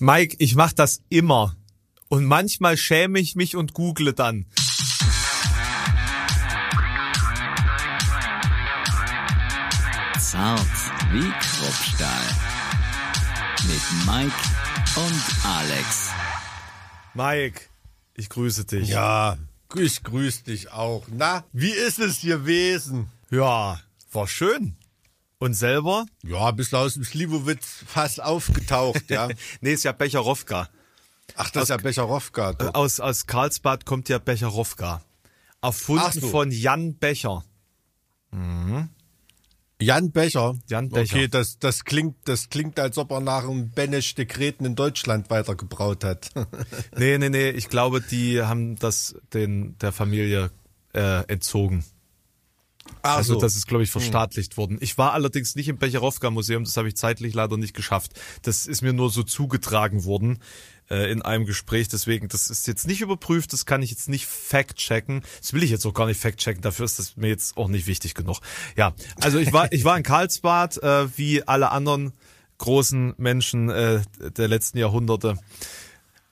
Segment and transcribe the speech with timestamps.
[0.00, 1.56] Mike, ich mach das immer.
[2.08, 4.46] Und manchmal schäme ich mich und google dann.
[10.20, 10.60] Zart
[11.12, 12.22] wie Kruppstahl.
[13.66, 14.36] Mit Mike
[14.96, 16.10] und Alex.
[17.14, 17.62] Mike,
[18.14, 18.88] ich grüße dich.
[18.88, 19.36] Ja,
[19.74, 21.06] ich grüße dich auch.
[21.08, 23.08] Na, wie ist es gewesen?
[23.30, 23.80] Ja,
[24.12, 24.77] war schön.
[25.38, 26.06] Und selber?
[26.24, 29.28] Ja, bist du aus dem Slivovitz fast aufgetaucht, ja.
[29.60, 30.68] nee, ist ja Becherowka.
[31.36, 32.56] Ach, das ist ja Becherowka.
[32.58, 35.02] Äh, Aus, aus Karlsbad kommt ja Becherowka.
[35.62, 36.28] Erfunden so.
[36.28, 37.44] von Jan Becher.
[39.80, 40.58] Jan Becher.
[40.68, 41.16] Jan Becher.
[41.16, 45.30] Okay, das, das klingt, das klingt, als ob er nach einem Benesch Dekreten in Deutschland
[45.30, 46.30] weitergebraut hat.
[46.96, 50.50] Nee, nee, nee, ich glaube, die haben das den, der Familie
[50.94, 51.84] äh, entzogen.
[53.02, 53.40] Ach Also so.
[53.40, 54.78] das ist, glaube ich, verstaatlicht worden.
[54.80, 58.12] Ich war allerdings nicht im Becherowka-Museum, das habe ich zeitlich leider nicht geschafft.
[58.42, 60.38] Das ist mir nur so zugetragen worden
[60.90, 61.88] äh, in einem Gespräch.
[61.88, 65.22] Deswegen, das ist jetzt nicht überprüft, das kann ich jetzt nicht fact-checken.
[65.40, 67.86] Das will ich jetzt auch gar nicht fact-checken, dafür ist das mir jetzt auch nicht
[67.86, 68.40] wichtig genug.
[68.76, 72.12] Ja, also ich war, ich war in Karlsbad, äh, wie alle anderen
[72.58, 74.02] großen Menschen äh,
[74.36, 75.38] der letzten Jahrhunderte.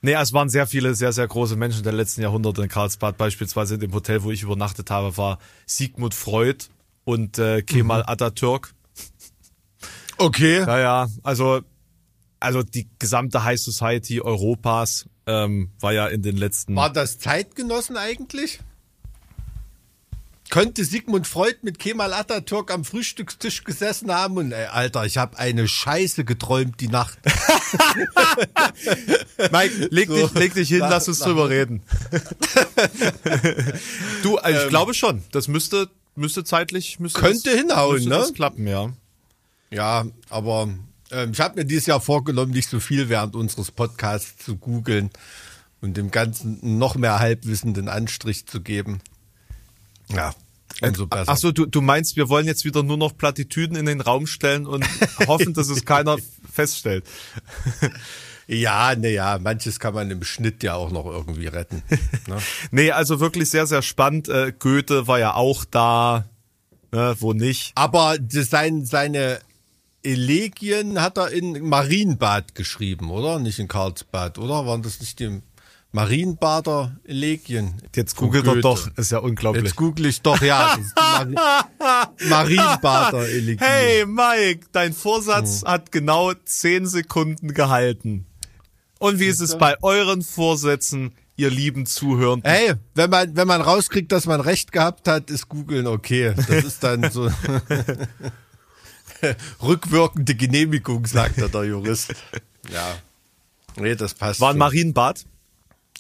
[0.07, 3.17] Nee, es waren sehr viele, sehr, sehr große Menschen der letzten Jahrhunderte in Karlsbad.
[3.17, 6.67] Beispielsweise in dem Hotel, wo ich übernachtet habe, war Sigmund Freud
[7.03, 8.73] und äh, Kemal Atatürk.
[10.19, 10.59] okay.
[10.59, 11.61] Ja, ja, also,
[12.39, 16.77] also die gesamte High Society Europas ähm, war ja in den letzten...
[16.77, 18.61] War das Zeitgenossen eigentlich?
[20.49, 25.39] Könnte Sigmund Freud mit Kemal Atatürk am Frühstückstisch gesessen haben und, ey, Alter, ich habe
[25.39, 27.19] eine Scheiße geträumt die Nacht.
[29.53, 30.15] Mike, leg, So.
[30.15, 31.83] dich, leg dich hin, Nach- lass uns drüber reden.
[34.23, 34.71] du, also ich Ähm.
[34.71, 36.99] glaube schon, das müsste, müsste zeitlich...
[37.01, 38.17] Müsste Könnte das, hinhauen, müsste ne?
[38.17, 38.93] das klappen, ja.
[39.71, 40.69] Ja, aber
[41.11, 45.11] ähm, ich habe mir dieses Jahr vorgenommen, nicht so viel während unseres Podcasts zu googeln
[45.81, 49.01] und dem Ganzen noch mehr halbwissenden Anstrich zu geben.
[50.09, 50.35] Ja,
[50.83, 51.33] umso besser.
[51.33, 54.27] Ach so, du, du meinst, wir wollen jetzt wieder nur noch Plattitüden in den Raum
[54.27, 54.85] stellen und
[55.27, 56.17] hoffen, dass es keiner
[56.53, 57.05] feststellt.
[58.49, 61.83] Ja, ne, ja, manches kann man im Schnitt ja auch noch irgendwie retten.
[62.29, 62.39] Ne?
[62.71, 64.29] Nee, also wirklich sehr, sehr spannend.
[64.29, 66.27] Äh, Goethe war ja auch da,
[66.93, 67.73] ne, wo nicht.
[67.75, 69.41] Aber sein, seine
[70.05, 73.41] Elegien hat er in Marienbad geschrieben, oder?
[73.41, 74.65] Nicht in Karlsbad, oder?
[74.65, 75.43] Waren das nicht die
[75.97, 77.81] Marienbader Elegien?
[77.95, 79.65] Jetzt googelt er doch, ist ja unglaublich.
[79.65, 80.77] Jetzt google ich doch, ja.
[82.29, 83.67] Marienbader Elegien.
[83.67, 88.27] Hey Mike, dein Vorsatz hat genau zehn Sekunden gehalten.
[88.99, 92.53] Und wie ist es bei euren Vorsätzen, ihr lieben Zuhörenden?
[92.53, 96.35] Hey, wenn man, wenn man rauskriegt, dass man recht gehabt hat, ist googeln okay.
[96.37, 97.31] Das ist dann so
[99.63, 102.13] rückwirkende Genehmigung, sagt da der Jurist.
[102.71, 102.99] Ja.
[103.77, 104.41] Nee, das passt.
[104.41, 104.59] War ein schon.
[104.59, 105.25] Marienbad?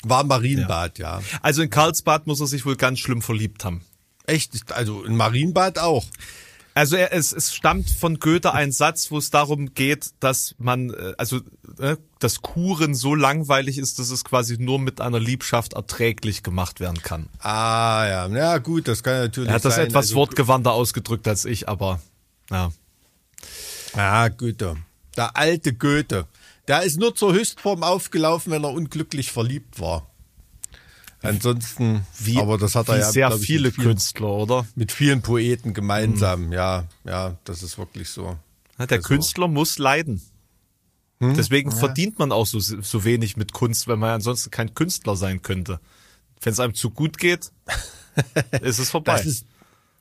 [0.03, 1.21] War Marienbad, ja.
[1.43, 3.83] Also in Karlsbad muss er sich wohl ganz schlimm verliebt haben.
[4.27, 4.73] Echt?
[4.73, 6.05] Also ein Marienbad auch.
[6.75, 10.91] Also er, es, es stammt von Goethe ein Satz, wo es darum geht, dass man,
[10.91, 11.41] äh, also
[11.79, 16.79] äh, dass Kuren so langweilig ist, dass es quasi nur mit einer Liebschaft erträglich gemacht
[16.79, 17.31] werden kann.
[17.39, 18.27] Ah, ja.
[18.29, 19.87] Ja, gut, das kann natürlich Er hat das sein.
[19.87, 21.99] etwas Also, wortgewandter ausgedrückt als ich, aber
[22.51, 22.71] ja.
[23.97, 24.77] Ja, Goethe.
[25.17, 26.27] Der alte Goethe.
[26.69, 30.11] Der ist nur zur Höchstform aufgelaufen, wenn er unglücklich verliebt war.
[31.23, 34.67] Ansonsten, Wie, aber das hat er ja sehr ich, viele mit vielen, Künstler, oder?
[34.75, 36.53] mit vielen Poeten gemeinsam.
[36.53, 38.37] Ja, ja, das ist wirklich so.
[38.79, 40.23] Ja, Der Also- Künstler muss leiden.
[41.19, 45.41] Deswegen verdient man auch so, so wenig mit Kunst, wenn man ansonsten kein Künstler sein
[45.41, 45.81] könnte.
[46.43, 47.51] Wenn es einem zu gut geht,
[48.61, 49.17] ist es vorbei.
[49.17, 49.47] Das ist,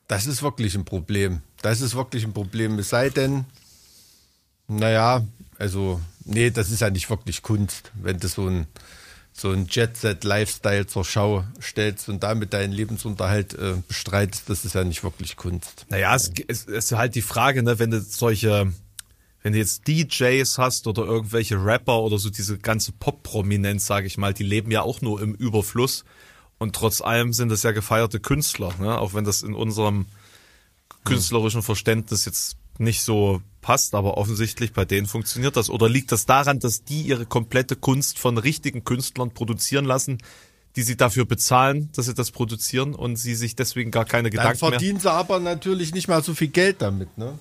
[0.09, 1.42] das ist wirklich ein Problem.
[1.62, 2.78] Das ist wirklich ein Problem.
[2.80, 3.46] Es sei denn,
[4.68, 5.26] naja,
[5.58, 8.68] also, nee, das ist ja nicht wirklich Kunst, wenn du so ein,
[9.31, 14.84] so ein Jet-Set-Lifestyle zur Schau stellst und damit deinen Lebensunterhalt äh, bestreitest, das ist ja
[14.84, 15.85] nicht wirklich Kunst.
[15.90, 18.72] Naja, es, es ist halt die Frage, ne, wenn du solche,
[19.44, 24.17] wenn du jetzt DJs hast oder irgendwelche Rapper oder so diese ganze Pop-Prominenz, sage ich
[24.17, 26.05] mal, die leben ja auch nur im Überfluss.
[26.58, 30.05] Und trotz allem sind das ja gefeierte Künstler, ne, auch wenn das in unserem
[31.03, 35.70] künstlerischen Verständnis jetzt nicht so passt, aber offensichtlich bei denen funktioniert das.
[35.70, 40.20] Oder liegt das daran, dass die ihre komplette Kunst von richtigen Künstlern produzieren lassen,
[40.76, 44.38] die sie dafür bezahlen, dass sie das produzieren und sie sich deswegen gar keine Dann
[44.38, 47.40] Gedanken mehr verdienen sie aber natürlich nicht mal so viel Geld damit, ne?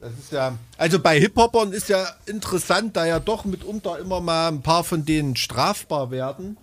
[0.00, 4.48] Das ist ja, also bei Hip-Hopern ist ja interessant, da ja doch mitunter immer mal
[4.48, 6.58] ein paar von denen strafbar werden.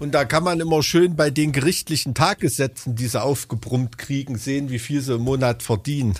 [0.00, 4.70] Und da kann man immer schön bei den gerichtlichen Tagessätzen, die sie aufgebrummt kriegen, sehen,
[4.70, 6.14] wie viel sie im Monat verdienen.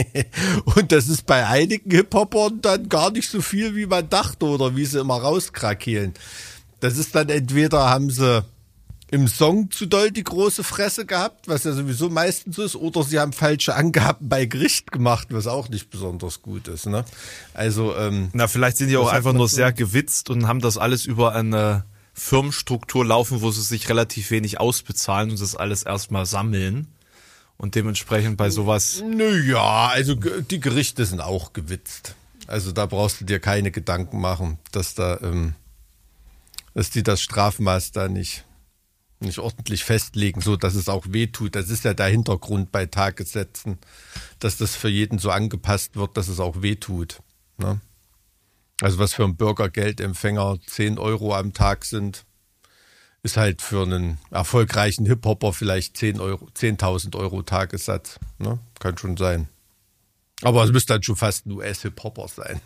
[0.76, 4.76] und das ist bei einigen Hip-Hopern dann gar nicht so viel, wie man dachte oder
[4.76, 6.14] wie sie immer rauskrakehlen.
[6.78, 8.44] Das ist dann entweder haben sie
[9.10, 13.18] im Song zu doll die große Fresse gehabt, was ja sowieso meistens ist, oder sie
[13.18, 16.86] haben falsche Angaben bei Gericht gemacht, was auch nicht besonders gut ist.
[16.86, 17.04] Ne?
[17.54, 19.56] Also ähm, na vielleicht sind die auch einfach nur so?
[19.56, 21.84] sehr gewitzt und haben das alles über eine
[22.20, 26.86] Firmenstruktur laufen, wo sie sich relativ wenig ausbezahlen und das alles erstmal sammeln
[27.56, 29.02] und dementsprechend bei sowas.
[29.04, 32.14] Naja, also die Gerichte sind auch gewitzt.
[32.46, 35.54] Also da brauchst du dir keine Gedanken machen, dass da, ähm,
[36.74, 38.44] dass die das Strafmaß da nicht
[39.22, 41.54] nicht ordentlich festlegen, so dass es auch wehtut.
[41.54, 43.78] Das ist ja der Hintergrund bei Tagessätzen,
[44.38, 47.20] dass das für jeden so angepasst wird, dass es auch wehtut.
[47.58, 47.80] Ne?
[48.80, 52.24] Also was für einen Bürgergeldempfänger 10 Euro am Tag sind,
[53.22, 58.18] ist halt für einen erfolgreichen Hip-Hopper vielleicht 10 Euro, 10.000 Euro Tagessatz.
[58.38, 58.58] Ne?
[58.78, 59.48] Kann schon sein.
[60.42, 62.60] Aber es müsste dann schon fast ein US-Hip-Hopper sein.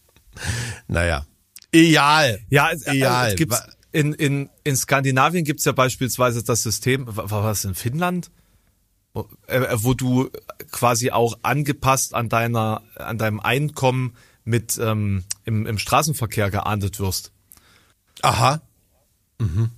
[0.88, 1.26] naja.
[1.72, 2.40] Egal.
[2.50, 3.30] Ja, es, Egal.
[3.30, 3.54] es gibt
[3.92, 8.30] in, in, in Skandinavien gibt's ja beispielsweise das System, war was in Finnland?
[9.14, 10.30] Wo, äh, wo du
[10.70, 17.32] quasi auch angepasst an deiner, an deinem Einkommen mit ähm, im, im Straßenverkehr geahndet wirst.
[18.22, 18.60] Aha.
[19.38, 19.70] Mhm.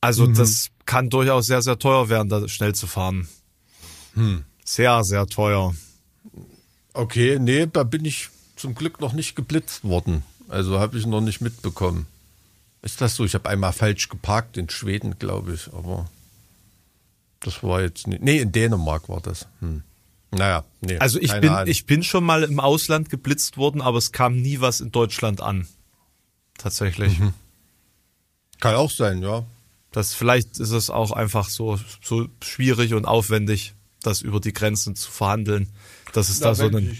[0.00, 0.34] Also mhm.
[0.34, 3.26] das kann durchaus sehr, sehr teuer werden, da schnell zu fahren.
[4.14, 4.44] Hm.
[4.64, 5.74] Sehr, sehr teuer.
[6.92, 10.22] Okay, nee, da bin ich zum Glück noch nicht geblitzt worden.
[10.48, 12.06] Also habe ich noch nicht mitbekommen.
[12.82, 13.24] Ist das so?
[13.24, 16.08] Ich habe einmal falsch geparkt in Schweden, glaube ich, aber
[17.40, 18.22] das war jetzt nicht.
[18.22, 19.46] Nee, in Dänemark war das.
[19.60, 19.82] Hm.
[20.34, 20.98] Naja, nee.
[20.98, 24.60] Also ich bin, ich bin schon mal im Ausland geblitzt worden, aber es kam nie
[24.60, 25.66] was in Deutschland an.
[26.58, 27.18] Tatsächlich.
[27.18, 27.34] Mhm.
[28.60, 29.44] Kann auch sein, ja.
[29.92, 34.96] Das vielleicht ist es auch einfach so, so schwierig und aufwendig, das über die Grenzen
[34.96, 35.70] zu verhandeln,
[36.12, 36.98] dass es Na, da so einen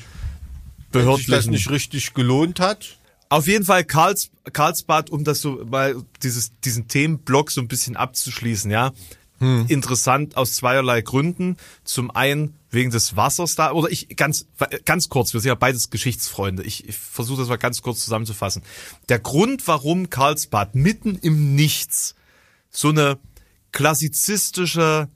[0.93, 0.93] behördlichen.
[0.93, 2.99] Wenn sich das nicht richtig gelohnt hat,
[3.29, 7.97] auf jeden Fall Karls, Karlsbad, um das so mal dieses, diesen Themenblock so ein bisschen
[7.97, 8.93] abzuschließen, ja.
[9.39, 9.67] Hm.
[9.69, 11.57] Interessant aus zweierlei Gründen.
[11.83, 14.47] Zum einen wegen des Wassers da, oder ich ganz,
[14.85, 16.63] ganz kurz, wir sind ja beides Geschichtsfreunde.
[16.63, 18.63] Ich, ich versuche das mal ganz kurz zusammenzufassen.
[19.09, 22.15] Der Grund, warum Karlsbad mitten im Nichts
[22.71, 23.19] so eine
[23.73, 25.09] klassizistische,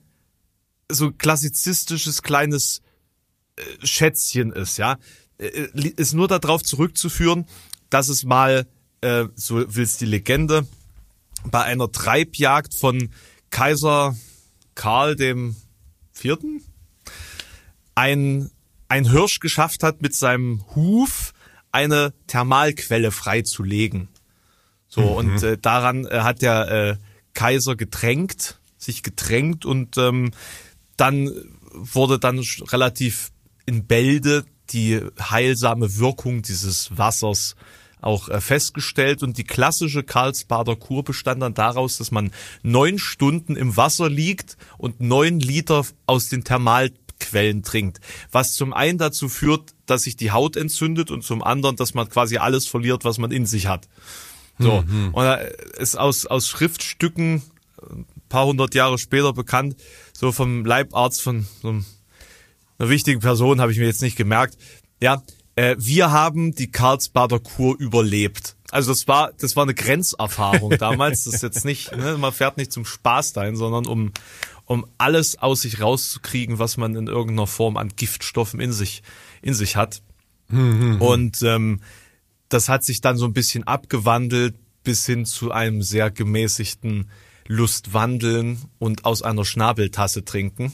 [0.91, 2.83] so klassizistisches kleines
[3.57, 4.99] äh, Schätzchen ist, ja,
[5.39, 7.47] äh, ist nur darauf zurückzuführen,
[7.91, 8.67] dass es mal,
[9.01, 10.67] äh, so will's die Legende,
[11.45, 13.11] bei einer Treibjagd von
[13.51, 14.17] Kaiser
[14.75, 15.57] Karl dem
[16.13, 16.63] Vierten
[17.99, 18.51] ein,
[18.87, 21.33] ein Hirsch geschafft hat, mit seinem Huf
[21.73, 24.09] eine Thermalquelle freizulegen.
[24.87, 25.09] So, mhm.
[25.09, 26.97] und äh, daran äh, hat der äh,
[27.35, 30.31] Kaiser getränkt, sich getränkt und ähm,
[30.97, 31.31] dann
[31.73, 33.31] wurde dann relativ
[33.67, 37.57] in Bälde die heilsame Wirkung dieses Wassers
[38.01, 42.31] auch äh, festgestellt und die klassische Karlsbader Kur bestand dann daraus, dass man
[42.63, 46.45] neun Stunden im Wasser liegt und neun Liter aus den
[47.29, 48.01] Thermalquellen trinkt,
[48.33, 52.09] was zum einen dazu führt, dass sich die Haut entzündet und zum anderen, dass man
[52.09, 53.89] quasi alles verliert, was man in sich hat.
[54.59, 55.15] So mhm.
[55.15, 55.25] und
[55.79, 57.43] ist aus aus Schriftstücken
[57.91, 59.77] ein paar hundert Jahre später bekannt,
[60.13, 61.69] so vom Leibarzt von so
[62.79, 64.57] einer wichtigen Person habe ich mir jetzt nicht gemerkt.
[65.01, 65.23] Ja,
[65.59, 68.55] äh, wir haben die Karlsbader Kur überlebt.
[68.71, 71.25] Also das war, das war eine Grenzerfahrung damals.
[71.25, 74.13] Das ist jetzt nicht, ne, man fährt nicht zum Spaß dahin, sondern um,
[74.67, 79.03] um alles aus sich rauszukriegen, was man in irgendeiner Form an Giftstoffen in sich,
[79.43, 80.03] in sich hat.
[80.49, 81.03] Mhm.
[81.03, 81.81] Und ähm,
[82.49, 84.55] das hat sich dann so ein bisschen abgewandelt
[84.85, 87.11] bis hin zu einem sehr gemäßigten
[87.49, 90.73] Lustwandeln und aus einer Schnabeltasse trinken.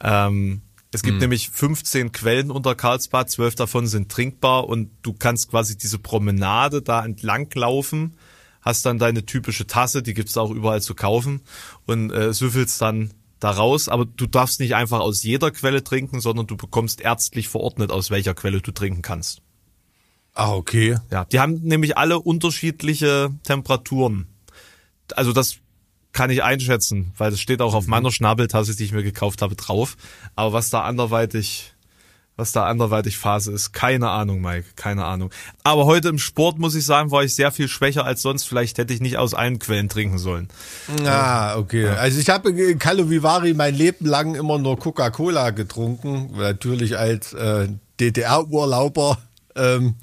[0.00, 0.62] Ähm,
[0.94, 1.22] es gibt mhm.
[1.22, 6.82] nämlich 15 Quellen unter Karlsbad, zwölf davon sind trinkbar und du kannst quasi diese Promenade
[6.82, 8.16] da entlang laufen,
[8.62, 11.40] hast dann deine typische Tasse, die gibt's auch überall zu kaufen
[11.86, 13.10] und äh, süffelst dann
[13.40, 17.48] da raus, aber du darfst nicht einfach aus jeder Quelle trinken, sondern du bekommst ärztlich
[17.48, 19.42] verordnet, aus welcher Quelle du trinken kannst.
[20.32, 20.96] Ah, okay.
[21.10, 24.28] Ja, die haben nämlich alle unterschiedliche Temperaturen.
[25.14, 25.58] Also das
[26.14, 27.90] kann ich einschätzen, weil es steht auch auf mhm.
[27.90, 29.96] meiner Schnabeltasse, die ich mir gekauft habe, drauf.
[30.36, 31.74] Aber was da anderweitig,
[32.36, 35.30] was da anderweitig Phase ist, keine Ahnung, Mike, keine Ahnung.
[35.64, 38.44] Aber heute im Sport muss ich sagen, war ich sehr viel schwächer als sonst.
[38.44, 40.48] Vielleicht hätte ich nicht aus allen Quellen trinken sollen.
[41.04, 41.84] Ah, okay.
[41.84, 41.94] Ja.
[41.94, 47.32] Also ich habe in Carlo Vivari mein Leben lang immer nur Coca-Cola getrunken, natürlich als
[47.32, 47.68] äh,
[48.00, 49.18] DDR-Urlauber.
[49.56, 49.96] Ähm,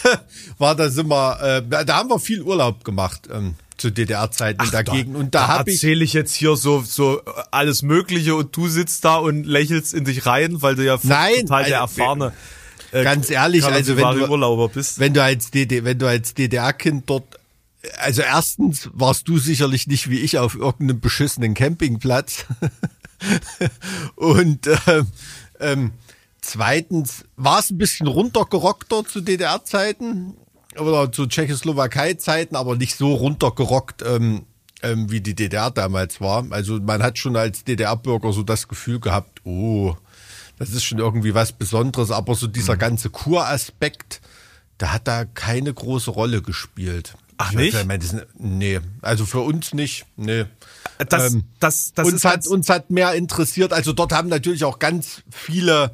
[0.58, 3.28] war das immer, äh, da haben wir viel Urlaub gemacht.
[3.32, 5.16] Ähm, zu DDR-Zeiten dagegen.
[5.16, 9.16] Und da, da erzähle ich jetzt hier so so alles Mögliche und du sitzt da
[9.16, 12.32] und lächelst in dich rein, weil du ja Nein, total der also, erfahrene
[12.94, 15.00] äh, ganz ehrlich, also wenn du, Urlauber bist.
[15.00, 17.24] wenn du als DD, wenn du als DDR-Kind dort,
[17.98, 22.46] also erstens warst du sicherlich nicht wie ich auf irgendeinem beschissenen Campingplatz.
[24.16, 25.06] Und ähm,
[25.58, 25.90] ähm,
[26.40, 30.34] zweitens war es ein bisschen runtergerockter zu DDR-Zeiten
[30.78, 34.46] oder zu Tschechoslowakei-Zeiten, aber nicht so runtergerockt, ähm,
[34.82, 36.44] ähm, wie die DDR damals war.
[36.50, 39.96] Also man hat schon als DDR-Bürger so das Gefühl gehabt, oh,
[40.58, 44.20] das ist schon irgendwie was Besonderes, aber so dieser ganze Kuraspekt,
[44.80, 47.14] der hat da keine große Rolle gespielt.
[47.36, 47.80] Ach, Ich weiß nicht?
[47.80, 50.44] ich meine, das nee, also für uns nicht, nee.
[51.08, 53.72] Das, Ähm, das, das uns, hat, uns hat mehr interessiert.
[53.72, 55.90] Also dort haben natürlich auch ganz viele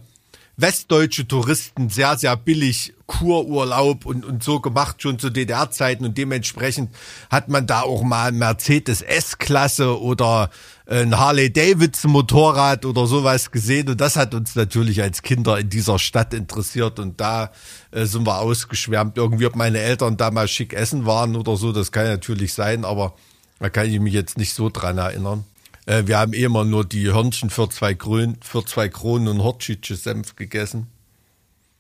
[0.61, 6.05] westdeutsche Touristen sehr, sehr billig Kururlaub und, und so gemacht, schon zu DDR-Zeiten.
[6.05, 6.91] Und dementsprechend
[7.29, 10.51] hat man da auch mal Mercedes S-Klasse oder
[10.87, 13.89] ein Harley-Davidson-Motorrad oder sowas gesehen.
[13.89, 16.99] Und das hat uns natürlich als Kinder in dieser Stadt interessiert.
[16.99, 17.51] Und da
[17.91, 19.17] äh, sind wir ausgeschwärmt.
[19.17, 22.85] Irgendwie, ob meine Eltern da mal schick essen waren oder so, das kann natürlich sein.
[22.85, 23.15] Aber
[23.59, 25.45] da kann ich mich jetzt nicht so dran erinnern.
[25.91, 29.43] Äh, wir haben eh immer nur die Hörnchen für zwei, Kronen, für zwei Kronen und
[29.43, 30.87] Hortschitsche Senf gegessen.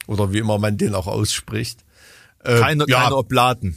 [0.08, 1.84] Oder wie immer man den auch ausspricht.
[2.42, 3.76] Äh, keine, ja, keine Oblaten.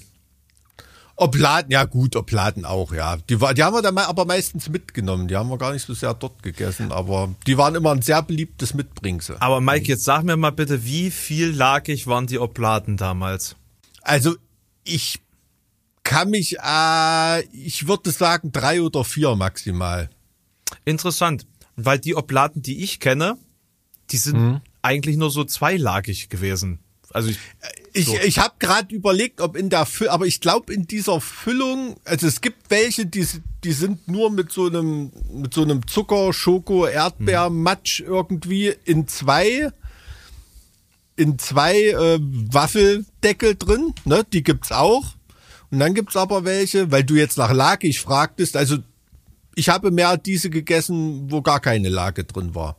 [1.16, 3.18] Obladen, ja gut, Obladen auch, ja.
[3.30, 5.28] Die, war- die haben wir dann aber meistens mitgenommen.
[5.28, 8.24] Die haben wir gar nicht so sehr dort gegessen, aber die waren immer ein sehr
[8.24, 9.38] beliebtes Mitbringsel.
[9.40, 13.56] Aber Mike, jetzt sag mir mal bitte, wie viel lagig waren die Oblaten damals?
[14.02, 14.36] Also
[14.84, 15.20] ich
[16.04, 20.10] kann mich, äh, ich würde sagen drei oder vier maximal.
[20.86, 23.38] Interessant, weil die Oblaten, die ich kenne,
[24.12, 24.62] die sind Mhm.
[24.82, 26.80] eigentlich nur so zweilagig gewesen.
[27.12, 27.38] Also ich,
[27.96, 28.18] Ich, So.
[28.26, 32.26] ich habe gerade überlegt, ob in der Füllung, aber ich glaube in dieser Füllung, also
[32.26, 33.24] es gibt welche, die,
[33.64, 39.70] die sind nur mit so einem mit so einem Zucker, Schoko, Erdbeermatsch irgendwie in zwei
[41.16, 44.26] in zwei äh, Waffeldeckel drin, ne?
[44.34, 45.14] Die gibt's auch.
[45.70, 48.78] Und dann gibt's aber welche, weil du jetzt nach Lagig fragtest, also
[49.56, 52.78] ich habe mehr diese gegessen, wo gar keine Lage drin war.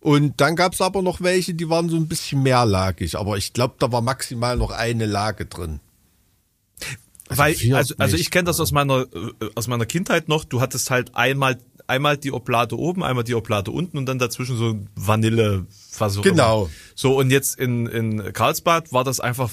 [0.00, 3.16] Und dann gab's aber noch welche, die waren so ein bisschen mehrlagig.
[3.16, 5.80] Aber ich glaube, da war maximal noch eine Lage drin.
[7.28, 10.44] weil, vier also, also ich kenne das aus meiner, äh, aus meiner Kindheit noch.
[10.44, 11.58] Du hattest halt einmal,
[11.88, 15.66] einmal die Oblate oben, einmal die Oblate unten und dann dazwischen so Vanille,
[15.98, 16.62] was auch Genau.
[16.62, 16.70] Immer.
[16.94, 19.50] So, und jetzt in, in Karlsbad war das einfach,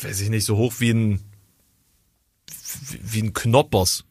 [0.00, 1.20] weiß ich nicht, so hoch wie ein,
[3.02, 4.04] wie ein Knoppers.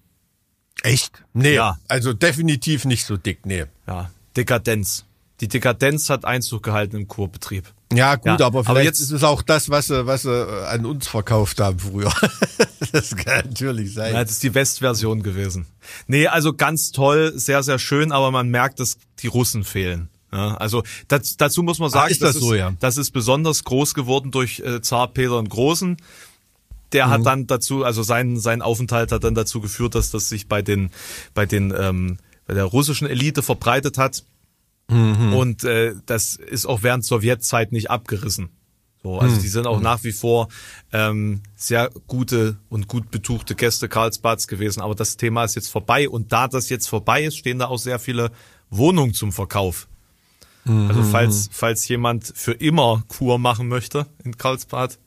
[0.86, 1.24] Echt?
[1.34, 1.80] Nee, Ja.
[1.88, 3.66] also definitiv nicht so dick, nee.
[3.88, 5.06] Ja, Dekadenz.
[5.42, 7.66] Die Dekadenz hat Einzug gehalten im Kurbetrieb.
[7.92, 10.32] Ja, gut, Ja, aber aber vielleicht jetzt- ist es auch das, was sie, was sie
[10.32, 12.14] äh, an uns verkauft haben früher.
[12.92, 14.14] das kann natürlich sein.
[14.14, 15.66] Ja, das ist die Westversion gewesen.
[16.08, 20.10] Nee, also ganz toll, sehr, sehr schön, aber man merkt, dass die Russen fehlen.
[20.32, 22.74] Ja, also das, dazu muss man sagen, ist das so, ja?
[22.80, 25.98] das ist besonders groß geworden durch äh, Zar Peter den Großen.
[26.94, 27.12] Der Mhm.
[27.12, 30.62] hat dann dazu, also sein, sein Aufenthalt hat dann dazu geführt, dass das sich bei
[30.62, 30.92] den,
[31.34, 34.24] bei den, ähm, bei der russischen Elite verbreitet hat.
[34.88, 35.34] Mhm.
[35.34, 38.50] Und äh, das ist auch während Sowjetzeit nicht abgerissen.
[39.02, 39.20] So, Mhm.
[39.20, 40.48] also die sind auch nach wie vor
[40.94, 44.82] ähm, sehr gute und gut betuchte Gäste Karlsbads gewesen.
[44.82, 46.08] Aber das Thema ist jetzt vorbei.
[46.08, 48.32] Und da das jetzt vorbei ist, stehen da auch sehr viele
[48.70, 49.88] Wohnungen zum Verkauf.
[50.66, 51.06] Also Mhm.
[51.12, 54.98] falls, falls jemand für immer Kur machen möchte in Karlsbad,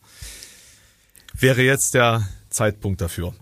[1.38, 3.34] wäre jetzt der Zeitpunkt dafür.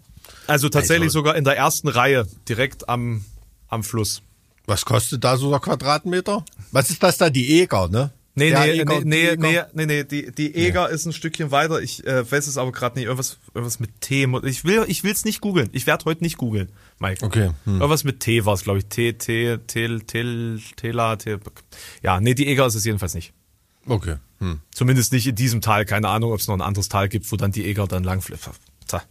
[0.47, 3.25] Also tatsächlich Also- sogar in der ersten Reihe, direkt am,
[3.69, 4.23] am Fluss.
[4.67, 6.45] Was kostet da so der Quadratmeter?
[6.73, 8.11] Was ist das da, die Eger, ne?
[8.39, 9.71] Nee, Der nee, Eger, nee, nee, die nee, Eger?
[9.73, 11.81] nee, nee, die, die Eger ist ein Stückchen weiter.
[11.81, 13.07] Ich äh, weiß es aber gerade nicht.
[13.07, 14.29] Irgendwas, irgendwas mit T.
[14.45, 15.71] Ich will, ich will's nicht googeln.
[15.73, 17.25] Ich werde heute nicht googeln, Mike.
[17.25, 17.77] Okay, hm.
[17.81, 18.87] Irgendwas mit T war es, glaube ich.
[18.87, 21.39] T, T, Tel, Tel, Tela, T.
[22.03, 23.33] Ja, nee, die Eger ist es jedenfalls nicht.
[23.87, 24.17] Okay.
[24.41, 24.61] Hm.
[24.73, 25.85] Zumindest nicht in diesem Tal.
[25.85, 28.21] Keine Ahnung, ob es noch ein anderes Tal gibt, wo dann die Eger dann lang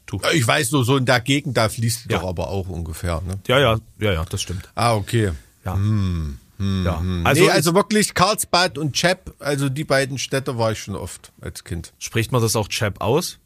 [0.06, 0.20] tu.
[0.34, 2.20] Ich weiß nur, so in der Gegend, da fließt Ja.
[2.20, 3.40] doch aber auch ungefähr, ne?
[3.48, 4.70] Ja, ja, ja, ja, das stimmt.
[4.76, 5.32] Ah, okay.
[5.66, 5.74] Ja.
[5.76, 7.02] Hm, ja.
[7.26, 10.96] Also, nee, ich- also wirklich Karlsbad und Chep, also die beiden Städte war ich schon
[10.96, 11.92] oft als Kind.
[12.00, 13.40] spricht man das auch Chap aus?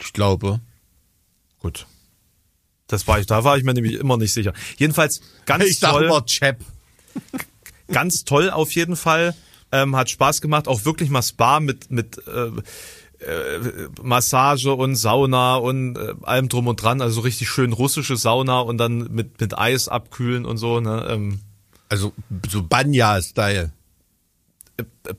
[0.00, 0.60] Ich glaube.
[1.58, 1.86] Gut.
[2.86, 4.52] Das war ich, da war ich mir nämlich immer nicht sicher.
[4.78, 6.04] Jedenfalls ganz Ich sag toll.
[6.04, 6.60] immer Chep.
[7.88, 9.34] ganz toll auf jeden Fall.
[9.72, 12.50] Ähm, hat Spaß gemacht, auch wirklich mal Spa mit mit äh,
[13.24, 18.60] äh, Massage und Sauna und äh, allem drum und dran, also richtig schön russische Sauna
[18.60, 20.80] und dann mit mit Eis abkühlen und so.
[20.80, 21.06] Ne?
[21.10, 21.40] Ähm,
[21.88, 22.12] Also
[22.48, 23.72] so Banya-Style.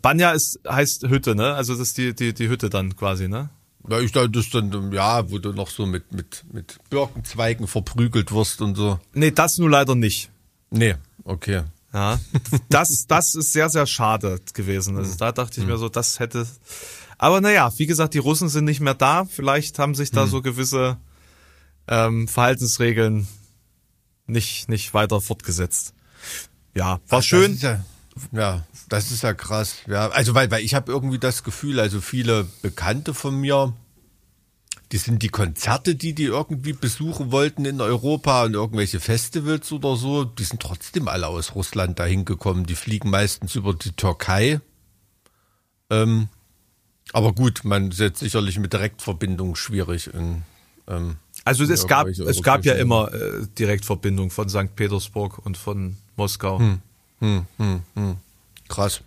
[0.02, 1.54] Banja ist heißt Hütte, ne?
[1.56, 3.50] Also das ist die die die Hütte dann quasi, ne?
[3.90, 8.34] Ja, ich dachte, das dann, ja, wo du noch so mit, mit, mit Birkenzweigen verprügelt
[8.34, 9.00] wirst und so.
[9.14, 10.30] Nee, das nur leider nicht.
[10.72, 11.64] Nee, okay.
[11.98, 12.20] Ja,
[12.70, 14.98] das, das ist sehr, sehr schade gewesen.
[14.98, 16.46] Also da dachte ich mir so, das hätte.
[17.18, 19.26] Aber naja, wie gesagt, die Russen sind nicht mehr da.
[19.26, 20.98] Vielleicht haben sich da so gewisse
[21.88, 23.28] ähm, Verhaltensregeln
[24.28, 25.96] nicht, nicht weiter fortgesetzt.
[26.76, 27.54] Ja, war Ach, schön.
[27.54, 27.86] Das ja,
[28.32, 29.78] ja, das ist ja krass.
[29.88, 33.74] Ja, also weil, weil ich habe irgendwie das Gefühl, also viele Bekannte von mir,
[34.92, 39.98] die sind die Konzerte, die die irgendwie besuchen wollten in Europa und irgendwelche Festivals oder
[39.98, 42.66] so, die sind trotzdem alle aus Russland dahin gekommen.
[42.66, 44.62] Die fliegen meistens über die Türkei.
[45.90, 46.30] Ähm,
[47.14, 50.14] aber gut, man ist jetzt sicherlich mit Direktverbindung schwierig.
[50.14, 50.44] In,
[50.88, 54.76] ähm, Also es in gab, irgendwelche es gab ja immer äh, Direktverbindung von St.
[54.76, 56.60] Petersburg und von Moskau.
[58.68, 59.02] Krass.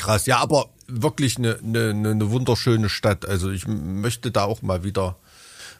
[0.00, 0.24] Krass.
[0.24, 3.26] Ja, aber wirklich eine, eine, eine wunderschöne Stadt.
[3.28, 5.16] Also ich möchte da auch mal wieder,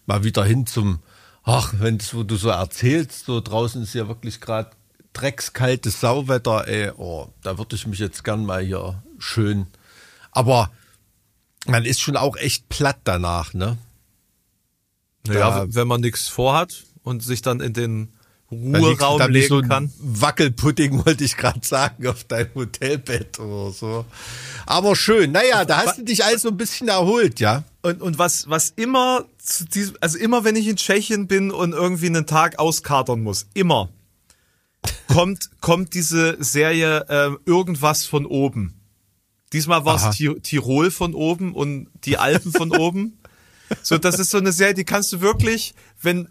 [0.04, 0.98] mal wieder hin zum,
[1.42, 4.70] ach, wenn das, wo du so erzählst, so draußen ist ja wirklich gerade
[5.14, 9.66] dreckskaltes Sauwetter, ey, oh, da würde ich mich jetzt gern mal hier schön.
[10.32, 10.70] Aber
[11.66, 13.78] man ist schon auch echt platt danach, ne?
[15.26, 18.12] Naja, Da- wenn man nichts vorhat und sich dann in den
[18.50, 19.92] Ruheraum wie legen so kann.
[19.98, 24.04] Wackelpudding, wollte ich gerade sagen, auf dein Hotelbett oder so.
[24.66, 25.32] Aber schön.
[25.32, 27.62] Naja, da hast du dich also ein bisschen erholt, ja?
[27.82, 31.72] Und, und was, was immer zu diesem, also immer wenn ich in Tschechien bin und
[31.72, 33.88] irgendwie einen Tag auskatern muss, immer
[35.08, 38.74] kommt, kommt diese Serie ähm, irgendwas von oben.
[39.52, 43.16] Diesmal war es Ti- Tirol von oben und die Alpen von oben.
[43.84, 46.26] So, das ist so eine Serie, die kannst du wirklich, wenn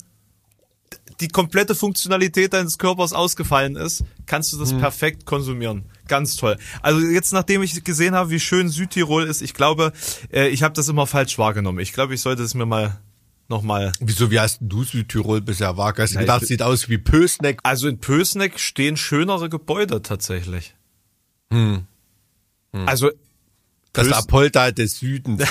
[1.22, 5.84] die komplette Funktionalität deines Körpers ausgefallen ist, kannst du das perfekt konsumieren.
[6.08, 6.58] Ganz toll.
[6.82, 9.92] Also jetzt, nachdem ich gesehen habe, wie schön Südtirol ist, ich glaube,
[10.34, 11.80] äh, ich habe das immer falsch wahrgenommen.
[11.80, 13.00] Ich glaube, ich sollte es mir mal
[13.48, 13.92] nochmal.
[14.00, 16.06] Wieso, wie hast du Südtirol bisher wahrgenommen?
[16.08, 17.60] Hast du gedacht, sieht aus wie Pösneck?
[17.64, 20.76] Also in Pösneck stehen schönere Gebäude tatsächlich.
[22.72, 23.12] Also
[23.94, 25.44] Das Pös- Apolda des Südens.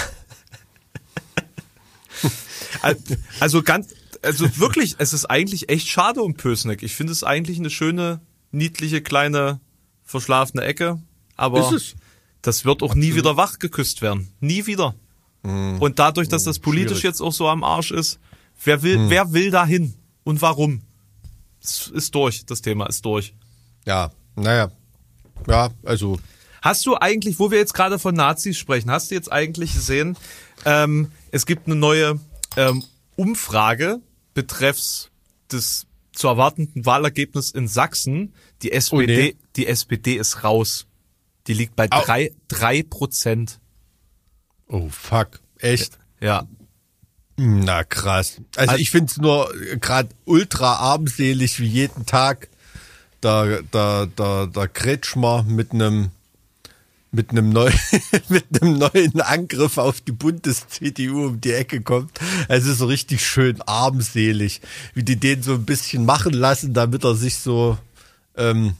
[2.82, 2.96] Al-
[3.40, 3.88] Also ganz,
[4.22, 6.82] also wirklich, es ist eigentlich echt schade um Pösneck.
[6.82, 9.60] Ich finde es eigentlich eine schöne, niedliche, kleine,
[10.04, 11.00] verschlafene Ecke.
[11.36, 11.94] Aber Ist es?
[12.42, 14.32] das wird auch nie wieder wach geküsst werden.
[14.40, 14.94] Nie wieder.
[15.42, 16.96] Und dadurch, dass das politisch Hm.
[16.98, 17.02] schwierig.
[17.04, 17.08] Hm.
[17.10, 18.18] jetzt auch so am Arsch ist,
[18.64, 19.94] wer will, wer will dahin?
[20.24, 20.82] Und warum?
[21.62, 23.34] Es ist durch, das Thema ist durch.
[23.86, 24.70] Ja, naja.
[25.46, 26.18] Ja, also,
[26.60, 30.16] Hast du eigentlich, wo wir jetzt gerade von Nazis sprechen, hast du jetzt eigentlich gesehen,
[30.64, 32.18] ähm, es gibt eine neue
[32.56, 32.82] ähm,
[33.14, 34.00] Umfrage
[34.42, 35.10] betreffs
[35.50, 38.32] des zu erwartenden Wahlergebnis in Sachsen.
[38.62, 39.36] Die SPD, nee.
[39.56, 40.86] die SPD ist raus.
[41.48, 42.02] Die liegt bei Au.
[42.04, 43.58] drei, drei Prozent.
[44.68, 45.40] oh fuck.
[45.58, 45.98] Echt?
[46.20, 46.46] Ja.
[47.36, 48.40] Na krass.
[48.56, 52.48] Also Also- ich find's nur gerade ultra armselig wie jeden Tag
[53.22, 56.10] der, der, der, der Kretschmer mit einem
[57.10, 57.72] mit einem neuen
[58.28, 62.18] mit einem neuen Angriff auf die Bundes-CDU um die Ecke kommt.
[62.48, 64.60] Also so richtig schön armselig,
[64.94, 67.78] wie die den so ein bisschen machen lassen, damit er sich so
[68.36, 68.74] ähm,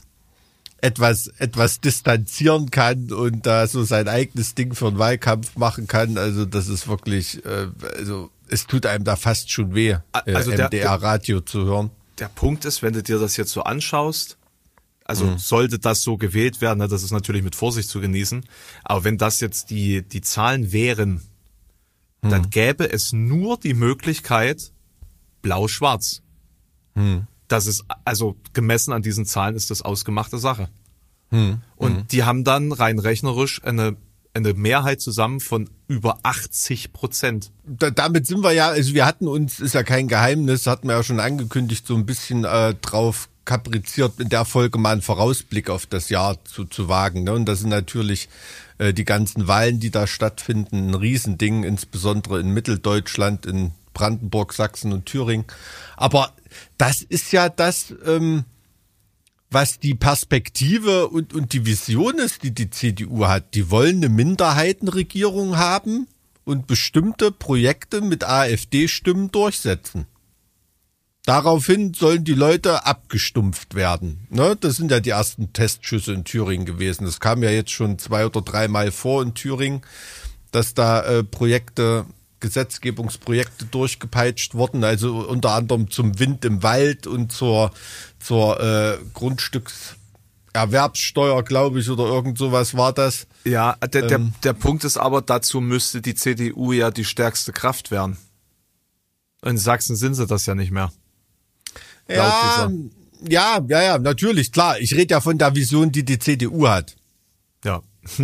[0.81, 6.17] etwas, etwas distanzieren kann und da so sein eigenes Ding für einen Wahlkampf machen kann.
[6.17, 9.99] Also das ist wirklich, äh, also es tut einem da fast schon weh, äh,
[10.33, 11.89] Also der- MDR-Radio zu hören.
[12.19, 14.37] Der Punkt ist, wenn du dir das jetzt so anschaust,
[15.09, 15.37] also Mhm.
[15.37, 18.45] sollte das so gewählt werden, ne, das ist natürlich mit Vorsicht zu genießen,
[18.83, 21.21] aber wenn das jetzt die, die Zahlen wären,
[22.21, 22.29] Mhm.
[22.29, 24.71] dann gäbe es nur die Möglichkeit
[25.41, 26.21] blau-schwarz.
[26.95, 27.27] Mhm.
[27.47, 30.69] Das ist, also gemessen an diesen Zahlen ist das ausgemachte Sache.
[31.31, 31.61] Mhm.
[31.75, 33.95] Und die haben dann rein rechnerisch eine,
[34.33, 37.51] eine Mehrheit zusammen von über 80 Prozent.
[37.65, 40.95] Da, damit sind wir ja, also wir hatten uns, ist ja kein Geheimnis, hatten wir
[40.95, 45.71] ja schon angekündigt, so ein bisschen äh, drauf kapriziert, in der Folge mal einen Vorausblick
[45.71, 47.23] auf das Jahr zu, zu wagen.
[47.23, 47.33] Ne?
[47.33, 48.29] Und das sind natürlich
[48.77, 54.93] äh, die ganzen Wahlen, die da stattfinden, ein Riesending, insbesondere in Mitteldeutschland, in Brandenburg, Sachsen
[54.93, 55.45] und Thüringen.
[55.97, 56.31] Aber
[56.77, 58.43] das ist ja das, ähm,
[59.49, 63.55] was die Perspektive und, und die Vision ist, die die CDU hat.
[63.55, 66.07] Die wollen eine Minderheitenregierung haben
[66.45, 70.05] und bestimmte Projekte mit AfD-Stimmen durchsetzen.
[71.29, 74.25] Daraufhin sollen die Leute abgestumpft werden.
[74.31, 74.57] Ne?
[74.59, 77.05] Das sind ja die ersten Testschüsse in Thüringen gewesen.
[77.05, 79.81] Das kam ja jetzt schon zwei oder dreimal vor in Thüringen,
[80.49, 82.07] dass da äh, Projekte,
[82.39, 84.83] Gesetzgebungsprojekte durchgepeitscht wurden.
[84.83, 87.73] Also unter anderem zum Wind im Wald und zur,
[88.19, 89.97] zur äh, Grundstücks
[90.53, 93.27] Erwerbssteuer, glaube ich, oder irgend sowas war das.
[93.43, 94.33] Ja, der, der, Ähm.
[94.43, 98.17] der Punkt ist aber, dazu müsste die CDU ja die stärkste Kraft werden.
[99.45, 100.91] In Sachsen sind sie das ja nicht mehr.
[102.09, 102.69] Ja,
[103.27, 104.79] ja, ja, ja, natürlich, klar.
[104.79, 106.95] Ich rede ja von der Vision, die die CDU hat.
[107.63, 107.81] Ja.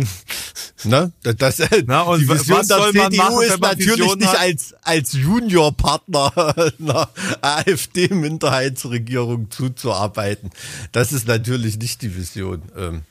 [0.84, 1.10] Ne?
[1.22, 4.18] Das, das, Na, und die Vision was der soll man CDU machen, ist natürlich Vision
[4.18, 4.38] nicht hat?
[4.38, 6.32] als, als Juniorpartner
[6.78, 7.08] einer
[7.40, 10.50] AfD-Minderheitsregierung zuzuarbeiten.
[10.92, 12.60] Das ist natürlich nicht die Vision.
[12.76, 13.04] Ähm,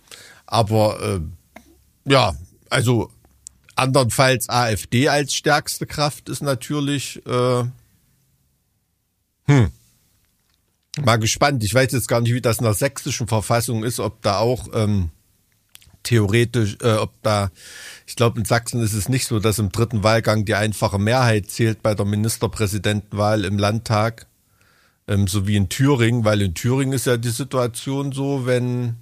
[0.45, 1.33] aber ähm,
[2.05, 2.35] ja,
[2.69, 3.09] also
[3.75, 7.63] andernfalls AfD als stärkste Kraft ist natürlich äh,
[9.47, 9.71] hm,
[11.03, 11.63] mal gespannt.
[11.63, 14.67] Ich weiß jetzt gar nicht, wie das in der sächsischen Verfassung ist, ob da auch
[14.73, 15.09] ähm,
[16.03, 17.51] theoretisch, äh, ob da,
[18.07, 21.49] ich glaube in Sachsen ist es nicht so, dass im dritten Wahlgang die einfache Mehrheit
[21.49, 24.27] zählt bei der Ministerpräsidentenwahl im Landtag,
[25.07, 28.95] ähm, so wie in Thüringen, weil in Thüringen ist ja die Situation so, wenn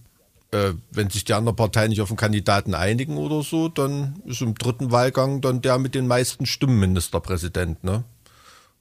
[0.52, 4.42] äh, wenn sich die anderen Parteien nicht auf einen Kandidaten einigen oder so, dann ist
[4.42, 8.04] im dritten Wahlgang dann der mit den meisten Stimmen Ministerpräsident, ne?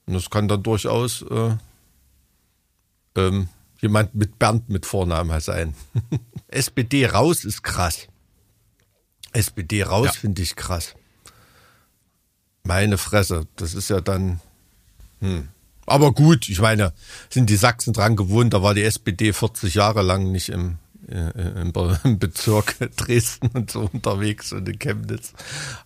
[0.06, 1.56] Und das kann dann durchaus äh,
[3.16, 3.48] ähm,
[3.80, 5.74] jemand mit Bernd mit Vornamen sein.
[6.48, 8.06] SPD raus ist krass.
[9.32, 10.12] SPD raus Ja.
[10.12, 10.94] finde ich krass.
[12.64, 14.40] Meine Fresse, das ist ja dann.
[15.20, 15.48] Hm.
[15.84, 16.92] Aber gut, ich meine,
[17.28, 21.60] sind die Sachsen dran gewohnt, da war die SPD 40 Jahre lang nicht im, äh,
[21.60, 25.32] im, Be- im Bezirk Dresden und so unterwegs und in Chemnitz.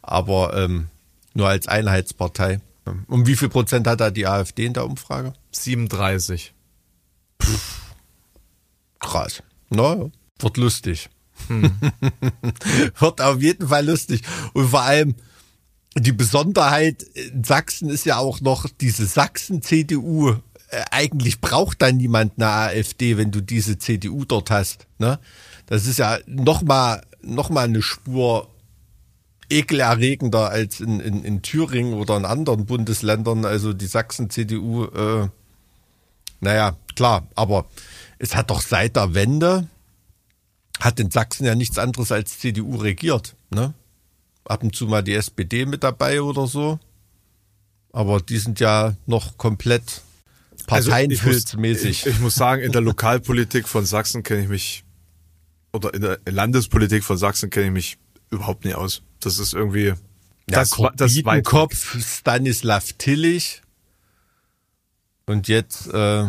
[0.02, 0.88] Aber ähm,
[1.34, 2.60] nur als Einheitspartei.
[3.08, 5.32] Um wie viel Prozent hat da die AfD in der Umfrage?
[5.50, 6.52] 37.
[9.00, 9.42] Krass.
[9.70, 11.08] Na, ja, wird lustig.
[12.98, 14.22] wird auf jeden Fall lustig.
[14.54, 15.14] Und vor allem
[15.98, 20.30] die Besonderheit in Sachsen ist ja auch noch diese Sachsen-CDU.
[20.68, 24.86] Äh, Eigentlich braucht da niemand eine AfD, wenn du diese CDU dort hast.
[24.98, 25.18] Ne?
[25.66, 28.50] Das ist ja noch mal, noch mal eine Spur
[29.48, 33.44] ekelerregender als in, in, in Thüringen oder in anderen Bundesländern.
[33.44, 35.28] Also die Sachsen-CDU, äh,
[36.40, 37.66] naja, klar, aber
[38.18, 39.68] es hat doch seit der Wende,
[40.80, 43.36] hat in Sachsen ja nichts anderes als CDU regiert.
[43.50, 43.72] Ne?
[44.44, 46.78] Ab und zu mal die SPD mit dabei oder so.
[47.92, 50.02] Aber die sind ja noch komplett
[50.68, 52.06] Also parteienfilzmäßig.
[52.06, 54.84] Ich, ich muss sagen, in der Lokalpolitik von Sachsen kenne ich mich,
[55.72, 57.98] oder in der Landespolitik von Sachsen kenne ich mich
[58.30, 59.02] überhaupt nicht aus.
[59.20, 59.94] Das ist irgendwie,
[60.46, 61.44] das, war- das weg.
[61.44, 63.62] Kopf Stanislav Tillich.
[65.26, 66.26] Und jetzt äh,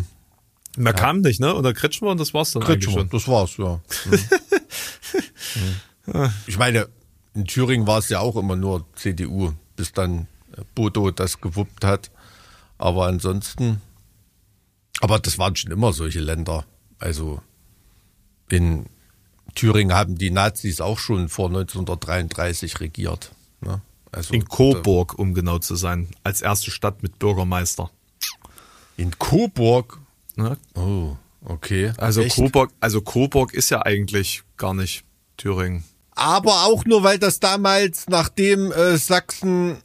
[0.78, 1.56] Mehr kam nicht, ne?
[1.56, 3.10] Oder Kretschmer und das war's dann eigentlich Kretschmer, schon.
[3.10, 3.82] das war's, ja.
[6.06, 6.30] Mhm.
[6.46, 6.88] ich meine,
[7.34, 10.28] in Thüringen war es ja auch immer nur CDU, bis dann
[10.76, 12.12] Bodo das gewuppt hat.
[12.78, 13.82] Aber ansonsten,
[15.02, 16.66] aber das waren schon immer solche Länder.
[17.00, 17.42] Also
[18.50, 18.86] in
[19.56, 23.32] Thüringen haben die Nazis auch schon vor 1933 regiert.
[23.62, 23.82] Ne?
[24.12, 27.90] Also In Coburg, um genau zu sein, als erste Stadt mit Bürgermeister.
[28.96, 30.00] In Coburg.
[30.38, 30.56] Ne?
[30.76, 31.92] Oh, okay.
[31.98, 32.36] Also Echt?
[32.36, 35.04] Coburg, also Coburg ist ja eigentlich gar nicht
[35.36, 35.84] Thüringen.
[36.12, 39.78] Aber auch nur, weil das damals, nachdem äh, Sachsen,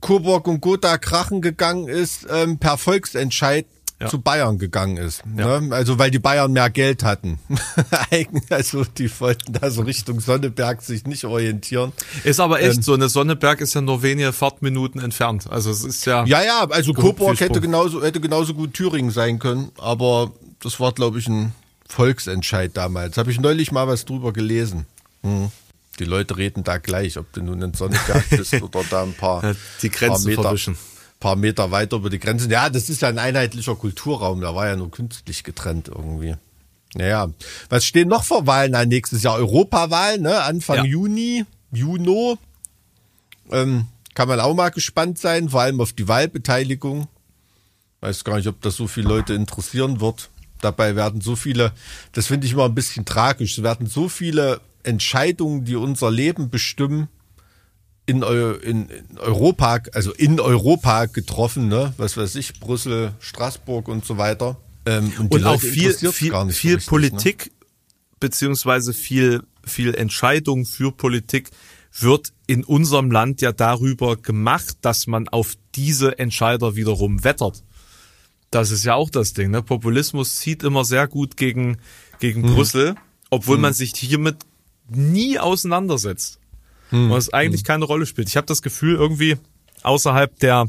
[0.00, 3.66] Coburg und Gotha krachen gegangen ist, ähm, per Volksentscheid
[4.00, 4.06] Ja.
[4.08, 5.24] zu Bayern gegangen ist.
[5.36, 5.60] Ja.
[5.60, 5.74] Ne?
[5.74, 7.40] Also weil die Bayern mehr Geld hatten.
[8.50, 11.92] Also die wollten da so Richtung Sonneberg sich nicht orientieren.
[12.24, 15.50] Ist aber echt Ähm, so, eine Sonneberg ist ja nur wenige Fahrtminuten entfernt.
[15.50, 19.38] Also es ist ja, Ja, ja, also Coburg hätte genauso, hätte genauso gut Thüringen sein
[19.38, 21.52] können, aber das war, glaube ich, ein
[21.88, 23.16] Volksentscheid damals.
[23.16, 24.86] Habe ich neulich mal was drüber gelesen.
[25.22, 25.50] Hm.
[25.98, 29.56] Die Leute reden da gleich, ob du nun in Sonneberg bist oder da ein paar,
[29.82, 30.78] die Grenzen paar, Meter, verwischen.
[31.20, 32.50] Paar Meter weiter über die Grenzen.
[32.50, 36.36] Ja, das ist ja ein einheitlicher Kulturraum, da war ja nur künstlich getrennt irgendwie.
[36.94, 37.28] Naja,
[37.68, 39.34] was stehen noch vor Wahlen an nächstes Jahr?
[39.34, 40.42] Europawahl, ne?
[40.42, 40.84] Anfang Ja.
[40.84, 42.38] Juni, Juno.
[43.50, 47.08] Ähm, kann man auch mal gespannt sein, vor allem auf die Wahlbeteiligung.
[48.00, 50.30] Weiß gar nicht, ob das so viele Leute interessieren wird.
[50.60, 51.72] Dabei werden so viele,
[52.12, 56.50] das finde ich immer ein bisschen tragisch, es werden so viele Entscheidungen, die unser Leben
[56.50, 57.08] bestimmen,
[58.08, 61.92] in, Eu in, in Europa, also in Europa getroffen, ne?
[61.98, 64.56] Was weiß ich, Brüssel, Straßburg und so weiter.
[64.86, 66.78] Ähm, die und auch viel, viel, so viel richtig, Ne?
[66.86, 67.52] Politik
[68.18, 71.50] beziehungsweise viel, viel Entscheidung für Politik
[71.92, 77.62] wird in unserem Land ja darüber gemacht, dass man auf diese Entscheider wiederum wettert.
[78.50, 79.50] Das ist ja auch das Ding.
[79.50, 79.62] Ne?
[79.62, 81.76] Populismus zieht immer sehr gut gegen,
[82.20, 82.54] gegen Mhm.
[82.54, 82.94] Brüssel,
[83.28, 84.36] obwohl man sich hiermit
[84.88, 86.38] nie auseinandersetzt.
[86.90, 87.10] Mhm.
[87.10, 88.28] Und es eigentlich keine Rolle spielt.
[88.28, 89.36] Ich habe das Gefühl, irgendwie
[89.82, 90.68] außerhalb der,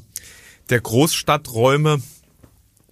[0.69, 2.01] der Großstadträume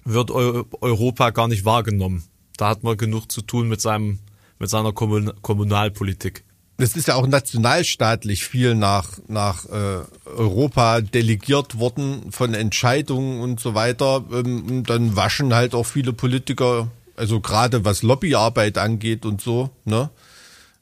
[0.06, 2.24] wird Eu Europa gar nicht wahrgenommen.
[2.58, 4.20] Da hat man genug zu tun mit seinem
[4.60, 6.44] mit seiner Kommun Kommunalpolitik.
[6.80, 13.60] Es ist ja auch nationalstaatlich viel nach, nach äh, Europa delegiert worden von Entscheidungen und
[13.60, 14.24] so weiter.
[14.32, 20.12] Ähm, dann waschen halt auch viele Politiker, also gerade was Lobbyarbeit angeht und so, ne?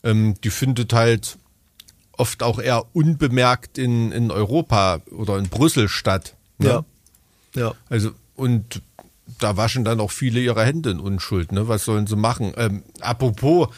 [0.04, 1.38] Ähm, die findet halt
[2.18, 6.36] oft auch eher unbemerkt in, in Europa oder in Brüssel statt.
[6.58, 6.68] Ne?
[6.68, 6.86] Ja.
[7.56, 7.74] Ja.
[7.90, 8.82] Also, und
[9.40, 11.52] da waschen dann auch viele ihre Hände in Unschuld.
[11.52, 11.68] Ne?
[11.68, 12.54] Was sollen sie machen?
[12.58, 13.70] Ähm, apropos,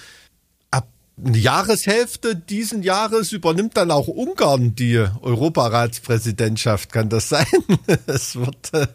[0.71, 6.91] ab Jahreshälfte diesen Jahres übernimmt dann auch Ungarn die Europaratspräsidentschaft.
[6.91, 7.45] Kann das sein?
[8.07, 8.87] Es wird, äh,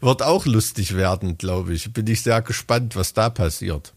[0.00, 1.92] wird auch lustig werden, glaube ich.
[1.92, 3.92] Bin ich sehr gespannt, was da passiert.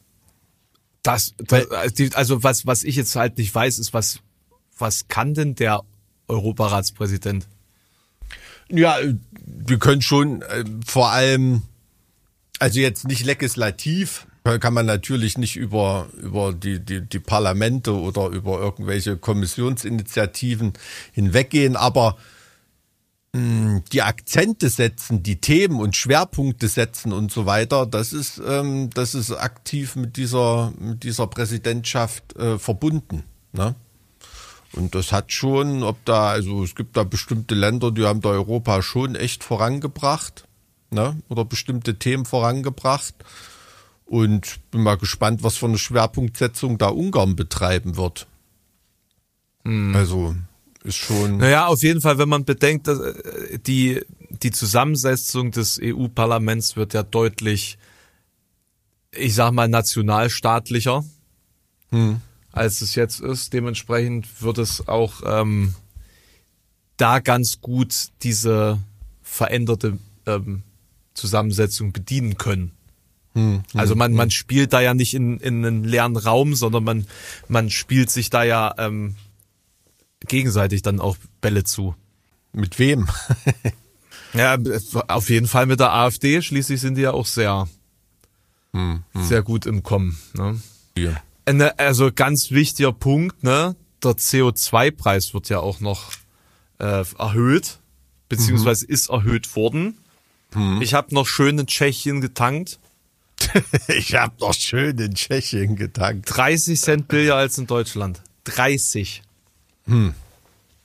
[1.03, 1.65] Das, das
[2.13, 4.19] also was, was ich jetzt halt nicht weiß, ist, was,
[4.81, 5.81] was kann denn der
[6.27, 7.47] Europaratspräsident?
[8.69, 8.97] Ja,
[9.45, 11.63] wir können schon äh, vor allem,
[12.59, 18.27] also jetzt nicht legislativ, kann man natürlich nicht über, über die, die, die Parlamente oder
[18.29, 20.73] über irgendwelche Kommissionsinitiativen
[21.11, 22.17] hinweggehen, aber
[23.33, 28.89] mh, die Akzente setzen, die Themen und Schwerpunkte setzen und so weiter, das ist, ähm,
[28.91, 33.23] das ist aktiv mit dieser, mit dieser Präsidentschaft äh, verbunden.
[33.53, 33.75] Ne?
[34.73, 38.29] Und das hat schon, ob da, also es gibt da bestimmte Länder, die haben da
[38.29, 40.47] Europa schon echt vorangebracht,
[40.91, 41.17] ne?
[41.27, 43.15] Oder bestimmte Themen vorangebracht.
[44.05, 48.27] Und bin mal gespannt, was für eine Schwerpunktsetzung da Ungarn betreiben wird.
[49.63, 49.95] Mhm.
[49.95, 50.35] Also
[50.83, 51.37] ist schon.
[51.37, 56.93] Naja, auf jeden Fall, wenn man bedenkt, dass äh, die, die Zusammensetzung des EU-Parlaments wird
[56.93, 57.77] ja deutlich,
[59.11, 61.03] ich sag mal, nationalstaatlicher.
[61.91, 63.53] Hm als es jetzt ist.
[63.53, 65.75] Dementsprechend wird es auch ähm,
[66.97, 68.79] da ganz gut diese
[69.21, 70.63] veränderte ähm,
[71.13, 72.71] Zusammensetzung bedienen können.
[73.33, 74.31] Hm, hm, also man, man hm.
[74.31, 77.07] spielt da ja nicht in, in einen leeren Raum, sondern man,
[77.47, 79.15] man spielt sich da ja ähm,
[80.27, 81.95] gegenseitig dann auch Bälle zu.
[82.53, 83.07] Mit wem?
[84.33, 84.57] ja,
[85.07, 86.41] auf jeden Fall mit der AfD.
[86.41, 87.69] Schließlich sind die ja auch sehr,
[88.73, 89.23] hm, hm.
[89.23, 90.19] sehr gut im Kommen.
[90.33, 90.61] Ne?
[90.97, 91.21] Ja.
[91.49, 93.75] Ne, also ganz wichtiger Punkt, ne?
[94.03, 96.11] Der CO2-Preis wird ja auch noch
[96.79, 97.79] äh, erhöht,
[98.29, 98.93] beziehungsweise mhm.
[98.93, 99.97] ist erhöht worden.
[100.53, 100.81] Mhm.
[100.81, 102.79] Ich habe noch schön in Tschechien getankt.
[103.87, 106.25] ich habe noch schön in Tschechien getankt.
[106.27, 108.21] 30 Cent billiger als in Deutschland.
[108.45, 109.21] 30.
[109.85, 110.13] Hm.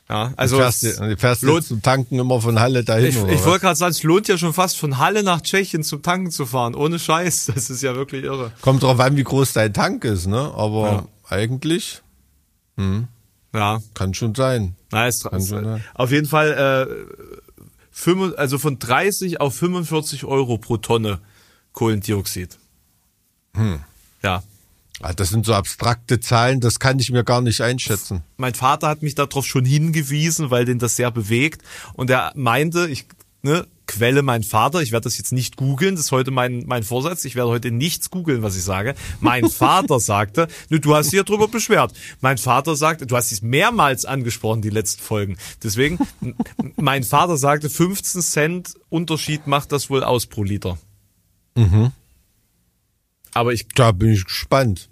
[0.08, 3.08] Ja, also du fährst, du fährst lohnt, zum Tanken immer von Halle dahin.
[3.08, 6.02] Ich, ich wollte gerade sagen, es lohnt ja schon fast von Halle nach Tschechien zum
[6.02, 6.74] Tanken zu fahren.
[6.74, 7.46] Ohne Scheiß.
[7.56, 8.52] Das ist ja wirklich irre.
[8.60, 10.52] Kommt drauf an, wie groß dein Tank ist, ne?
[10.54, 11.06] Aber ja.
[11.28, 12.02] eigentlich.
[12.76, 13.08] Hm,
[13.52, 13.80] ja.
[13.94, 14.76] Kann schon sein.
[14.92, 15.84] Na, ist, kann schon sein.
[15.94, 17.56] Auf jeden Fall, äh,
[17.90, 21.18] 5, also von 30 auf 45 Euro pro Tonne
[21.72, 22.58] Kohlendioxid.
[23.54, 23.80] Hm.
[24.22, 24.42] Ja,
[25.00, 28.22] das sind so abstrakte Zahlen, das kann ich mir gar nicht einschätzen.
[28.38, 31.62] Mein Vater hat mich darauf schon hingewiesen, weil den das sehr bewegt.
[31.94, 33.06] Und er meinte, ich,
[33.42, 36.82] ne, Quelle mein Vater, ich werde das jetzt nicht googeln, das ist heute mein, mein
[36.82, 38.96] Vorsatz, ich werde heute nichts googeln, was ich sage.
[39.20, 41.92] Mein Vater sagte, ne, du hast dich ja drüber beschwert.
[42.20, 45.36] Mein Vater sagte, du hast es mehrmals angesprochen, die letzten Folgen.
[45.62, 45.98] Deswegen,
[46.76, 50.78] mein Vater sagte, 15 Cent Unterschied macht das wohl aus pro Liter.
[51.54, 51.92] Mhm.
[53.34, 53.68] Aber ich.
[53.74, 54.88] Da bin ich gespannt.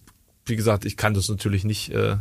[0.46, 1.90] Wie gesagt, ich kann das natürlich nicht.
[1.90, 2.16] Äh,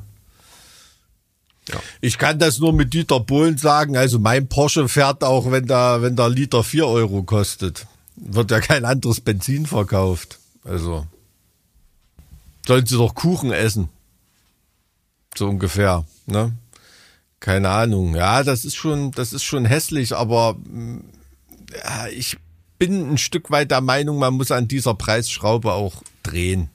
[1.69, 1.79] ja.
[2.01, 3.97] Ich kann das nur mit Dieter Bohlen sagen.
[3.97, 7.87] Also mein Porsche fährt auch, wenn da, wenn der Liter vier Euro kostet.
[8.15, 10.39] Wird ja kein anderes Benzin verkauft.
[10.63, 11.07] Also
[12.65, 13.89] sollen sie doch Kuchen essen.
[15.35, 16.53] So ungefähr, ne?
[17.39, 18.15] Keine Ahnung.
[18.15, 20.55] Ja, das ist schon, das ist schon hässlich, aber
[21.83, 22.37] ja, ich
[22.87, 26.69] bin ein Stück weit der Meinung, man muss an dieser Preisschraube auch drehen.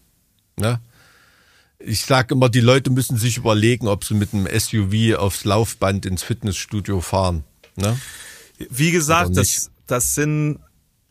[0.57, 0.81] Ne?
[1.79, 6.07] Ich sage immer, die Leute müssen sich überlegen, ob sie mit einem SUV aufs Laufband
[6.07, 7.45] ins Fitnessstudio fahren.
[7.77, 7.99] Ne?
[8.71, 10.61] Wie gesagt, das, das sind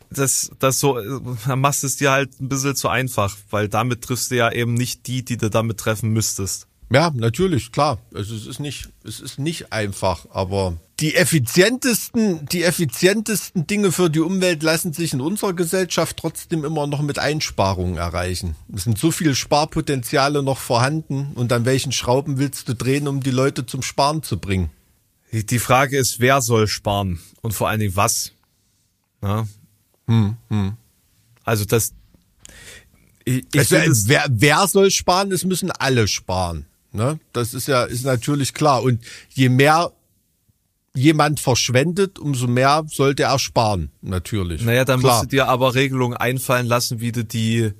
[0.09, 0.99] das, das so,
[1.45, 4.51] dann machst du es dir halt ein bisschen zu einfach, weil damit triffst du ja
[4.51, 6.65] eben nicht die, die du damit treffen müsstest.
[6.89, 7.99] Ja, natürlich, klar.
[8.13, 14.09] Also es ist nicht, es ist nicht einfach, aber die effizientesten, die effizientesten Dinge für
[14.09, 18.55] die Umwelt lassen sich in unserer Gesellschaft trotzdem immer noch mit Einsparungen erreichen.
[18.73, 23.21] Es sind so viele Sparpotenziale noch vorhanden und an welchen Schrauben willst du drehen, um
[23.21, 24.69] die Leute zum Sparen zu bringen?
[25.31, 28.31] Die Frage ist, wer soll sparen und vor allen Dingen was?
[29.21, 29.45] Ja?
[30.07, 30.77] Hm, hm.
[31.43, 31.93] Also das,
[33.25, 35.33] ich, ich also, wer, wer soll sparen?
[35.33, 36.65] Es müssen alle sparen.
[36.91, 37.19] Ne?
[37.33, 38.83] Das ist ja, ist natürlich klar.
[38.83, 39.91] Und je mehr
[40.95, 44.63] jemand verschwendet, umso mehr sollte er sparen, natürlich.
[44.63, 45.13] Naja, dann Klar.
[45.13, 47.71] musst du dir aber Regelungen einfallen lassen, wie du die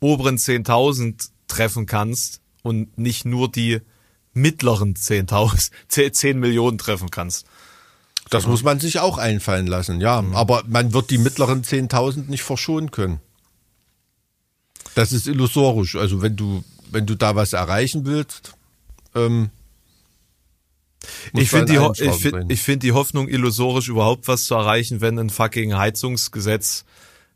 [0.00, 3.80] oberen 10.000 treffen kannst und nicht nur die
[4.32, 7.46] mittleren 10.000, 10 Millionen treffen kannst.
[8.30, 10.22] Das muss man sich auch einfallen lassen, ja.
[10.22, 10.36] Mhm.
[10.36, 13.20] Aber man wird die mittleren 10.000 nicht verschonen können.
[14.94, 15.96] Das ist illusorisch.
[15.96, 18.54] Also wenn du, wenn du da was erreichen willst,
[19.14, 19.50] ähm,
[21.32, 25.18] ich finde die, ich find, ich find die Hoffnung illusorisch, überhaupt was zu erreichen, wenn
[25.18, 26.84] ein fucking Heizungsgesetz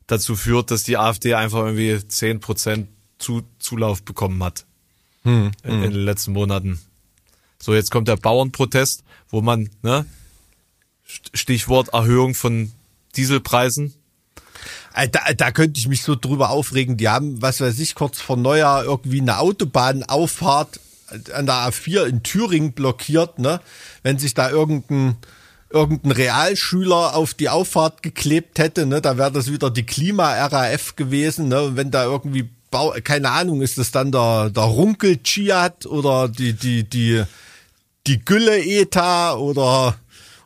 [0.07, 2.87] dazu führt, dass die AfD einfach irgendwie 10%
[3.19, 4.67] zu, Zulauf bekommen hat.
[5.23, 5.91] Hm, in, in, hm.
[5.91, 6.79] den letzten Monaten.
[7.59, 10.05] So, jetzt kommt der Bauernprotest, wo man, ne,
[11.05, 12.73] Stichwort Erhöhung von
[13.17, 13.95] Dieselpreisen.
[14.95, 16.97] Äh, da, da könnte ich mich so drüber aufregen.
[16.97, 20.81] Die haben, was weiß ich, kurz vor Neujahr irgendwie eine Autobahnauffahrt
[21.35, 23.61] an der A4 in Thüringen blockiert, ne?
[24.03, 25.17] Wenn sich da irgendein
[25.71, 31.49] irgendein Realschüler auf die Auffahrt geklebt hätte, ne, da wäre das wieder die Klima-RAF gewesen,
[31.49, 31.63] ne?
[31.63, 36.29] Und wenn da irgendwie Bau, keine Ahnung, ist das dann der, der Runkel Chiat oder
[36.29, 37.23] die, die, die,
[38.07, 39.97] die Gülle ETA oder,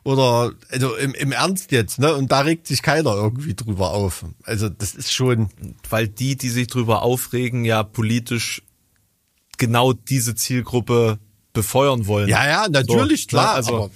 [0.03, 2.13] oder, also im, im Ernst jetzt, ne?
[2.15, 4.25] Und da regt sich keiner irgendwie drüber auf.
[4.43, 5.49] Also das ist schon.
[5.89, 8.61] Weil die, die sich drüber aufregen, ja politisch
[9.57, 11.19] genau diese Zielgruppe
[11.53, 12.29] befeuern wollen.
[12.29, 13.51] Ja, ja, natürlich, so, klar.
[13.51, 13.53] Ne?
[13.55, 13.91] Also,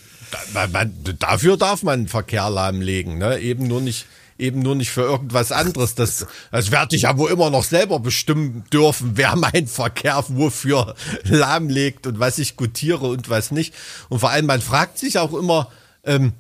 [0.54, 3.40] aber man, dafür darf man Verkehr lahmlegen, ne?
[3.40, 4.06] Eben nur nicht
[4.38, 5.96] eben nur nicht für irgendwas anderes.
[5.96, 10.96] Das, das werde ich ja wohl immer noch selber bestimmen dürfen, wer mein Verkehr wofür
[11.24, 13.74] lahmlegt und was ich gutiere und was nicht.
[14.10, 15.70] Und vor allem, man fragt sich auch immer,
[16.04, 16.34] ähm,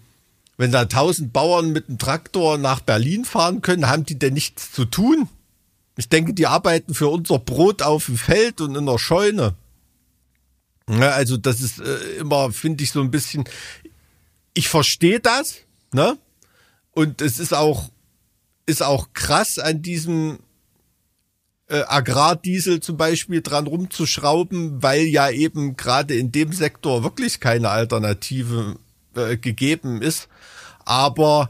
[0.58, 4.72] wenn da tausend Bauern mit einem Traktor nach Berlin fahren können, haben die denn nichts
[4.72, 5.28] zu tun?
[5.98, 9.56] Ich denke, die arbeiten für unser Brot auf dem Feld und in der Scheune.
[10.90, 13.46] Ja, also das ist äh, immer, finde ich, so ein bisschen.
[14.54, 15.58] Ich verstehe das,
[15.92, 16.18] ne?
[16.92, 17.90] Und es ist auch,
[18.66, 20.40] ist auch krass an diesem
[21.68, 27.70] äh, Agrardiesel zum Beispiel dran rumzuschrauben, weil ja eben gerade in dem Sektor wirklich keine
[27.70, 28.78] Alternative
[29.16, 30.28] äh, gegeben ist.
[30.86, 31.50] Aber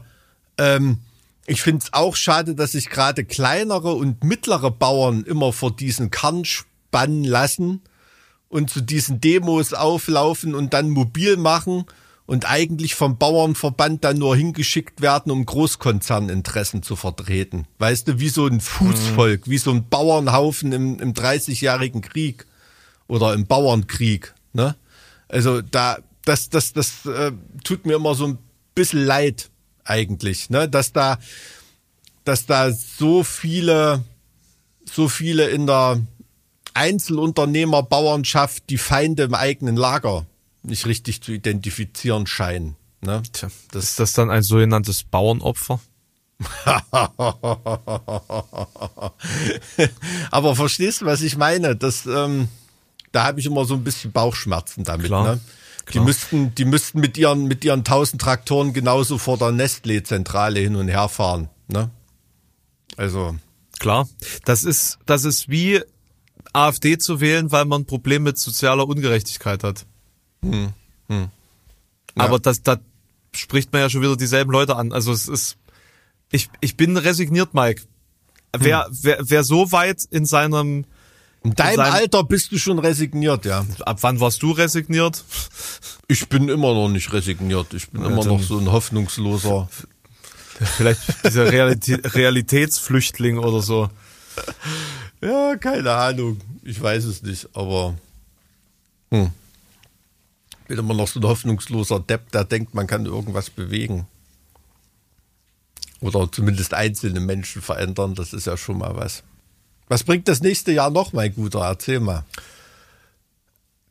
[0.58, 0.98] ähm,
[1.46, 6.10] ich finde es auch schade, dass sich gerade kleinere und mittlere Bauern immer vor diesen
[6.10, 7.82] Kern spannen lassen
[8.48, 11.84] und zu diesen Demos auflaufen und dann mobil machen
[12.26, 17.66] und eigentlich vom Bauernverband dann nur hingeschickt werden, um Großkonzerninteressen zu vertreten.
[17.78, 19.50] Weißt du, wie so ein Fußvolk, mhm.
[19.50, 22.46] wie so ein Bauernhaufen im, im 30-jährigen Krieg
[23.08, 24.34] oder im Bauernkrieg.
[24.54, 24.76] Ne?
[25.28, 27.32] Also da, das, das, das äh,
[27.64, 28.38] tut mir immer so ein
[28.74, 29.50] bisschen leid
[29.84, 30.68] eigentlich, ne?
[30.68, 31.18] dass da,
[32.24, 34.02] dass da so viele,
[34.90, 36.00] so viele in der
[36.74, 40.26] Einzelunternehmerbauernschaft die Feinde im eigenen Lager
[40.62, 42.76] nicht richtig zu identifizieren scheinen.
[43.00, 43.22] Ne?
[43.32, 45.80] Tja, das ist das dann ein sogenanntes Bauernopfer?
[50.30, 51.76] Aber verstehst du, was ich meine?
[51.76, 52.48] Das, ähm,
[53.12, 55.06] da habe ich immer so ein bisschen Bauchschmerzen damit.
[55.06, 55.40] Klar, ne?
[55.92, 60.76] Die müssten, die müssten mit ihren, mit ihren tausend Traktoren genauso vor der Nestlé-Zentrale hin
[60.76, 61.48] und her fahren.
[61.68, 61.90] Ne?
[62.96, 63.36] Also.
[63.78, 64.08] Klar.
[64.44, 65.82] Das ist, das ist wie
[66.52, 69.86] AfD zu wählen, weil man ein Problem mit sozialer Ungerechtigkeit hat.
[70.42, 70.72] Hm.
[71.08, 71.28] Hm.
[72.16, 72.24] Ja.
[72.24, 72.78] Aber das, da
[73.32, 74.92] spricht man ja schon wieder dieselben Leute an.
[74.92, 75.56] Also es ist,
[76.30, 77.82] ich, ich bin resigniert, Mike.
[78.56, 78.98] Wer, hm.
[79.02, 80.86] wer, wer so weit in seinem
[81.44, 83.64] in deinem in seinem, Alter bist du schon resigniert, ja.
[83.80, 85.22] Ab wann warst du resigniert?
[86.08, 87.72] Ich bin immer noch nicht resigniert.
[87.74, 89.68] Ich bin ja, immer noch so ein hoffnungsloser.
[90.76, 93.90] Vielleicht dieser Realität, Realitätsflüchtling oder so.
[95.20, 96.40] Ja, keine Ahnung.
[96.62, 97.94] Ich weiß es nicht, aber
[99.10, 99.30] hm
[100.66, 104.06] bin immer noch so ein hoffnungsloser Depp, der denkt, man kann irgendwas bewegen.
[106.00, 109.22] Oder zumindest einzelne Menschen verändern, das ist ja schon mal was.
[109.88, 111.60] Was bringt das nächste Jahr noch, mein Guter?
[111.60, 112.24] Erzähl mal.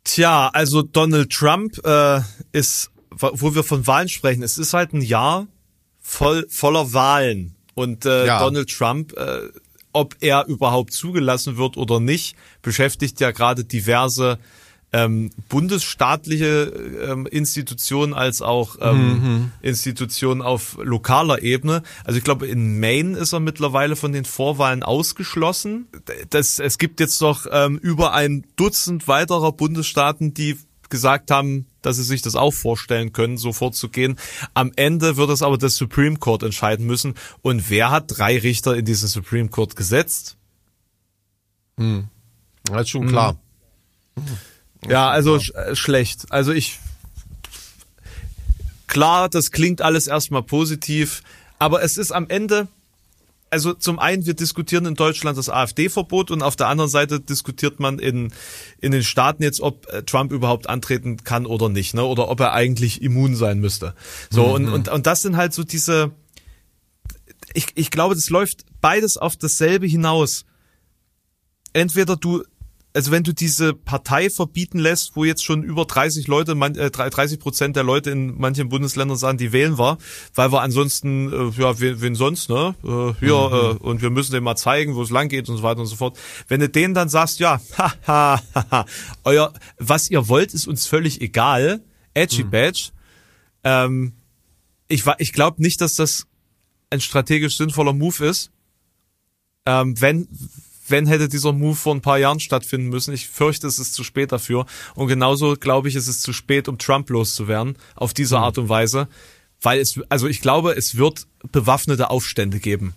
[0.04, 5.02] Tja, also Donald Trump äh, ist, wo wir von Wahlen sprechen, es ist halt ein
[5.02, 5.48] Jahr
[6.02, 7.56] voll voller Wahlen.
[7.74, 8.40] Und äh, ja.
[8.40, 9.50] Donald Trump, äh,
[9.94, 14.40] ob er überhaupt zugelassen wird oder nicht, beschäftigt ja gerade diverse
[14.94, 16.72] ähm, bundesstaatliche
[17.10, 19.52] ähm, Institutionen als auch ähm, mhm.
[19.62, 21.82] Institutionen auf lokaler Ebene.
[22.06, 25.88] Also ich glaube, in Maine ist er mittlerweile von den Vorwahlen ausgeschlossen.
[26.30, 30.58] Das, es gibt jetzt doch ähm, über ein Dutzend weiterer Bundesstaaten, die
[30.90, 34.16] gesagt haben, dass sie sich das auch vorstellen können, so vorzugehen.
[34.54, 37.16] Am Ende wird es aber das Supreme Court entscheiden müssen.
[37.42, 40.38] Und wer hat drei Richter in diesen Supreme Court gesetzt?
[41.78, 42.10] Hm.
[42.66, 43.38] Das ist schon klar.
[44.16, 44.24] Hm.
[44.90, 46.26] Ja, also sch äh, schlecht.
[46.30, 46.80] Also ich
[48.88, 51.24] klar, das klingt alles erstmal positiv,
[51.60, 52.68] aber es ist am Ende
[53.54, 57.80] also zum einen, wir diskutieren in Deutschland das AfD-Verbot und auf der anderen Seite diskutiert
[57.80, 58.34] man in,
[58.82, 62.04] in den Staaten jetzt, ob äh, Trump überhaupt antreten kann oder nicht, ne?
[62.04, 63.94] Oder ob er eigentlich immun sein müsste.
[64.32, 64.54] So, mhm.
[64.54, 66.10] und, und, und das sind halt so diese,
[67.54, 70.46] ich, ich glaube, das läuft beides auf dasselbe hinaus.
[71.74, 72.44] Entweder du
[72.96, 77.42] also wenn du diese Partei verbieten lässt, wo jetzt schon über 30 Leute, 30 äh,
[77.42, 79.98] Prozent der Leute in manchen Bundesländern sagen, die wählen war,
[80.36, 82.76] weil wir ansonsten, äh, ja, wen, wen sonst, ne?
[82.84, 83.78] Äh, ja, mhm.
[83.78, 85.96] und wir müssen dem mal zeigen, wo es lang geht und so weiter und so
[85.96, 86.18] fort.
[86.48, 88.86] Wenn du denen dann sagst, ja, haha, haha,
[89.24, 91.82] euer, was ihr wollt, ist uns völlig egal,
[92.14, 92.52] edgy mhm.
[92.52, 92.90] badge,
[93.64, 94.14] ähm,
[94.88, 96.28] ich, ich glaube nicht, dass das
[96.92, 98.52] ein strategisch sinnvoller Move ist.
[99.66, 100.28] Ähm, wenn,
[100.94, 103.16] wenn hätte dieser Move vor ein paar Jahren stattfinden müssen.
[103.16, 104.68] Ich fürchte, es ist zu spät dafür.
[104.94, 108.44] Und genauso glaube ich, es ist zu spät, um Trump loszuwerden, auf diese mhm.
[108.44, 109.08] Art und Weise.
[109.60, 112.94] Weil es, also ich glaube, es wird bewaffnete Aufstände geben,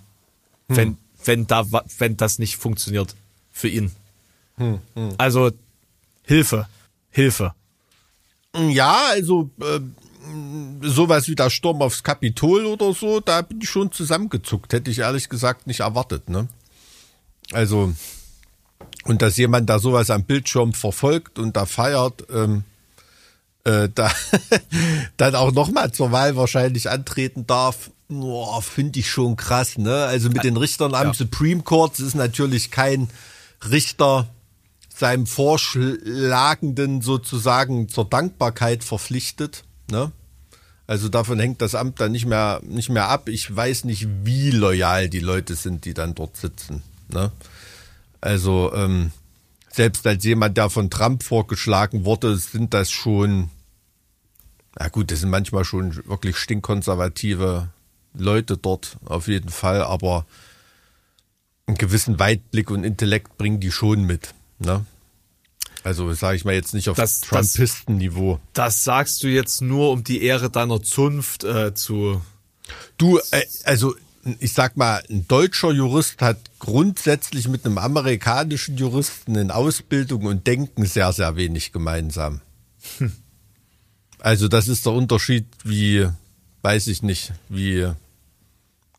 [0.69, 0.77] mhm.
[0.77, 1.65] wenn, wenn da,
[1.97, 3.17] wenn das nicht funktioniert
[3.51, 3.91] für ihn.
[4.59, 4.81] Mhm.
[5.17, 5.53] Also,
[6.23, 6.69] Hilfe.
[7.09, 7.55] Hilfe.
[8.55, 9.81] Ja, also, äh,
[10.83, 14.75] sowas wie der Sturm aufs Kapitol oder so, da bin ich schon zusammengezuckt.
[14.75, 16.49] Hätte ich ehrlich gesagt nicht erwartet, ne?
[17.53, 17.95] Also,
[19.05, 22.65] und dass jemand da sowas am Bildschirm verfolgt und da feiert, ähm,
[23.65, 24.11] äh, da
[25.17, 27.91] dann auch nochmal zur Wahl wahrscheinlich antreten darf,
[28.61, 30.05] finde ich schon krass, ne?
[30.05, 31.15] Also mit den Richtern am ja.
[31.15, 33.09] Supreme Court ist natürlich kein
[33.69, 34.29] Richter
[34.95, 40.13] seinem Vorschlagenden sozusagen zur Dankbarkeit verpflichtet, ne?
[40.87, 43.29] Also davon hängt das Amt dann nicht mehr, nicht mehr ab.
[43.29, 46.83] Ich weiß nicht, wie loyal die Leute sind, die dann dort sitzen.
[47.09, 47.31] Ne?
[48.21, 49.13] Also ähm,
[49.71, 53.51] selbst als jemand, der von Trump vorgeschlagen wurde, sind das schon,
[54.79, 57.69] na gut, das sind manchmal schon wirklich stinkkonservative
[58.15, 60.27] Leute dort, auf jeden Fall, aber
[61.67, 64.35] einen gewissen Weitblick und Intellekt bringen die schon mit.
[64.59, 64.87] Ne?
[65.85, 68.41] Also sage ich mal jetzt nicht auf das, Trumpisten-Niveau.
[68.55, 72.23] Das, das, sagst du jetzt nur, um die Ehre deiner Zunft äh, zu.
[72.99, 73.95] Du, äh, also
[74.41, 80.47] ich sag mal, ein deutscher Jurist hat grundsätzlich mit einem amerikanischen Juristen in Ausbildung und
[80.47, 82.41] Denken sehr, sehr wenig gemeinsam.
[82.99, 83.13] Hm.
[84.19, 86.09] Also das ist der Unterschied wie,
[86.63, 87.87] weiß ich nicht, wie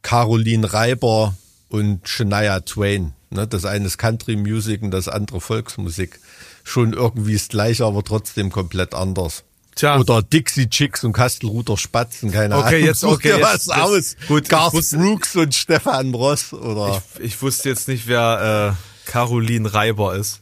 [0.01, 1.35] Caroline Reiber
[1.69, 3.13] und Shania Twain.
[3.29, 3.47] Ne?
[3.47, 6.19] Das eine ist Country Music und das andere Volksmusik.
[6.63, 9.43] Schon irgendwie das gleiche, aber trotzdem komplett anders.
[9.77, 9.99] Tja.
[9.99, 12.85] Oder Dixie Chicks und Kastelruther Spatzen, keine okay, Ahnung.
[12.85, 14.15] Jetzt, okay, jetzt, was jetzt, aus.
[14.27, 17.01] Gut, Garth wusste, Brooks und Stefan Ross, oder?
[17.19, 20.41] Ich, ich wusste jetzt nicht, wer äh, Caroline Reiber ist.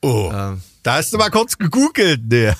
[0.00, 0.32] Oh.
[0.34, 0.62] Ähm.
[0.84, 2.20] Da hast du mal kurz gegoogelt.
[2.28, 2.52] Nee.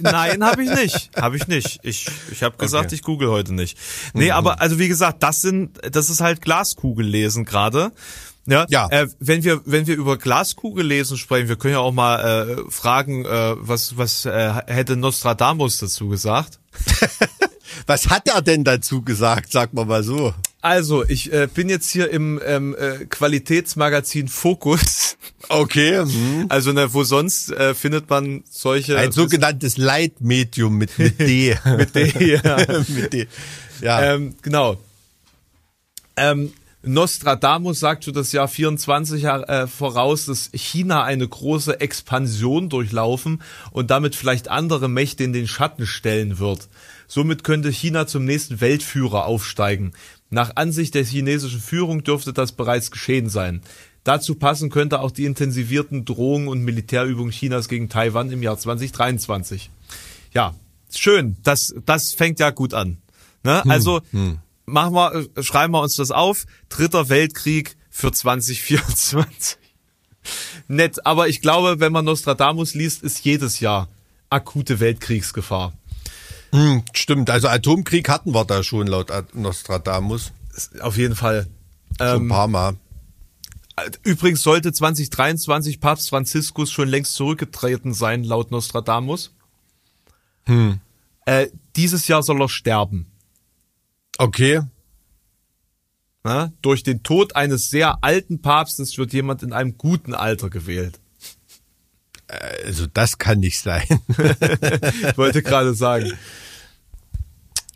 [0.00, 1.10] Nein, habe ich nicht.
[1.16, 1.80] Habe ich nicht.
[1.82, 2.94] Ich, ich habe gesagt, okay.
[2.94, 3.76] ich google heute nicht.
[4.14, 4.30] Nee, mhm.
[4.30, 7.90] aber also wie gesagt, das sind, das ist halt Glaskugel lesen gerade.
[8.46, 8.88] Ja, ja.
[8.90, 12.70] Äh, wenn wir wenn wir über Glaskugel lesen sprechen, wir können ja auch mal äh,
[12.70, 16.58] fragen, äh, was was äh, hätte Nostradamus dazu gesagt?
[17.86, 19.50] was hat er denn dazu gesagt?
[19.50, 20.32] Sag mal mal so.
[20.66, 25.16] Also, ich äh, bin jetzt hier im ähm, äh, Qualitätsmagazin Fokus.
[25.48, 26.04] Okay.
[26.04, 26.46] Mhm.
[26.48, 28.98] Also, ne, wo sonst äh, findet man solche.
[28.98, 31.56] Ein sogenanntes Leitmedium mit, mit D.
[31.76, 32.56] mit D, ja.
[32.88, 33.28] mit D.
[33.80, 34.14] Ja.
[34.14, 34.76] Ähm, genau.
[36.16, 36.52] Ähm,
[36.86, 43.90] Nostradamus sagt für das Jahr 24 äh, voraus, dass China eine große Expansion durchlaufen und
[43.90, 46.68] damit vielleicht andere Mächte in den Schatten stellen wird.
[47.08, 49.92] Somit könnte China zum nächsten Weltführer aufsteigen.
[50.30, 53.62] Nach Ansicht der chinesischen Führung dürfte das bereits geschehen sein.
[54.04, 59.70] Dazu passen könnte auch die intensivierten Drohungen und Militärübungen Chinas gegen Taiwan im Jahr 2023.
[60.32, 60.54] Ja,
[60.94, 61.36] schön.
[61.42, 62.98] Das, das fängt ja gut an.
[63.42, 63.62] Ne?
[63.64, 66.44] Hm, also hm machen wir, äh, schreiben wir uns das auf.
[66.68, 69.58] Dritter Weltkrieg für 2024.
[70.68, 73.88] Nett, aber ich glaube, wenn man Nostradamus liest, ist jedes Jahr
[74.28, 75.72] akute Weltkriegsgefahr.
[76.50, 80.32] Hm, stimmt, also Atomkrieg hatten wir da schon laut Nostradamus.
[80.80, 81.46] Auf jeden Fall.
[81.98, 82.76] Schon ein ähm, paar Mal.
[84.02, 89.32] Übrigens sollte 2023 Papst Franziskus schon längst zurückgetreten sein, laut Nostradamus.
[90.44, 90.80] Hm.
[91.26, 93.06] Äh, dieses Jahr soll er sterben.
[94.18, 94.62] Okay.
[96.24, 100.98] Na, durch den Tod eines sehr alten Papstes wird jemand in einem guten Alter gewählt.
[102.64, 103.84] Also das kann nicht sein.
[104.08, 106.12] ich wollte gerade sagen.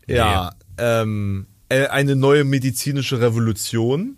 [0.09, 0.85] Ja, nee.
[0.85, 4.17] ähm, äh, eine neue medizinische Revolution.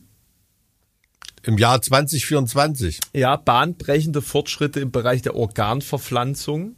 [1.43, 3.01] Im Jahr 2024.
[3.13, 6.77] Ja, bahnbrechende Fortschritte im Bereich der Organverpflanzung.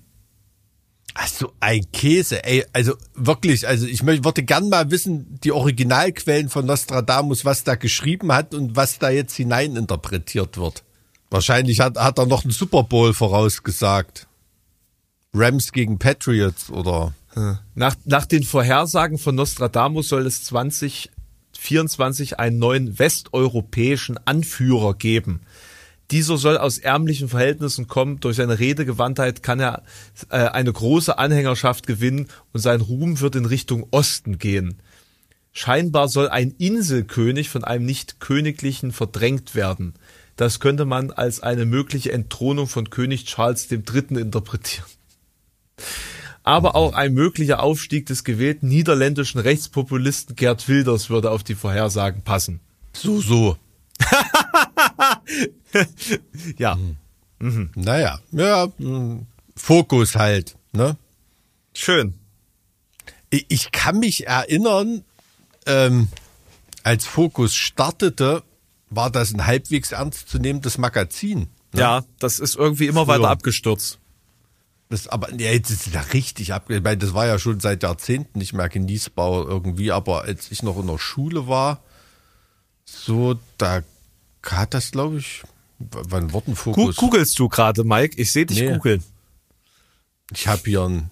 [1.14, 6.48] Also ein Käse, ey, also wirklich, also ich möchte, würde gern mal wissen, die Originalquellen
[6.48, 10.82] von Nostradamus, was da geschrieben hat und was da jetzt hineininterpretiert wird.
[11.30, 14.26] Wahrscheinlich hat, hat er noch einen Super Bowl vorausgesagt.
[15.32, 17.14] Rams gegen Patriots oder.
[17.74, 25.40] Nach, nach den Vorhersagen von Nostradamus soll es 2024 einen neuen westeuropäischen Anführer geben.
[26.10, 28.20] Dieser soll aus ärmlichen Verhältnissen kommen.
[28.20, 29.82] Durch seine Redegewandtheit kann er
[30.28, 34.76] äh, eine große Anhängerschaft gewinnen und sein Ruhm wird in Richtung Osten gehen.
[35.52, 39.94] Scheinbar soll ein Inselkönig von einem nicht königlichen verdrängt werden.
[40.36, 44.18] Das könnte man als eine mögliche Entthronung von König Charles III.
[44.18, 44.86] interpretieren.
[46.42, 52.22] Aber auch ein möglicher Aufstieg des gewählten niederländischen Rechtspopulisten Gerd Wilders würde auf die Vorhersagen
[52.22, 52.60] passen.
[52.92, 53.56] So, so.
[56.58, 56.78] Ja,
[57.38, 59.22] Naja, ja, mh,
[59.56, 60.96] Fokus halt, ne?
[61.74, 62.14] schön.
[63.30, 65.04] Ich, ich kann mich erinnern,
[65.66, 66.08] ähm,
[66.84, 68.42] als Fokus startete,
[68.90, 71.48] war das ein halbwegs ernstzunehmendes Magazin.
[71.72, 71.80] Ne?
[71.80, 73.18] Ja, das ist irgendwie immer Früher.
[73.20, 73.98] weiter abgestürzt.
[74.90, 76.70] Das, aber ja, jetzt ist es ja richtig ab.
[76.70, 80.62] Ich meine, das war ja schon seit Jahrzehnten nicht mehr genießbar irgendwie, aber als ich
[80.62, 81.82] noch in der Schule war,
[82.84, 83.82] so, da
[84.50, 85.42] hat das, glaube ich,
[85.78, 86.96] wann wurde ein Gu Fokus?
[86.96, 88.20] googelst du gerade, Mike?
[88.20, 88.72] Ich sehe dich Nee.
[88.72, 89.02] googeln.
[90.32, 91.10] Ich habe hier einen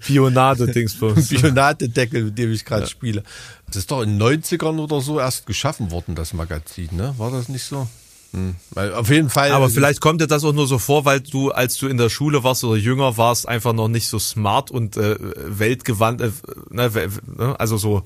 [0.00, 1.28] Pionade-Dingsbums.
[1.28, 3.22] Bionatedeckel, mit dem ich gerade spiele.
[3.66, 7.14] Das ist doch in den 90ern oder so erst geschaffen worden, das Magazin, ne?
[7.18, 7.88] War das nicht so?
[8.32, 8.56] Hm.
[8.70, 9.52] Weil auf jeden Fall.
[9.52, 12.08] Aber vielleicht kommt dir das auch nur so vor, weil du, als du in der
[12.08, 16.30] Schule warst oder jünger warst, einfach noch nicht so smart und äh, weltgewandt, äh,
[16.70, 16.90] ne,
[17.36, 18.02] ne, also so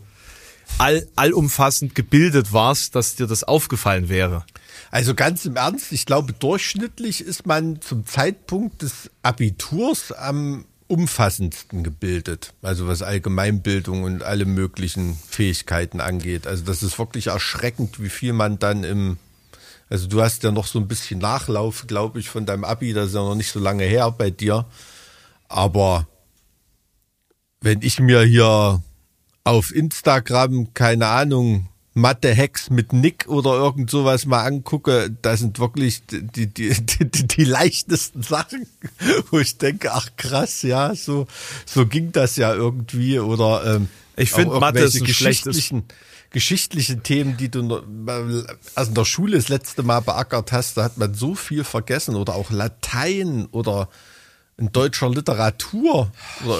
[0.78, 4.44] all, allumfassend gebildet warst, dass dir das aufgefallen wäre.
[4.90, 11.82] Also ganz im Ernst, ich glaube, durchschnittlich ist man zum Zeitpunkt des Abiturs am umfassendsten
[11.82, 12.52] gebildet.
[12.62, 16.46] Also was Allgemeinbildung und alle möglichen Fähigkeiten angeht.
[16.46, 19.18] Also das ist wirklich erschreckend, wie viel man dann im,
[19.88, 23.08] also du hast ja noch so ein bisschen Nachlauf, glaube ich, von deinem Abi, das
[23.08, 24.66] ist ja noch nicht so lange her bei dir.
[25.48, 26.06] Aber
[27.60, 28.82] wenn ich mir hier
[29.46, 36.04] auf Instagram, keine Ahnung, Mathe-Hacks mit Nick oder irgend sowas mal angucke, da sind wirklich
[36.06, 38.66] die, die, die, die, leichtesten Sachen,
[39.30, 41.28] wo ich denke, ach krass, ja, so,
[41.64, 43.20] so ging das ja irgendwie.
[43.20, 45.84] Oder ähm, Ich find, auch Mathe ist ein schlechtes- geschichtlichen,
[46.30, 47.82] geschichtliche Themen, die du
[48.74, 52.16] also in der Schule das letzte Mal beackert hast, da hat man so viel vergessen.
[52.16, 53.88] Oder auch Latein oder
[54.58, 56.10] in deutscher Literatur.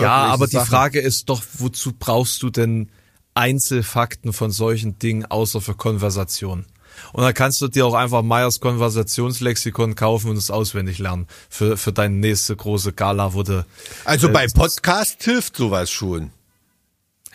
[0.00, 0.66] Ja, aber die Sachen.
[0.68, 2.90] Frage ist doch, wozu brauchst du denn
[3.34, 6.66] Einzelfakten von solchen Dingen außer für Konversation?
[7.12, 11.76] Und dann kannst du dir auch einfach Meyers Konversationslexikon kaufen und es auswendig lernen für,
[11.76, 13.66] für deine nächste große Gala, wo du,
[14.06, 16.30] Also äh, bei Podcast hilft sowas schon.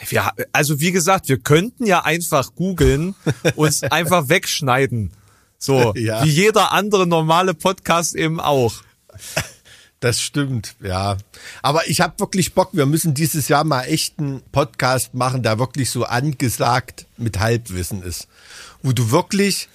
[0.09, 3.13] ja, also wie gesagt, wir könnten ja einfach googeln,
[3.55, 5.11] uns einfach wegschneiden.
[5.59, 6.23] So, Ja.
[6.23, 8.73] wie jeder andere normale Podcast eben auch.
[10.01, 11.15] Das stimmt, ja.
[11.61, 15.59] Aber ich habe wirklich Bock, wir müssen dieses Jahr mal echt einen Podcast machen, der
[15.59, 18.27] wirklich so angesagt mit Halbwissen ist.
[18.81, 19.69] Wo du wirklich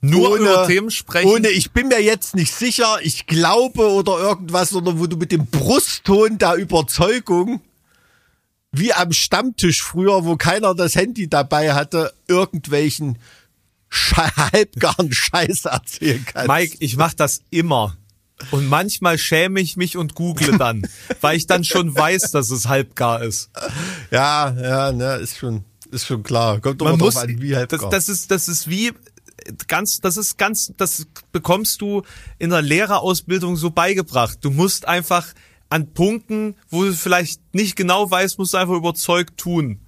[0.00, 1.28] Nur über Themen sprechen.
[1.28, 5.32] Ohne, ich bin mir jetzt nicht sicher, ich glaube oder irgendwas, sondern wo du mit
[5.32, 7.60] dem Brustton der Überzeugung,
[8.70, 13.18] wie am Stammtisch früher, wo keiner das Handy dabei hatte, irgendwelchen
[14.14, 16.46] halbgaren Scheiß erzählen kannst.
[16.48, 17.96] Mike, ich mach das immer.
[18.50, 20.86] Und manchmal schäme ich mich und google dann,
[21.20, 23.50] weil ich dann schon weiß, dass es halbgar ist.
[24.10, 26.60] Ja, ja, ne, ist schon, ist schon klar.
[26.60, 28.92] Kommt doch Man mal muss, drauf an, wie halt das, das ist, das ist wie
[29.68, 32.02] ganz, das ist ganz, das bekommst du
[32.38, 34.38] in der Lehrerausbildung so beigebracht.
[34.40, 35.26] Du musst einfach
[35.68, 39.80] an Punkten, wo du vielleicht nicht genau weißt, musst du einfach überzeugt tun.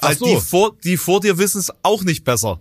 [0.00, 0.24] Weil Ach so.
[0.26, 2.60] die vor, die vor dir wissen es auch nicht besser.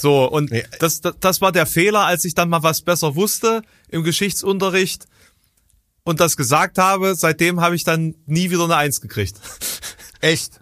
[0.00, 0.64] So, und Nee.
[0.78, 5.06] das, das, das war der Fehler, als ich dann mal was besser wusste im Geschichtsunterricht
[6.04, 7.14] und das gesagt habe.
[7.14, 9.36] Seitdem habe ich dann nie wieder eine Eins gekriegt.
[10.20, 10.60] echt.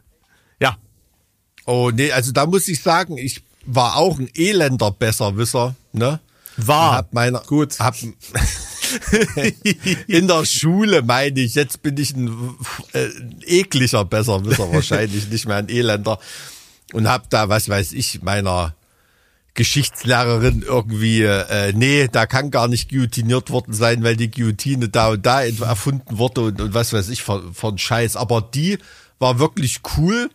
[0.61, 0.77] ja.
[1.67, 6.21] Oh, nee, also da muss ich sagen, ich war auch ein elender Besserwisser, ne?
[6.57, 6.97] War.
[6.97, 7.79] Hab meiner, Gut.
[7.79, 7.95] Hab,
[10.07, 12.57] in der Schule meine ich, jetzt bin ich ein,
[12.93, 16.19] äh, ein ekliger Besserwisser wahrscheinlich, nicht mehr ein Elender.
[16.93, 18.75] Und hab da, was weiß ich, meiner
[19.59, 25.09] Geschichtslehrerin irgendwie, äh, nee, da kann gar nicht guillotiniert worden sein, weil die Guillotine da
[25.09, 28.15] und da erfunden wurde und, und was weiß ich von, Scheiß.
[28.15, 28.79] Aber die
[29.19, 30.31] war wirklich cool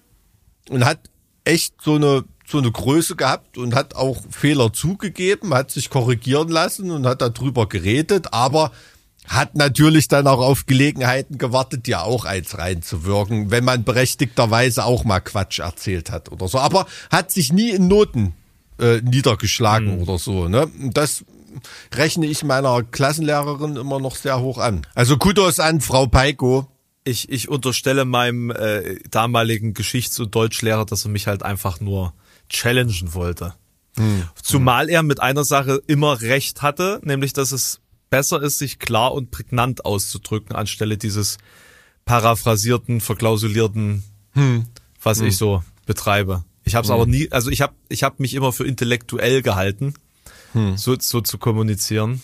[0.69, 0.99] und hat
[1.45, 6.49] echt so eine so eine Größe gehabt und hat auch Fehler zugegeben, hat sich korrigieren
[6.49, 8.73] lassen und hat darüber geredet, aber
[9.29, 15.05] hat natürlich dann auch auf Gelegenheiten gewartet, ja auch eins reinzuwirken, wenn man berechtigterweise auch
[15.05, 16.59] mal Quatsch erzählt hat oder so.
[16.59, 18.33] Aber hat sich nie in Noten
[18.79, 20.47] äh, niedergeschlagen oder so.
[20.47, 20.69] Ne?
[20.93, 21.23] Das
[21.93, 24.85] rechne ich meiner Klassenlehrerin immer noch sehr hoch an.
[24.95, 26.67] Also Kudos an Frau Peiko.
[27.05, 32.13] Ich, ich unterstelle meinem äh, damaligen Geschichts- und Deutschlehrer, dass er mich halt einfach nur
[32.49, 33.53] challengen wollte.
[34.41, 39.13] Zumal er mit einer Sache immer recht hatte, nämlich dass es besser ist, sich klar
[39.13, 41.37] und prägnant auszudrücken, anstelle dieses
[42.05, 44.03] paraphrasierten, verklausulierten,
[45.01, 46.43] was ich so betreibe.
[46.65, 49.93] Ich habe es aber nie, also ich habe ich hab mich immer für intellektuell gehalten,
[50.75, 52.21] so, so zu kommunizieren.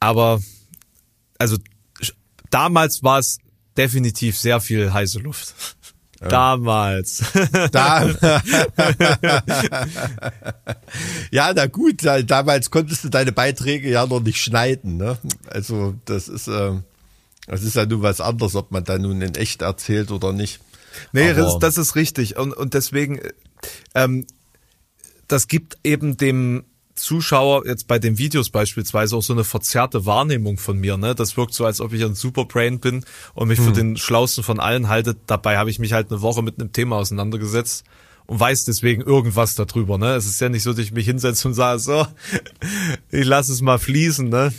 [0.00, 0.40] Aber
[1.38, 1.56] also
[2.50, 3.38] damals war es
[3.76, 5.54] definitiv sehr viel heiße Luft.
[6.20, 7.22] Damals.
[7.70, 8.08] Da.
[11.30, 14.96] ja, na gut, da- damals konntest du deine Beiträge ja noch nicht schneiden.
[14.96, 15.16] Ne?
[15.48, 16.72] Also das ist, äh,
[17.46, 20.60] das ist ja nun was anderes, ob man da nun in echt erzählt oder nicht.
[21.12, 22.36] Nee, das, das ist richtig.
[22.36, 23.32] Und, und deswegen, äh,
[23.94, 24.26] ähm,
[25.26, 26.64] das gibt eben dem
[26.98, 30.96] Zuschauer jetzt bei den Videos beispielsweise auch so eine verzerrte Wahrnehmung von mir.
[30.96, 31.14] Ne?
[31.14, 34.60] Das wirkt so, als ob ich ein Superbrain bin und mich für den Schlausten von
[34.60, 35.16] allen halte.
[35.26, 37.84] Dabei habe ich mich halt eine Woche mit einem Thema auseinandergesetzt
[38.26, 39.96] und weiß deswegen irgendwas darüber.
[39.96, 40.14] Ne?
[40.14, 42.06] Es ist ja nicht so, dass ich mich hinsetze und sage, so,
[43.10, 44.28] ich lasse es mal fließen.
[44.28, 44.52] Ne?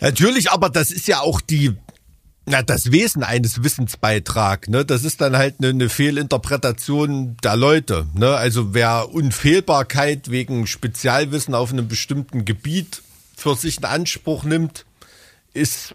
[0.00, 1.74] Natürlich, aber das ist ja auch die,
[2.46, 4.84] na, das Wesen eines Wissensbeitrag, ne?
[4.84, 8.36] Das ist dann halt eine, eine Fehlinterpretation der Leute, ne?
[8.36, 13.02] Also wer Unfehlbarkeit wegen Spezialwissen auf einem bestimmten Gebiet
[13.36, 14.84] für sich in Anspruch nimmt,
[15.54, 15.94] ist,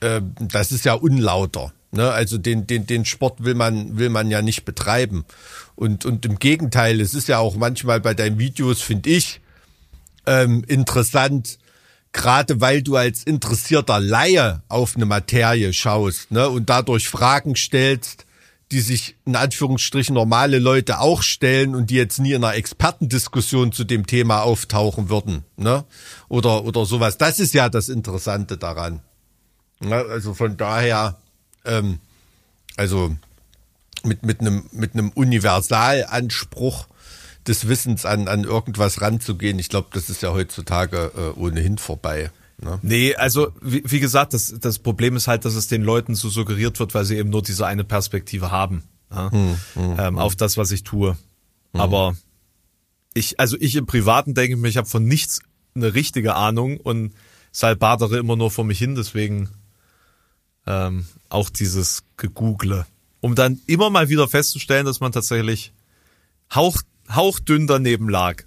[0.00, 1.72] äh, das ist ja unlauter.
[1.90, 2.10] Ne?
[2.10, 5.24] Also den, den, den Sport will man, will man ja nicht betreiben.
[5.76, 9.40] Und, und im Gegenteil, es ist ja auch manchmal bei deinen Videos, finde ich,
[10.26, 11.58] ähm, interessant,
[12.12, 18.26] gerade weil du als interessierter Laie auf eine Materie schaust ne, und dadurch Fragen stellst,
[18.70, 23.70] die sich in Anführungsstrichen normale Leute auch stellen und die jetzt nie in einer Expertendiskussion
[23.72, 25.84] zu dem Thema auftauchen würden, ne?
[26.28, 27.18] Oder oder sowas.
[27.18, 29.02] Das ist ja das Interessante daran.
[29.80, 29.96] Ne?
[29.96, 31.18] Also von daher,
[31.66, 31.98] ähm,
[32.76, 33.14] also
[34.04, 36.86] mit mit einem mit einem Universalanspruch
[37.46, 39.58] des Wissens an an irgendwas ranzugehen.
[39.58, 42.30] Ich glaube, das ist ja heutzutage äh, ohnehin vorbei.
[42.60, 42.78] Ne?
[42.82, 46.28] Nee, also wie, wie gesagt, das, das Problem ist halt, dass es den Leuten so
[46.28, 49.30] suggeriert wird, weil sie eben nur diese eine Perspektive haben ja,
[49.76, 51.16] ähm, auf das, was ich tue.
[51.72, 52.14] Aber
[53.14, 55.40] ich, also ich im Privaten denke mir, ich habe von nichts
[55.74, 57.14] eine richtige Ahnung und
[57.50, 59.48] salbadere immer nur vor mich hin, deswegen
[60.66, 62.86] ähm, auch dieses Gegoogle.
[63.20, 65.72] Um dann immer mal wieder festzustellen, dass man tatsächlich
[66.54, 68.42] hauch, hauchdünn daneben lag.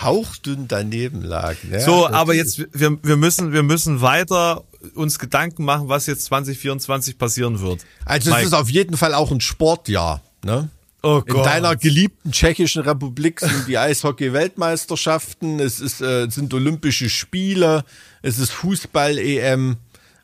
[0.00, 1.56] Hauchdünn daneben lag.
[1.70, 4.64] Ja, So, aber jetzt, wir, wir müssen, wir müssen weiter
[4.94, 7.80] uns Gedanken machen, was jetzt 2024 passieren wird.
[8.04, 8.46] Also es Mike.
[8.46, 10.22] ist auf jeden Fall auch ein Sportjahr.
[10.42, 10.70] Ne?
[11.02, 17.08] Oh In deiner geliebten tschechischen Republik sind die Eishockey-Weltmeisterschaften, es ist, äh, es sind Olympische
[17.08, 17.84] Spiele,
[18.20, 19.76] es ist Fußball-EM.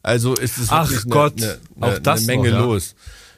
[0.03, 2.65] Also es ist Ach wirklich eine, Gott, eine, auch eine, das eine Menge noch, ja.
[2.65, 2.95] los.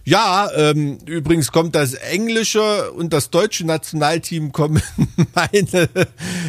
[0.08, 4.82] Ja, ähm, übrigens kommt das englische und das deutsche Nationalteam kommen
[5.18, 5.88] in meine,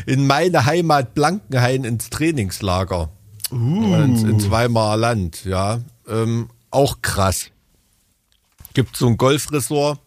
[0.06, 3.10] in meine Heimat Blankenhain ins Trainingslager.
[3.52, 3.96] Uh.
[3.96, 5.82] Ins, ins Weimarer Land, ja.
[6.08, 7.48] Ähm, auch krass.
[8.76, 10.00] Gibt so ein Golfresort,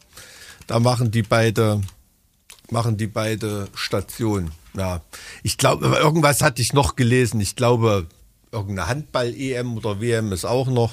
[0.66, 1.82] da machen die beide,
[2.70, 4.50] machen die beide Station.
[4.72, 5.02] Ja.
[5.42, 7.38] Ich glaube, irgendwas hatte ich noch gelesen.
[7.42, 8.06] Ich glaube,
[8.50, 10.92] irgendeine Handball-EM oder WM ist auch noch.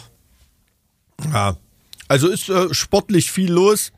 [1.31, 1.55] Ja.
[2.09, 3.93] Also ist äh, sportlich viel los.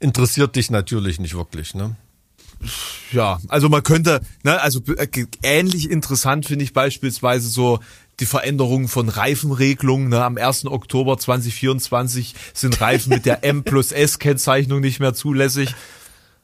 [0.00, 1.96] Interessiert dich natürlich nicht wirklich, ne?
[3.12, 5.06] Ja, also man könnte, ne, also äh,
[5.42, 7.80] ähnlich interessant finde ich beispielsweise so
[8.20, 10.08] die Veränderung von Reifenregelungen.
[10.08, 10.24] Ne?
[10.24, 10.66] Am 1.
[10.66, 15.74] Oktober 2024 sind Reifen mit der M plus S Kennzeichnung nicht mehr zulässig.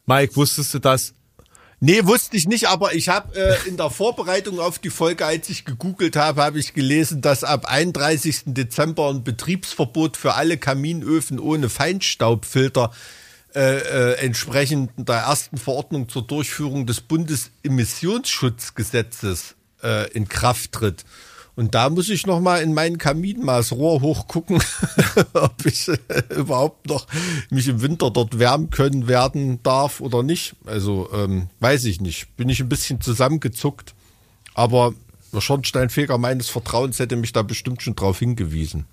[0.07, 1.15] Mike, wusstest du das?
[1.87, 5.51] Nee, wusste ich nicht, aber ich habe äh, in der Vorbereitung auf die Folge, als
[5.51, 8.45] ich gegoogelt habe, habe ich gelesen, dass ab 31.
[8.47, 12.91] Dezember ein Betriebsverbot für alle Kaminöfen ohne Feinstaubfilter
[13.55, 21.05] äh, äh, entsprechend der ersten Verordnung zur Durchführung des Bundesemissionsschutzgesetzes äh, in Kraft tritt.
[21.57, 24.61] Und da muss ich noch mal in mein Kaminmaßrohr hochgucken,
[25.35, 25.99] ob ich äh,
[26.35, 27.07] überhaupt noch
[27.51, 30.57] mich im Winter dort wärmen können werden darf oder nicht.
[30.67, 32.37] Also ähm, weiß ich nicht.
[32.37, 33.95] Bin ich ein bisschen zusammengezuckt.
[34.55, 34.95] Aber
[35.33, 38.87] der Schornsteinfeger meines Vertrauens hätte mich da bestimmt schon drauf hingewiesen.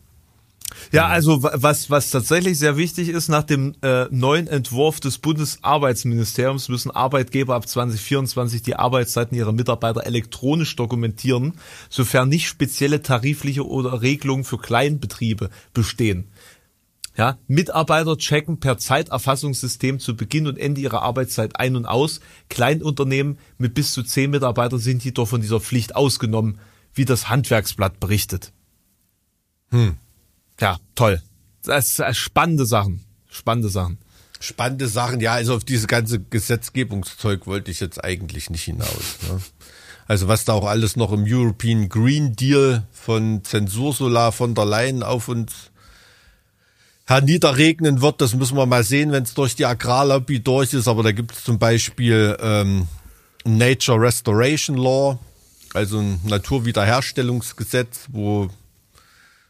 [0.92, 5.18] Ja, also wa- was, was tatsächlich sehr wichtig ist, nach dem äh, neuen Entwurf des
[5.20, 11.54] Bundesarbeitsministeriums müssen Arbeitgeber ab 2024 die Arbeitszeiten ihrer Mitarbeiter elektronisch dokumentieren,
[11.90, 16.30] sofern nicht spezielle tarifliche oder Regelungen für Kleinbetriebe bestehen.
[17.18, 22.22] Ja, Mitarbeiter checken per Zeiterfassungssystem zu Beginn und Ende ihrer Arbeitszeit ein und aus.
[22.50, 26.60] Kleinunternehmen mit bis zu zehn Mitarbeitern sind jedoch von dieser Pflicht ausgenommen,
[26.94, 28.54] wie das Handwerksblatt berichtet.
[30.62, 31.22] Ja, toll.
[31.64, 33.04] Das ist äh, spannende Sachen.
[33.30, 33.98] Spannende Sachen.
[34.40, 39.18] Spannende Sachen, ja, also auf diese ganze Gesetzgebungszeug wollte ich jetzt eigentlich nicht hinaus.
[39.28, 39.40] Ne?
[40.08, 45.04] Also was da auch alles noch im European Green Deal von Zensursolar von der Leyen
[45.04, 45.54] auf uns
[47.06, 50.88] herniederregnen wird, das müssen wir mal sehen, wenn es durch die Agrarlobby durch ist.
[50.88, 52.88] Aber da gibt es zum Beispiel ähm,
[53.44, 55.20] Nature Restoration Law,
[55.74, 58.50] also ein Naturwiederherstellungsgesetz, wo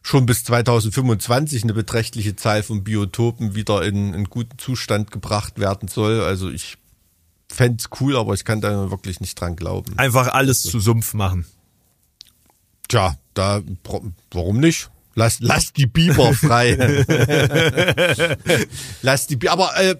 [0.02, 5.88] schon bis 2025 eine beträchtliche Zahl von Biotopen wieder in, in guten Zustand gebracht werden
[5.88, 6.22] soll.
[6.22, 6.78] Also ich
[7.50, 9.98] fänd's cool, aber ich kann da wirklich nicht dran glauben.
[9.98, 11.46] Einfach alles zu Sumpf machen.
[12.88, 13.62] Tja, da
[14.32, 14.90] warum nicht?
[15.14, 16.76] Lass, lass die Biber frei.
[19.02, 19.52] lass die Biber.
[19.52, 19.96] Aber äh,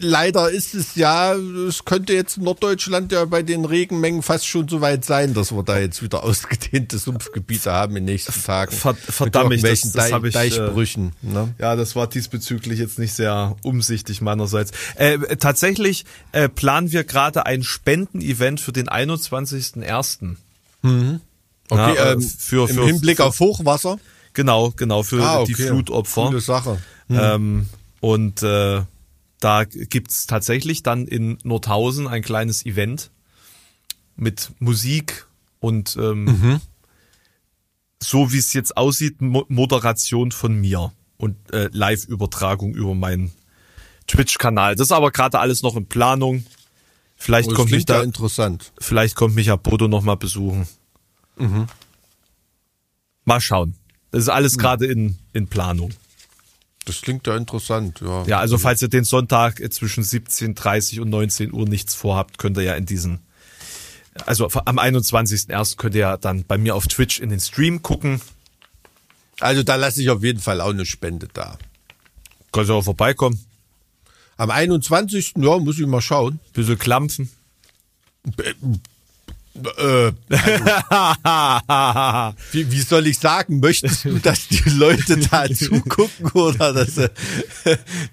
[0.00, 4.68] leider ist es ja, es könnte jetzt in Norddeutschland ja bei den Regenmengen fast schon
[4.68, 8.72] so weit sein, dass wir da jetzt wieder ausgedehnte Sumpfgebiete haben in den nächsten Tagen.
[8.72, 11.12] Ver- verdammt, Mit das- das Deich- hab ich, äh, Deichbrüchen.
[11.22, 11.54] Ne?
[11.58, 14.72] Ja, das war diesbezüglich jetzt nicht sehr umsichtig meinerseits.
[14.96, 20.36] Äh, tatsächlich äh, planen wir gerade ein Spendenevent für den 21.01.
[20.82, 21.18] Okay,
[21.70, 23.98] Ja, äh, ähm, für- im für- Hinblick für- auf Hochwasser.
[24.34, 25.66] Genau, genau, für Ah, die okay.
[25.68, 26.26] Flutopfer.
[26.26, 26.78] Coole Sache.
[27.10, 27.68] Ähm,
[28.00, 28.80] und äh,
[29.42, 33.10] da gibt's tatsächlich dann in Nordhausen ein kleines Event
[34.16, 35.26] mit Musik
[35.58, 36.60] und ähm,
[38.02, 43.32] so wie es jetzt aussieht, Mo Moderation von mir und äh, Live-Übertragung über meinen
[44.06, 44.74] Twitch-Kanal.
[44.76, 46.44] Das ist aber gerade alles noch in Planung.
[47.16, 48.72] Vielleicht Oh, kommt mich ja da, interessant.
[48.78, 50.66] vielleicht kommt mich Bodo noch mal besuchen.
[53.24, 53.74] Mal schauen.
[54.10, 55.92] Das ist alles gerade in, in Planung.
[56.84, 58.24] Das klingt ja interessant, ja.
[58.26, 62.64] Ja, also falls ihr den Sonntag zwischen 17.30 und 19 Uhr nichts vorhabt, könnt ihr
[62.64, 63.20] ja in diesen,
[64.26, 65.76] also am 21.01.
[65.76, 68.20] könnt ihr ja dann bei mir auf Twitch in den Stream gucken.
[69.38, 71.56] Also da lasse ich auf jeden Fall auch eine Spende da.
[72.50, 73.38] Könnt ihr auch vorbeikommen,
[74.36, 75.34] Am 21.
[75.36, 76.40] Ja, muss ich mal schauen.
[76.52, 77.30] bisschen klampfen.
[79.54, 80.12] Äh,
[82.52, 83.60] wie, wie soll ich sagen?
[83.60, 87.10] Möchtest du, dass die Leute da zugucken oder dass, äh,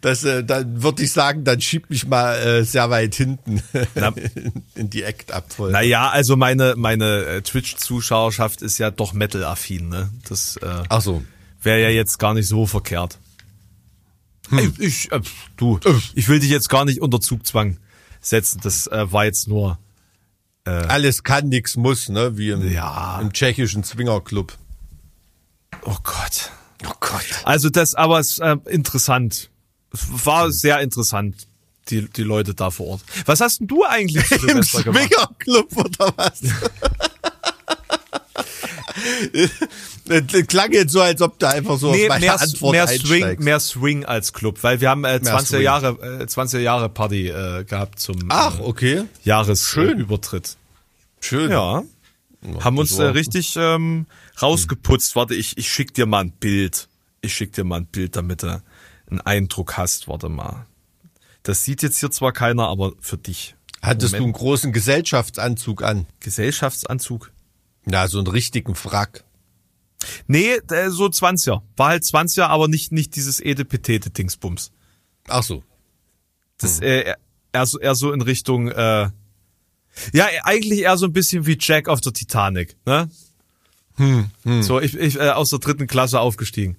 [0.02, 3.62] dass äh, dann würde ich sagen, dann schieb mich mal äh, sehr weit hinten
[3.96, 4.14] Na.
[4.76, 5.72] in die Act-Abfolge.
[5.72, 10.10] Naja, also meine, meine äh, Twitch-Zuschauerschaft ist ja doch Metal-affin, ne?
[10.28, 11.24] Das äh, Ach so.
[11.62, 13.18] wäre ja jetzt gar nicht so verkehrt.
[14.52, 15.80] Ey, Ich, äh, pf, du,
[16.16, 17.78] ich will dich jetzt gar nicht unter Zugzwang
[18.20, 18.60] setzen.
[18.62, 19.78] Das äh, war jetzt nur
[20.88, 22.38] Alles kann, nix muss, ne?
[22.38, 23.20] Wie im, Ja.
[23.22, 24.53] im tschechischen Swingerclub.
[25.84, 26.51] Oh Gott.
[26.88, 27.24] Oh Gott.
[27.43, 29.49] Also das, aber es ist äh, interessant.
[29.93, 31.47] Es war sehr interessant,
[31.89, 33.01] die, die Leute da vor Ort.
[33.26, 34.63] Was hast denn du eigentlich zu Im?
[34.63, 36.41] Swingerclub oder was?
[40.05, 43.24] Das klang jetzt so, als ob du einfach so Nee, meine mehr, Antwort mehr, Swing,
[43.24, 43.43] einsteigst.
[43.45, 45.61] mehr Swing als Club, weil wir haben äh, 20er Swing.
[45.61, 45.88] Jahre,
[46.22, 49.03] äh, 20er Jahre Party äh, gehabt zum Ach, äh, okay.
[49.24, 50.57] Jahresübertritt.
[51.20, 51.51] Schön.
[51.51, 51.84] Ja.
[52.61, 54.07] haben uns äh, richtig ähm,
[54.41, 55.15] rausgeputzt.
[55.15, 56.88] Warte, ich, ich schick dir mal ein Bild.
[57.22, 58.61] Ich schick dir mal ein Bild, damit du
[59.09, 60.07] einen Eindruck hast.
[60.07, 60.65] Warte mal.
[61.43, 63.55] Das sieht jetzt hier zwar keiner, aber für dich.
[63.82, 64.38] Hattest du einen Moment.
[64.38, 66.05] großen Gesellschaftsanzug an?
[66.20, 67.32] Gesellschaftsanzug?
[67.89, 69.24] Ja, so einen richtigen Frack.
[70.28, 71.61] Nee, äh, so 20er.
[71.78, 74.72] War halt 20er, aber nicht, nicht dieses edepetete Dingsbums.
[75.28, 75.63] Ach so.
[76.57, 77.15] Das äh,
[77.53, 79.09] eher, so, eher so in Richtung, äh,
[80.14, 83.10] ja, eigentlich eher so ein bisschen wie Jack auf der Titanic, ne?
[84.62, 86.78] So, ich, ich äh, aus der dritten Klasse aufgestiegen.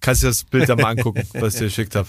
[0.00, 2.08] Kannst dir das Bild ja mal angucken, was ich dir geschickt habe.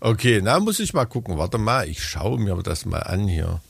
[0.00, 1.38] Okay, na, muss ich mal gucken.
[1.38, 3.60] Warte mal, ich schaue mir das mal an hier.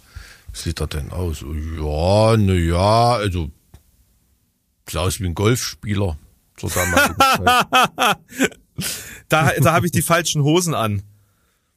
[0.55, 1.43] Wie sieht er denn aus?
[1.43, 3.51] Ja, na ja, also
[4.89, 6.17] sieht aus wie ein Golfspieler
[6.57, 6.89] Zeit.
[9.29, 11.03] Da, da habe ich die falschen Hosen an.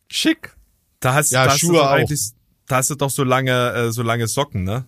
[0.07, 0.55] Schick.
[0.99, 1.91] Da hast, Ja, da hast Schuhe du doch auch.
[1.91, 2.31] eigentlich,
[2.71, 4.85] da hast du doch so lange, äh, so lange Socken, ne?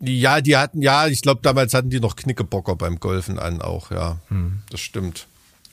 [0.00, 3.90] Ja, die hatten, ja, ich glaube, damals hatten die noch Knickebocker beim Golfen an auch,
[3.90, 4.18] ja.
[4.70, 5.26] Das stimmt.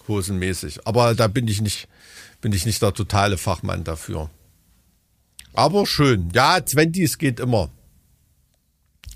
[0.08, 0.88] Hosenmäßig.
[0.88, 1.88] Aber da bin ich nicht,
[2.40, 4.30] bin ich nicht der totale Fachmann dafür.
[5.54, 6.30] Aber schön.
[6.34, 7.70] Ja, Twenties geht immer.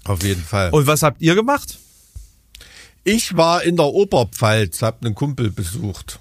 [0.03, 0.71] Auf jeden Fall.
[0.71, 1.77] Und was habt ihr gemacht?
[3.03, 6.19] Ich war in der Oberpfalz, hab einen Kumpel besucht.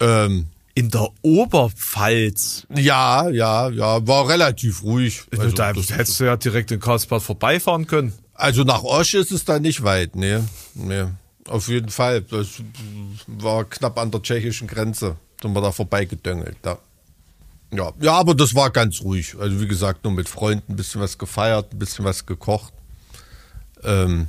[0.00, 0.46] Ähm,
[0.80, 2.66] In der Oberpfalz.
[2.74, 5.24] ja, ja, ja, war relativ ruhig.
[5.30, 8.14] Also, da hättest du ja direkt in Karlsbad vorbeifahren können.
[8.32, 10.38] Also nach Osch ist es da nicht weit, nee.
[10.72, 11.04] nee.
[11.46, 12.22] Auf jeden Fall.
[12.22, 12.62] Das
[13.26, 15.16] war knapp an der tschechischen Grenze.
[15.42, 16.56] Sind wir da vorbeigedöngelt.
[16.62, 16.78] Da.
[17.70, 17.92] Ja.
[18.00, 19.36] ja, aber das war ganz ruhig.
[19.38, 22.72] Also wie gesagt, nur mit Freunden ein bisschen was gefeiert, ein bisschen was gekocht.
[23.84, 24.28] Ähm,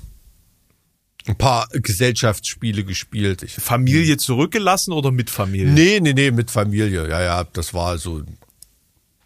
[1.28, 3.44] ein paar Gesellschaftsspiele gespielt.
[3.44, 5.72] Ich, Familie zurückgelassen oder mit Familie?
[5.72, 7.08] nee, nee, nee, mit Familie.
[7.08, 8.24] Ja, ja, das war so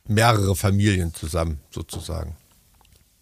[0.08, 2.36] mehrere Familien zusammen sozusagen.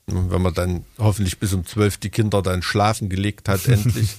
[0.08, 4.18] Und wenn man dann hoffentlich bis um zwölf die Kinder dann schlafen gelegt hat, endlich.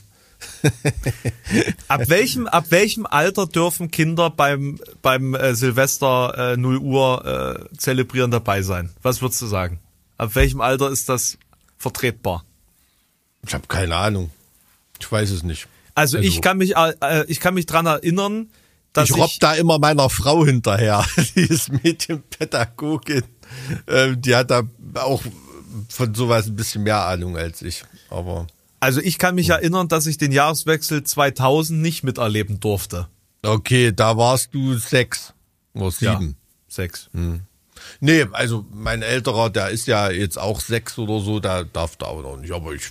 [1.88, 7.76] Ab welchem, ab welchem Alter dürfen Kinder beim, beim äh, Silvester äh, 0 Uhr äh,
[7.76, 8.90] zelebrieren dabei sein?
[9.02, 9.80] Was würdest du sagen?
[10.18, 11.38] Ab welchem Alter ist das
[11.78, 12.44] vertretbar?
[13.46, 14.30] Ich habe keine Ahnung.
[15.00, 15.66] Ich weiß es nicht.
[15.94, 18.48] Also, Also- ich kann mich, äh, ich kann mich dran erinnern,
[18.92, 21.04] dass ich ich, robb da immer meiner Frau hinterher.
[21.36, 23.22] Die ist Medienpädagogin.
[23.86, 24.62] Ähm, die hat da
[24.94, 25.22] auch
[25.88, 27.84] von sowas ein bisschen mehr Ahnung als ich.
[28.10, 28.46] Aber
[28.80, 33.08] also ich kann mich erinnern, dass ich den Jahreswechsel 2000 nicht miterleben durfte.
[33.42, 35.32] okay, da warst du sechs
[35.74, 36.36] oder Ja, sieben.
[36.68, 37.08] sechs.
[38.00, 42.06] Nee, also mein älterer, der ist ja jetzt auch sechs oder so, da darf da
[42.06, 42.52] auch noch nicht.
[42.52, 42.90] Aber ich,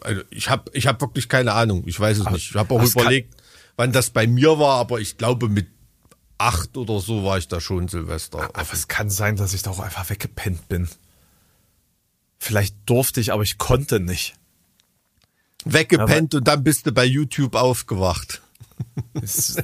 [0.00, 1.84] also ich habe ich hab wirklich keine Ahnung.
[1.86, 2.50] Ich weiß es nicht.
[2.50, 3.34] Ich habe auch überlegt,
[3.76, 5.68] wann das bei mir war, aber ich glaube mit
[6.38, 8.50] acht oder so war ich da schon Silvester.
[8.54, 10.88] Aber es kann sein, dass ich da auch einfach weggepennt bin.
[12.38, 14.34] Vielleicht durfte ich, aber ich konnte nicht.
[15.64, 18.42] Weggepennt und dann bist du bei YouTube aufgewacht.
[19.22, 19.56] Es-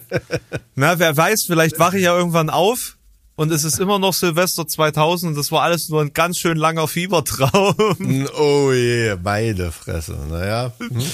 [0.76, 2.97] Na, wer weiß, vielleicht wache ich ja irgendwann auf
[3.39, 6.57] und es ist immer noch Silvester 2000 und das war alles nur ein ganz schön
[6.57, 8.28] langer Fiebertraum.
[8.36, 10.18] Oh je, meine Fresse.
[10.28, 10.72] Naja.
[10.78, 11.05] Hm.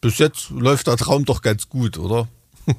[0.00, 2.28] Bis jetzt läuft der Traum doch ganz gut, oder?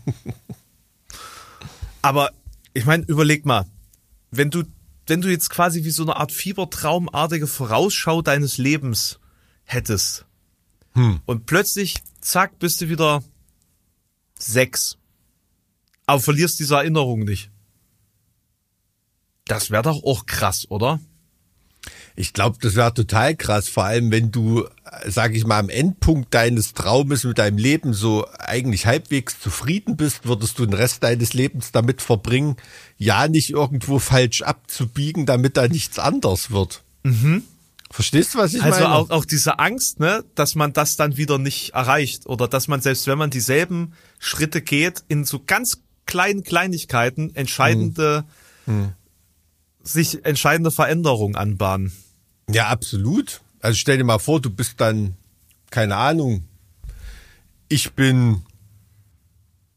[2.02, 2.32] Aber
[2.74, 3.68] ich meine, überleg mal,
[4.32, 4.64] wenn du,
[5.06, 9.20] wenn du jetzt quasi wie so eine Art Fiebertraumartige Vorausschau deines Lebens
[9.64, 10.26] hättest
[11.28, 13.24] und plötzlich, zack, bist du wieder
[14.40, 14.98] sechs,
[16.08, 17.52] aber verlierst diese Erinnerung nicht.
[19.48, 21.00] Das wäre doch auch krass, oder?
[22.16, 24.66] Ich glaube, das wäre total krass, vor allem wenn du,
[25.06, 30.26] sag ich mal, am Endpunkt deines Traumes mit deinem Leben so eigentlich halbwegs zufrieden bist,
[30.28, 32.58] würdest du den Rest deines Lebens damit verbringen,
[32.98, 36.84] ja nicht irgendwo falsch abzubiegen, damit da nichts anders wird.
[37.92, 38.96] Verstehst du, was ich Also meine?
[38.96, 42.82] auch, auch diese Angst, ne, dass man das dann wieder nicht erreicht oder dass man
[42.82, 48.26] selbst wenn man dieselben Schritte geht, in so ganz kleinen Kleinigkeiten entscheidende,
[49.88, 51.92] sich entscheidende Veränderungen anbahnen.
[52.50, 53.42] Ja, absolut.
[53.60, 55.16] Also stell dir mal vor, du bist dann,
[55.70, 56.46] keine Ahnung,
[57.70, 58.44] ich bin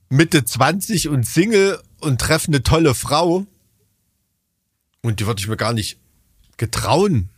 [0.09, 3.47] Mitte 20 und Single und treffe eine tolle Frau
[5.03, 5.99] und die würde ich mir gar nicht
[6.57, 7.31] getrauen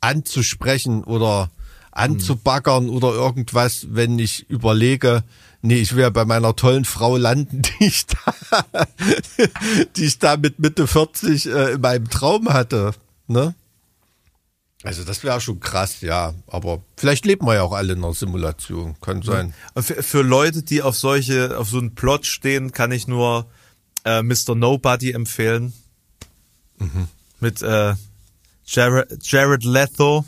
[0.00, 1.50] anzusprechen oder
[1.92, 5.22] anzubaggern oder irgendwas, wenn ich überlege,
[5.60, 8.34] nee, ich will ja bei meiner tollen Frau landen, die ich da,
[9.96, 12.92] die ich da mit Mitte 40 äh, in meinem Traum hatte,
[13.28, 13.54] ne?
[14.84, 16.34] Also das wäre schon krass, ja.
[16.48, 18.96] Aber vielleicht leben wir ja auch alle in einer Simulation.
[19.00, 19.54] Kann sein.
[19.76, 23.46] Für, für Leute, die auf solche, auf so einen Plot stehen, kann ich nur
[24.04, 24.56] äh, Mr.
[24.56, 25.72] Nobody empfehlen.
[27.38, 27.94] Mit äh,
[28.64, 30.24] Jared, Jared Leto.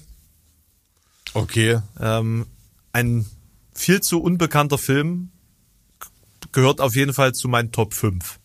[1.34, 1.80] Okay.
[2.00, 2.46] Ähm,
[2.92, 3.26] ein
[3.74, 5.30] viel zu unbekannter Film
[6.52, 8.38] gehört auf jeden Fall zu meinen Top 5.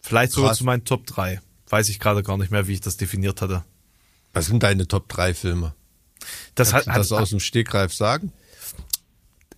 [0.00, 0.58] Vielleicht sogar Krass.
[0.58, 1.40] zu meinen Top 3.
[1.68, 3.64] Weiß ich gerade gar nicht mehr, wie ich das definiert hatte.
[4.32, 5.74] Was sind deine Top 3 Filme?
[6.54, 8.32] Das, hat, Kannst du das hat, aus dem Stegreif sagen?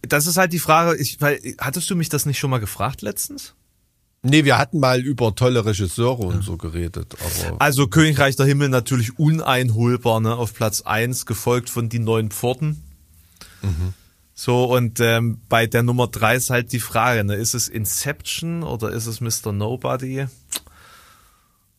[0.03, 3.03] das ist halt die Frage, ich, weil, hattest du mich das nicht schon mal gefragt
[3.03, 3.55] letztens?
[4.25, 7.17] Nee, wir hatten mal über tolle Regisseure und so geredet,
[7.59, 12.83] Also Königreich der Himmel natürlich uneinholbar, ne, auf Platz eins, gefolgt von Die Neuen Pforten.
[14.35, 18.63] So, und ähm, bei der Nummer drei ist halt die Frage, ne, ist es Inception
[18.63, 19.53] oder ist es Mr.
[19.53, 20.27] Nobody?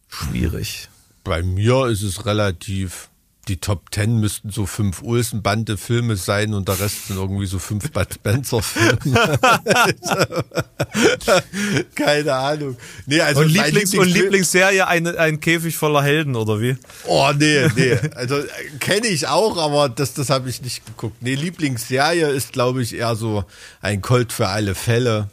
[0.10, 0.90] Schwierig.
[1.24, 3.10] bei mir ist es relativ.
[3.50, 7.92] Die Top 10 müssten so fünf Olsen-Bande-Filme sein und der Rest sind irgendwie so fünf
[7.92, 9.00] Bud Spencer-Filme.
[11.96, 12.78] Keine Ahnung.
[13.06, 16.78] Nee, also Und, mein Lieblings und Lieblingsserie eine, ein Käfig voller Helden, oder wie?
[17.06, 17.98] Oh, nee, nee.
[18.16, 18.46] Also äh,
[18.80, 21.18] kenne ich auch, aber das, das habe ich nicht geguckt.
[21.22, 23.44] Nee, Lieblingsserie ist, glaube ich, eher so
[23.82, 25.30] ein Colt für alle Fälle.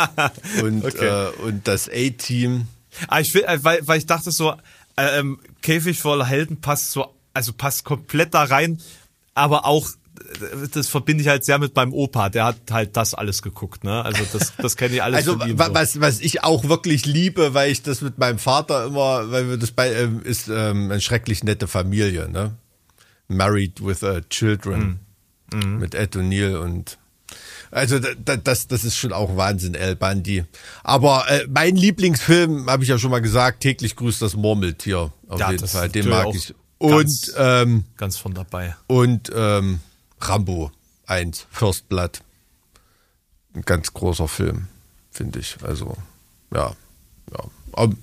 [0.62, 1.06] und, Okay.
[1.06, 2.66] äh, und das A-Team.
[3.06, 4.52] Ah, ich will, äh, weil, weil ich dachte so,
[4.96, 8.80] äh, ähm, Käfig voller Helden passt so, also passt komplett da rein,
[9.34, 9.88] aber auch
[10.74, 12.28] das verbinde ich halt sehr mit meinem Opa.
[12.28, 14.04] Der hat halt das alles geguckt, ne?
[14.04, 15.16] Also das, das kenne ich alles.
[15.16, 15.58] Also so.
[15.58, 19.56] was, was ich auch wirklich liebe, weil ich das mit meinem Vater immer, weil wir
[19.56, 22.54] das bei, ähm, ist ähm, eine schrecklich nette Familie, ne?
[23.28, 25.00] Married with uh, Children.
[25.52, 26.96] Mit Ed O'Neill und
[27.72, 30.44] also da, da, das, das ist schon auch Wahnsinn, El Bandi.
[30.82, 35.12] Aber äh, mein Lieblingsfilm, habe ich ja schon mal gesagt, täglich grüßt das Murmeltier.
[35.28, 36.54] Auf Ja, jeden das Fall, den mag ich.
[36.80, 38.74] Und ganz- ähm, Ganz von dabei.
[38.86, 39.80] und ähm,
[40.20, 40.72] Rambo
[41.06, 42.20] 1, First Blood.
[43.54, 44.68] Ein ganz großer Film,
[45.10, 45.56] finde ich.
[45.62, 45.96] Also,
[46.54, 46.72] ja.
[47.32, 47.44] ja.
[47.72, 47.94] Aber,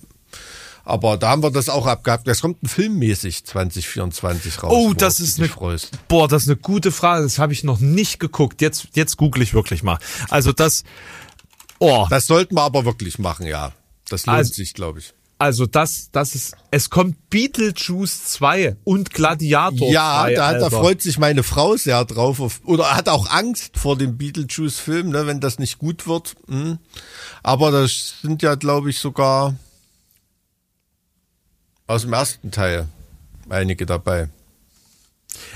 [0.84, 2.28] aber da haben wir das auch abgehabt.
[2.28, 4.72] Das kommt ein filmmäßig 2024 raus.
[4.74, 5.92] Oh, das ist eine, freust.
[6.08, 7.24] boah, das ist eine gute Frage.
[7.24, 8.62] Das habe ich noch nicht geguckt.
[8.62, 9.98] Jetzt, jetzt google ich wirklich mal.
[10.30, 10.84] Also das,
[11.80, 13.72] oh, Das sollten wir aber wirklich machen, ja.
[14.10, 15.14] Das lohnt Also- sich, glaube ich.
[15.40, 21.02] Also das, das ist, es kommt Beetlejuice 2 und Gladiator Ja, 2, da, da freut
[21.02, 22.40] sich meine Frau sehr drauf.
[22.40, 26.36] Auf, oder hat auch Angst vor dem Beetlejuice-Film, ne, wenn das nicht gut wird.
[26.48, 26.80] Hm.
[27.44, 29.56] Aber das sind ja, glaube ich, sogar
[31.86, 32.88] aus dem ersten Teil
[33.48, 34.30] einige dabei.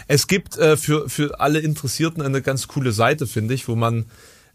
[0.07, 4.05] Es gibt äh, für, für alle Interessierten eine ganz coole Seite, finde ich, wo man,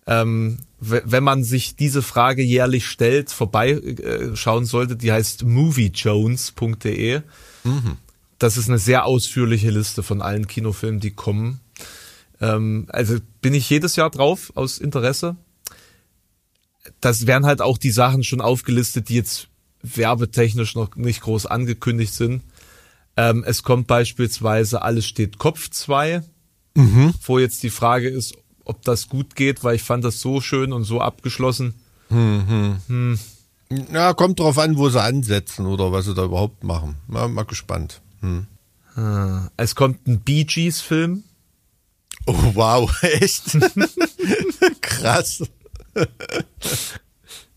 [0.06, 0.58] ähm,
[0.88, 4.96] wenn man sich diese Frage jährlich stellt, vorbeischauen äh, sollte.
[4.96, 7.22] Die heißt moviejones.de.
[8.38, 11.60] Das ist eine sehr ausführliche Liste von allen Kinofilmen, die kommen.
[12.40, 15.36] Ähm, also bin ich jedes Jahr drauf aus Interesse.
[17.00, 19.48] Das werden halt auch die Sachen schon aufgelistet, die jetzt
[19.82, 22.42] werbetechnisch noch nicht groß angekündigt sind.
[23.16, 26.22] Ähm, es kommt beispielsweise Alles steht Kopf 2,
[27.24, 28.34] wo jetzt die Frage ist,
[28.66, 31.74] ob das gut geht, weil ich fand das so schön und so abgeschlossen.
[33.92, 36.96] Ja, kommt drauf an, wo sie ansetzen oder was sie da überhaupt machen.
[37.06, 38.00] Mal, mal gespannt.
[38.20, 38.46] Hm.
[39.56, 41.24] Es kommt ein Bee Gees Film.
[42.26, 43.56] Oh, wow, echt?
[44.80, 45.42] Krass.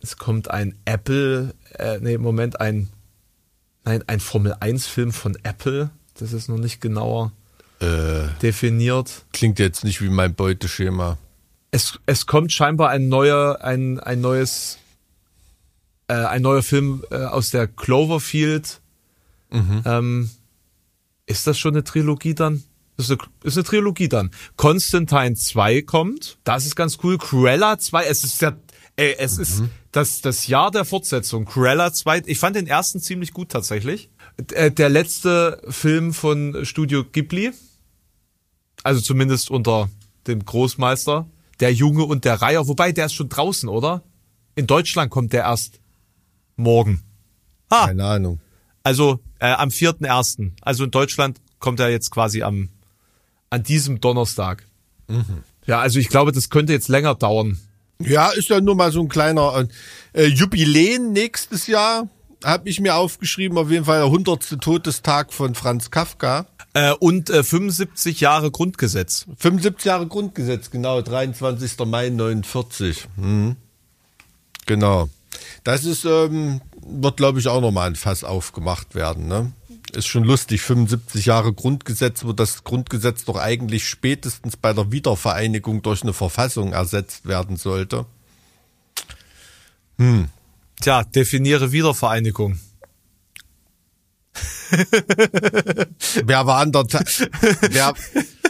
[0.01, 2.89] Es kommt ein Apple, äh, nee, Moment, ein,
[3.83, 5.89] nein, ein Formel 1 Film von Apple.
[6.15, 7.31] Das ist noch nicht genauer
[7.79, 9.25] Äh, definiert.
[9.31, 11.17] klingt jetzt nicht wie mein Beuteschema.
[11.71, 14.79] Es, es kommt scheinbar ein neuer, ein, ein neues,
[16.07, 18.81] äh, ein neuer Film äh, aus der Cloverfield.
[19.51, 20.29] Ähm,
[21.25, 22.63] ist das schon eine Trilogie dann?
[22.97, 24.31] Ist eine, ist eine Trilogie dann.
[24.57, 26.37] Constantine 2 kommt.
[26.43, 27.17] Das ist ganz cool.
[27.17, 28.57] Cruella 2, es ist ja,
[28.97, 31.45] ey, es ist das, das Jahr der Fortsetzung.
[31.45, 34.09] Cruella 2, ich fand den ersten ziemlich gut tatsächlich.
[34.37, 37.51] Der, der letzte Film von Studio Ghibli,
[38.89, 39.87] also zumindest unter
[40.25, 41.27] dem Großmeister,
[41.59, 44.01] der Junge und der Reiher, wobei der ist schon draußen, oder?
[44.55, 45.79] In Deutschland kommt der erst
[46.55, 47.03] morgen.
[47.69, 48.39] Ah, Keine Ahnung.
[48.81, 50.53] also äh, am 4.1.
[50.61, 52.69] Also in Deutschland kommt er jetzt quasi am
[53.51, 54.65] an diesem Donnerstag.
[55.67, 57.59] Ja, also ich glaube, das könnte jetzt länger dauern.
[58.01, 59.67] Ja, ist ja nur mal so ein kleiner
[60.13, 62.07] äh, Jubiläen nächstes Jahr.
[62.43, 64.59] Habe ich mir aufgeschrieben, auf jeden Fall der 100.
[64.61, 66.47] Todestag von Franz Kafka.
[66.73, 69.25] Äh, und äh, 75 Jahre Grundgesetz.
[69.37, 71.79] 75 Jahre Grundgesetz, genau, 23.
[71.85, 73.07] Mai 49.
[73.17, 73.55] Mhm.
[74.65, 75.09] Genau.
[75.63, 79.27] Das ist, ähm, wird glaube ich auch nochmal ein Fass aufgemacht werden.
[79.27, 79.51] Ne?
[79.93, 85.81] Ist schon lustig, 75 Jahre Grundgesetz, wo das Grundgesetz doch eigentlich spätestens bei der Wiedervereinigung
[85.81, 88.05] durch eine Verfassung ersetzt werden sollte.
[90.79, 92.59] Tja, definiere Wiedervereinigung.
[96.25, 96.99] Wer war an der Te
[97.69, 97.93] wer,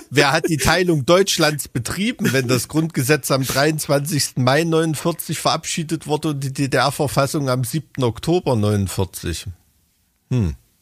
[0.10, 4.38] wer hat die Teilung Deutschlands betrieben, wenn das Grundgesetz am 23.
[4.38, 8.04] Mai 49 verabschiedet wurde und die DDR-Verfassung am 7.
[8.04, 9.46] Oktober 49?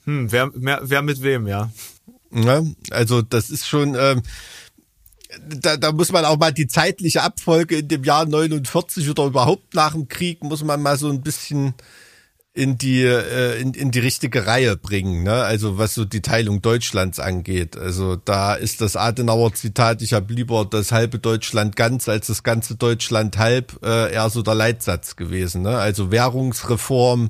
[0.05, 1.69] Hm, wer, wer, wer mit wem, ja?
[2.31, 4.21] Ja, also das ist schon, ähm,
[5.47, 9.73] da, da muss man auch mal die zeitliche Abfolge in dem Jahr 49 oder überhaupt
[9.73, 11.73] nach dem Krieg, muss man mal so ein bisschen
[12.57, 15.43] in die, äh, in, in die richtige Reihe bringen, ne?
[15.43, 17.77] Also was so die Teilung Deutschlands angeht.
[17.77, 22.41] Also da ist das Adenauer Zitat, ich habe lieber das halbe Deutschland ganz als das
[22.41, 25.61] ganze Deutschland halb, äh, eher so der Leitsatz gewesen.
[25.61, 25.77] Ne?
[25.77, 27.29] Also Währungsreform,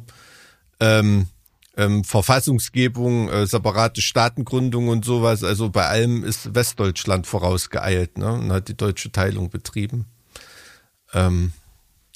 [0.80, 1.28] ähm,
[1.76, 5.44] ähm, Verfassungsgebung, äh, separate Staatengründung und sowas.
[5.44, 8.32] Also bei allem ist Westdeutschland vorausgeeilt ne?
[8.32, 10.06] und hat die deutsche Teilung betrieben.
[11.14, 11.52] Ähm,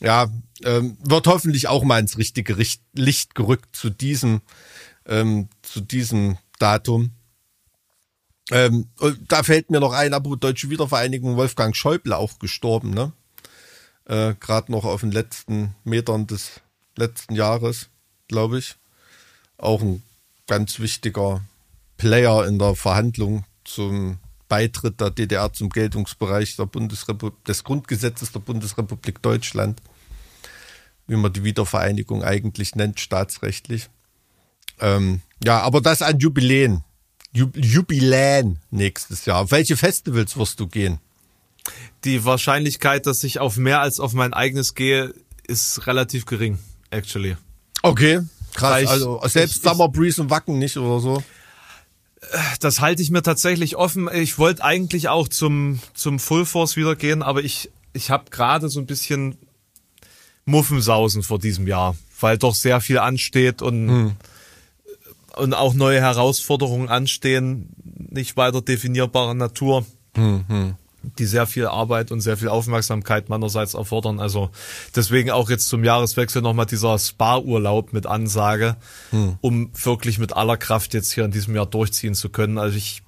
[0.01, 0.29] ja,
[0.63, 4.41] ähm, wird hoffentlich auch mal ins richtige Richt Licht gerückt zu diesem,
[5.05, 7.11] ähm, zu diesem Datum.
[8.49, 8.89] Ähm,
[9.27, 13.13] da fällt mir noch ein, apropos Deutsche Wiedervereinigung, Wolfgang Schäuble auch gestorben, ne?
[14.05, 16.59] Äh, Gerade noch auf den letzten Metern des
[16.97, 17.89] letzten Jahres,
[18.27, 18.75] glaube ich.
[19.57, 20.03] Auch ein
[20.47, 21.41] ganz wichtiger
[21.97, 24.17] Player in der Verhandlung zum
[24.49, 29.81] Beitritt der DDR zum Geltungsbereich der Bundesrepublik, des Grundgesetzes der Bundesrepublik Deutschland,
[31.07, 33.89] wie man die Wiedervereinigung eigentlich nennt, staatsrechtlich.
[34.79, 36.83] Ähm, ja, aber das an Jubiläen.
[37.33, 39.39] Jub Jubiläen nächstes Jahr.
[39.39, 40.99] Auf welche Festivals wirst du gehen?
[42.03, 45.13] Die Wahrscheinlichkeit, dass ich auf mehr als auf mein eigenes gehe,
[45.47, 47.37] ist relativ gering, actually.
[47.83, 48.21] Okay,
[48.53, 48.81] krass.
[48.81, 51.23] Ich, also selbst ich, Summer Breeze und Wacken nicht oder so?
[52.59, 54.09] Das halte ich mir tatsächlich offen.
[54.13, 58.69] Ich wollte eigentlich auch zum, zum Full Force wieder gehen, aber ich, ich habe gerade
[58.69, 59.37] so ein bisschen
[60.51, 64.11] Muffensausen vor diesem Jahr, weil doch sehr viel ansteht und, hm.
[65.37, 67.69] und auch neue Herausforderungen anstehen,
[68.09, 69.85] nicht weiter definierbare Natur.
[70.15, 70.75] Hm, hm
[71.17, 74.19] die sehr viel Arbeit und sehr viel Aufmerksamkeit meinerseits erfordern.
[74.19, 74.51] Also
[74.95, 78.75] deswegen auch jetzt zum Jahreswechsel nochmal dieser Spa-Urlaub mit Ansage,
[79.09, 79.37] hm.
[79.41, 82.57] um wirklich mit aller Kraft jetzt hier in diesem Jahr durchziehen zu können.
[82.57, 83.01] Also ich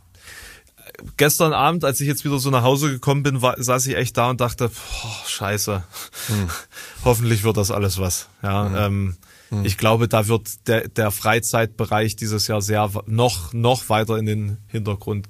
[1.18, 4.18] gestern Abend, als ich jetzt wieder so nach Hause gekommen bin, war, saß ich echt
[4.18, 5.84] da und dachte, boah, scheiße,
[6.28, 6.50] hm.
[7.06, 8.30] hoffentlich wird das alles was.
[8.42, 8.76] Ja, hm.
[8.76, 9.18] ähm,
[9.50, 9.66] hm.
[9.66, 14.58] ich glaube, da wird der, der Freizeitbereich dieses Jahr sehr noch, noch weiter in den
[14.68, 15.28] Hintergrund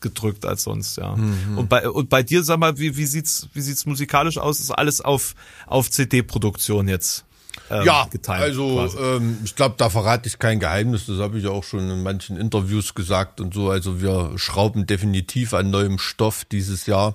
[0.00, 1.16] gedrückt als sonst, ja.
[1.16, 1.56] Mhm.
[1.56, 4.58] Und bei und bei dir, sag mal, wie, wie sieht's wie sieht's musikalisch aus?
[4.58, 5.34] Ist alles auf
[5.66, 7.24] auf CD-Produktion jetzt?
[7.72, 11.06] Ähm, ja, geteilt, also ähm, ich glaube, da verrate ich kein Geheimnis.
[11.06, 13.70] Das habe ich auch schon in manchen Interviews gesagt und so.
[13.70, 17.14] Also wir schrauben definitiv an neuem Stoff dieses Jahr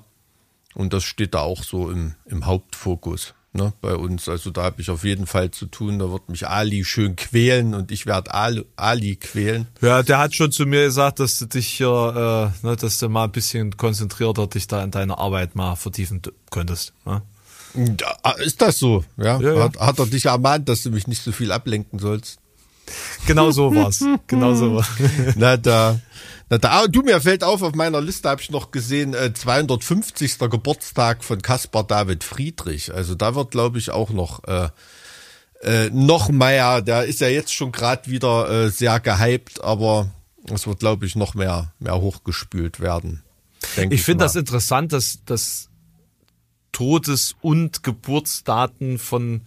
[0.74, 4.30] und das steht da auch so im, im Hauptfokus ne, bei uns.
[4.30, 6.00] Also da habe ich auf jeden Fall zu tun.
[6.00, 9.68] Da wird mich Ali schön quälen und ich werde Ali, Ali quälen.
[9.82, 13.10] Ja, der hat schon zu mir gesagt, dass du dich hier, äh, ne, dass du
[13.10, 16.94] mal ein bisschen konzentrierter dich da in deine Arbeit mal vertiefen könntest.
[17.06, 17.22] Ne?
[17.78, 19.04] Ja, ist das so?
[19.18, 19.64] Ja, ja, ja.
[19.64, 22.40] Hat, hat er dich ermahnt, dass du mich nicht so viel ablenken sollst?
[23.26, 24.04] Genau so war's.
[24.28, 24.88] genau so war.
[25.36, 26.00] Na da.
[26.50, 30.40] Na da, du, mir fällt auf, auf meiner Liste habe ich noch gesehen, äh, 250.
[30.40, 32.94] Geburtstag von Caspar David Friedrich.
[32.94, 34.70] Also da wird, glaube ich, auch noch äh,
[35.62, 36.82] äh, noch mehr.
[36.82, 40.10] Der ist ja jetzt schon gerade wieder äh, sehr gehypt, aber
[40.54, 43.24] es wird, glaube ich, noch mehr, mehr hochgespült werden.
[43.76, 45.70] Ich, ich finde das interessant, dass, dass
[46.78, 49.42] Todes- und Geburtsdaten von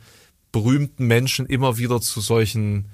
[0.51, 2.87] berühmten Menschen immer wieder zu solchen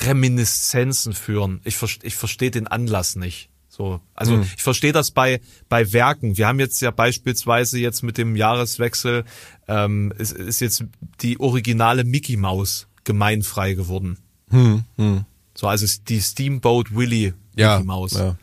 [0.00, 1.60] Reminiszenzen führen.
[1.62, 3.48] Ich, ich verstehe den Anlass nicht.
[3.68, 4.42] So, also hm.
[4.56, 6.36] ich verstehe das bei bei Werken.
[6.36, 9.24] Wir haben jetzt ja beispielsweise jetzt mit dem Jahreswechsel
[9.68, 10.84] ähm, ist, ist jetzt
[11.20, 14.18] die originale Mickey Maus gemeinfrei geworden.
[14.50, 15.26] Hm, hm.
[15.54, 18.14] So, also die Steamboat Willie ja, Mickey Maus.
[18.14, 18.36] Ja.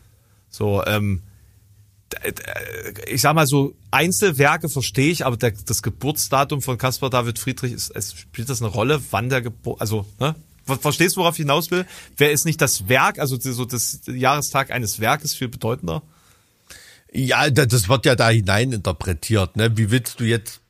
[0.50, 1.22] So, ähm,
[3.08, 7.74] ich sag mal so Einzelwerke verstehe ich, aber der, das Geburtsdatum von Caspar David Friedrich
[7.74, 10.36] ist, es spielt das eine Rolle, wann der Geburt, also ne,
[10.66, 11.86] Verstehst du, worauf ich hinaus will?
[12.16, 16.04] Wer ist nicht das Werk, also so das Jahrestag eines Werkes viel bedeutender?
[17.12, 19.58] Ja, das wird ja da hinein interpretiert.
[19.58, 19.78] Ne?
[19.78, 20.62] Wie willst du jetzt,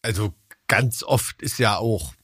[0.00, 0.32] also
[0.68, 2.14] ganz oft ist ja auch,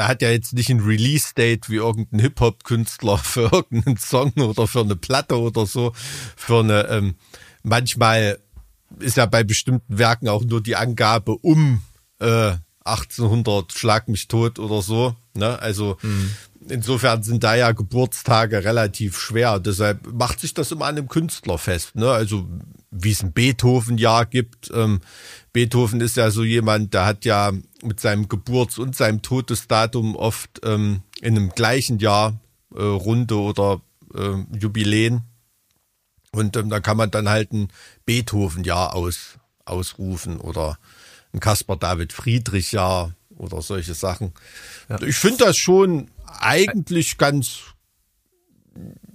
[0.00, 4.80] da hat ja jetzt nicht ein Release-Date wie irgendein Hip-Hop-Künstler für irgendeinen Song oder für
[4.80, 5.92] eine Platte oder so.
[5.94, 7.16] Für eine, ähm,
[7.62, 8.38] manchmal
[8.98, 11.82] ist ja bei bestimmten Werken auch nur die Angabe um
[12.18, 12.52] äh,
[12.90, 15.14] 1800 Schlag mich tot oder so.
[15.34, 15.58] Ne?
[15.60, 16.30] Also mhm.
[16.68, 19.58] insofern sind da ja Geburtstage relativ schwer.
[19.60, 21.96] Deshalb macht sich das immer an einem Künstler fest.
[21.96, 22.10] Ne?
[22.10, 22.46] Also
[22.90, 24.70] wie es ein Beethoven-Jahr gibt.
[24.74, 25.00] Ähm,
[25.52, 30.60] Beethoven ist ja so jemand, der hat ja mit seinem Geburts- und seinem Todesdatum oft
[30.64, 32.38] ähm, in einem gleichen Jahr
[32.74, 33.80] äh, Runde oder
[34.14, 35.22] äh, Jubiläen.
[36.32, 37.68] Und ähm, da kann man dann halt ein
[38.06, 40.78] Beethoven-Jahr aus, ausrufen oder
[41.32, 44.32] ein Caspar David Friedrich Jahr oder solche Sachen.
[44.88, 45.00] Ja.
[45.02, 47.60] Ich finde das schon eigentlich ganz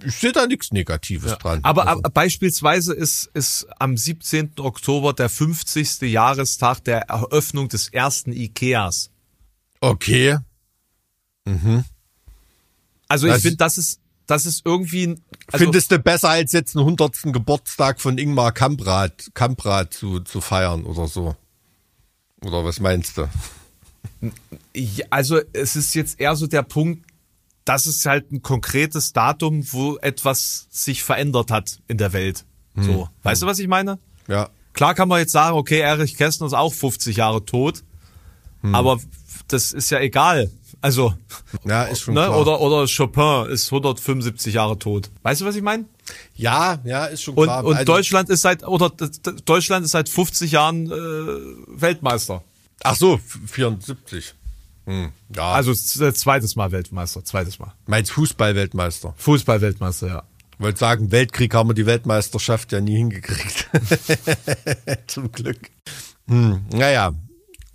[0.04, 1.36] ich sehe da nichts Negatives ja.
[1.36, 1.60] dran.
[1.62, 2.02] Aber also.
[2.02, 4.52] beispielsweise ist, ist am 17.
[4.58, 6.02] Oktober der 50.
[6.02, 9.10] Jahrestag der Eröffnung des ersten Ikeas.
[9.80, 10.38] Okay.
[11.44, 11.84] Mhm.
[13.08, 15.14] Also ich finde, das ist, das ist irgendwie.
[15.52, 17.32] Also Findest du besser als jetzt einen 100.
[17.32, 21.36] Geburtstag von Ingmar Kamprad, Kamprad zu, zu feiern oder so?
[22.44, 23.28] Oder was meinst du?
[25.10, 27.04] Also es ist jetzt eher so der Punkt,
[27.64, 32.44] das ist halt ein konkretes Datum, wo etwas sich verändert hat in der Welt.
[32.76, 33.08] So, hm.
[33.22, 33.98] weißt du, was ich meine?
[34.28, 34.50] Ja.
[34.72, 37.82] Klar kann man jetzt sagen, okay, Erich Kästner ist auch 50 Jahre tot,
[38.60, 38.74] hm.
[38.74, 39.00] aber
[39.48, 40.50] das ist ja egal.
[40.80, 41.14] Also,
[41.64, 42.24] ja, ist schon ne?
[42.26, 42.38] klar.
[42.38, 45.10] Oder, oder Chopin ist 175 Jahre tot.
[45.22, 45.86] Weißt du, was ich meine?
[46.34, 47.60] Ja, ja, ist schon klar.
[47.60, 48.90] Und, und also, Deutschland ist seit oder
[49.44, 52.42] Deutschland ist seit 50 Jahren äh, Weltmeister.
[52.84, 54.34] Ach so, 74.
[54.86, 55.52] Hm, ja.
[55.52, 57.72] Also zweites Mal Weltmeister, zweites Mal.
[57.86, 59.14] Meinst Fußball-Weltmeister?
[59.16, 60.22] Fußball-Weltmeister, ja.
[60.58, 63.68] wollte sagen, Weltkrieg haben wir die Weltmeisterschaft ja nie hingekriegt.
[65.08, 65.58] Zum Glück.
[66.28, 67.12] Hm, naja,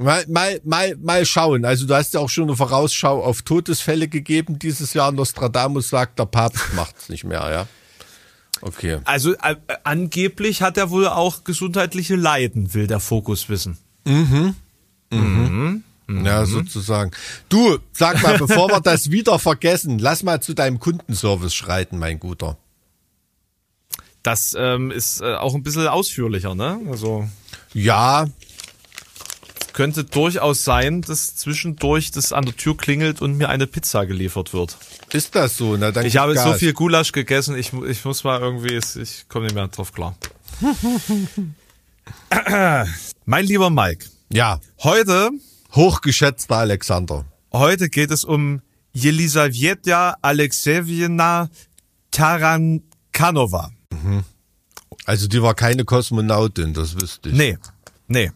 [0.02, 1.65] mal, mal, mal, mal schauen.
[1.65, 5.11] Also du hast ja auch schon eine Vorausschau auf Todesfälle gegeben dieses Jahr.
[5.11, 7.68] Nostradamus sagt, der Papst macht's nicht mehr, ja.
[8.61, 8.99] Okay.
[9.06, 13.78] Also äh, angeblich hat er wohl auch gesundheitliche Leiden, will der Fokus wissen.
[16.23, 17.11] Ja, sozusagen.
[17.49, 22.19] Du, sag mal, bevor wir das wieder vergessen, lass mal zu deinem Kundenservice schreiten, mein
[22.19, 22.57] Guter.
[24.23, 26.80] Das ähm, ist äh, auch ein bisschen ausführlicher, ne?
[26.91, 27.28] Also
[27.73, 28.28] Ja,
[29.73, 34.53] könnte durchaus sein, dass zwischendurch das an der Tür klingelt und mir eine Pizza geliefert
[34.53, 34.77] wird.
[35.14, 35.77] ist das so?
[35.77, 36.60] Na, dann Ich habe so Gas.
[36.60, 40.15] viel Gulasch gegessen, ich, ich muss mal irgendwie, ich komme nicht mehr drauf klar.
[43.26, 45.30] mein lieber Mike, Ja, heute,
[45.73, 47.26] hochgeschätzter Alexander.
[47.53, 48.61] heute geht es um
[48.93, 51.49] Jelisaveta Alexejewna
[52.11, 53.72] Tarankanova.
[55.06, 57.35] Also die war keine Kosmonautin, das wüsste ich.
[57.35, 57.57] Nee,
[58.07, 58.31] nee.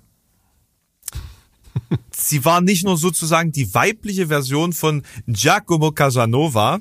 [2.12, 6.80] Sie war nicht nur sozusagen die weibliche Version von Giacomo Casanova,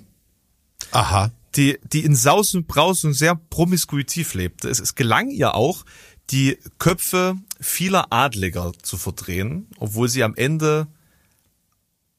[0.92, 1.32] Aha.
[1.56, 4.68] die, die in Saus und Braus und sehr promiskuitiv lebte.
[4.68, 5.84] Es, es gelang ihr auch,
[6.30, 10.86] die Köpfe vieler Adliger zu verdrehen, obwohl sie am Ende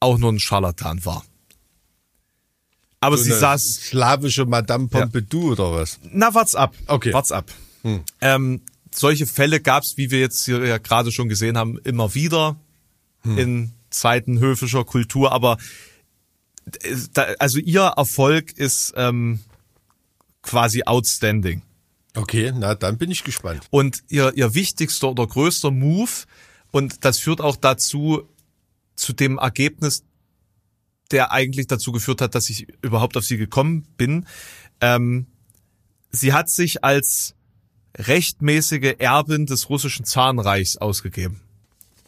[0.00, 1.24] auch nur ein Scharlatan war.
[3.00, 5.98] Aber So sie saß, slawische Madame Pompidou oder was?
[6.12, 6.74] na, wart's ab.
[6.86, 7.12] Okay.
[7.12, 7.50] Wart's ab.
[8.20, 12.56] Ähm, solche Fälle gab's, wie wir jetzt hier ja gerade schon gesehen haben, immer wieder
[13.38, 15.58] in Zeiten höfischer Kultur, aber
[16.82, 19.40] äh, da, also ihr Erfolg ist ähm,
[20.42, 21.62] quasi outstanding.
[22.14, 23.62] Okay, na dann bin ich gespannt.
[23.70, 26.10] Und ihr, ihr wichtigster oder größter Move,
[26.70, 28.28] und das führt auch dazu,
[28.96, 30.04] zu dem Ergebnis,
[31.10, 34.26] der eigentlich dazu geführt hat, dass ich überhaupt auf sie gekommen bin.
[34.80, 35.26] Ähm,
[36.10, 37.34] sie hat sich als
[37.96, 41.40] rechtmäßige Erbin des russischen Zarenreichs ausgegeben.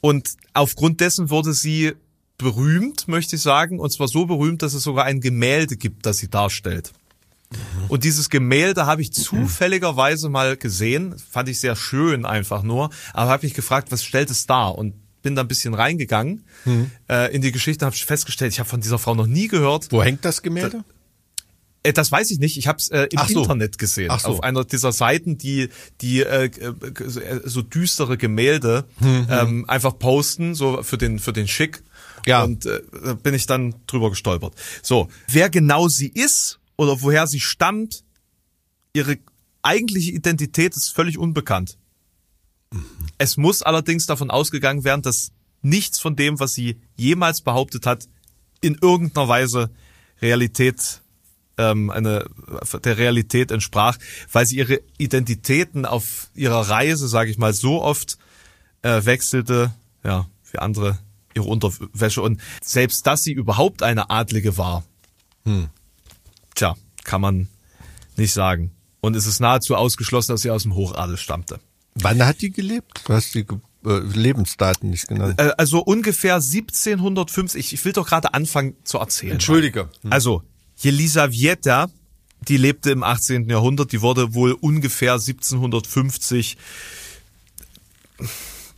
[0.01, 1.93] Und aufgrund dessen wurde sie
[2.39, 6.19] berühmt, möchte ich sagen, und zwar so berühmt, dass es sogar ein Gemälde gibt, das
[6.19, 6.93] sie darstellt.
[7.89, 13.31] Und dieses Gemälde habe ich zufälligerweise mal gesehen, fand ich sehr schön einfach nur, aber
[13.31, 14.77] habe mich gefragt, was stellt es dar?
[14.77, 16.45] Und bin da ein bisschen reingegangen
[17.09, 19.91] äh, in die Geschichte, habe festgestellt, ich habe von dieser Frau noch nie gehört.
[19.91, 20.79] Wo hängt das Gemälde?
[20.79, 20.98] Äh,
[21.83, 22.59] das weiß ich nicht.
[22.59, 23.41] Ich habe es äh, im so.
[23.41, 24.11] Internet gesehen.
[24.11, 24.29] Ach so.
[24.29, 25.69] Auf einer dieser Seiten, die
[26.01, 29.27] die äh, äh, so düstere Gemälde Mhm.
[29.31, 31.83] ähm, einfach posten, so für den für den Schick.
[32.27, 32.43] Ja.
[32.45, 34.55] Und äh, da bin ich dann drüber gestolpert.
[34.83, 38.05] So, wer genau sie ist oder woher sie stammt,
[38.93, 39.19] ihre
[39.63, 41.79] eigentliche Identität ist völlig unbekannt.
[43.17, 45.33] Es muss allerdings davon ausgegangen werden, dass
[45.63, 48.09] nichts von dem, was sie jemals behauptet hat,
[48.61, 49.71] in irgendeiner Weise
[50.21, 51.03] Realität
[51.59, 52.25] ähm, eine
[52.85, 53.99] der Realität entsprach,
[54.33, 58.17] weil sie ihre Identitäten auf ihrer Reise, sage ich mal, so oft
[58.83, 59.73] äh, wechselte,
[60.05, 60.99] ja, wie andere
[61.35, 64.85] ihre Unterwäsche und selbst dass sie überhaupt eine Adlige war,
[66.55, 66.75] tja,
[67.05, 67.49] kann man
[68.17, 68.73] nicht sagen.
[69.01, 71.61] Und es ist nahezu ausgeschlossen, dass sie aus dem Hochadel stammte.
[71.95, 73.03] Wann hat die gelebt?
[73.07, 75.41] Du hast die Ge- äh, Lebensdaten nicht genannt.
[75.41, 77.59] Äh, also ungefähr 1750.
[77.61, 79.33] Ich, ich will doch gerade anfangen zu erzählen.
[79.35, 79.89] Entschuldige.
[80.11, 80.43] Also,
[80.79, 81.91] Jelisaveta,
[82.47, 83.49] die lebte im 18.
[83.49, 86.57] Jahrhundert, die wurde wohl ungefähr 1750,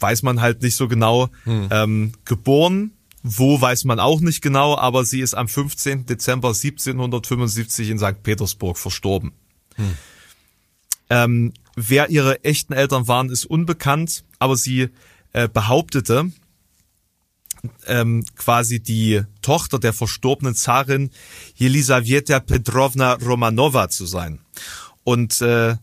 [0.00, 1.28] weiß man halt nicht so genau,
[1.70, 2.92] ähm, geboren.
[3.22, 6.06] Wo weiß man auch nicht genau, aber sie ist am 15.
[6.06, 8.22] Dezember 1775 in St.
[8.22, 9.32] Petersburg verstorben.
[11.10, 14.88] Ähm, wer ihre echten Eltern waren, ist unbekannt, aber sie
[15.34, 16.32] äh, behauptete,
[17.86, 21.10] ähm, quasi die Tochter der verstorbenen Zarin
[21.54, 24.40] Jelisaveta Petrovna Romanova zu sein.
[25.04, 25.76] Und äh,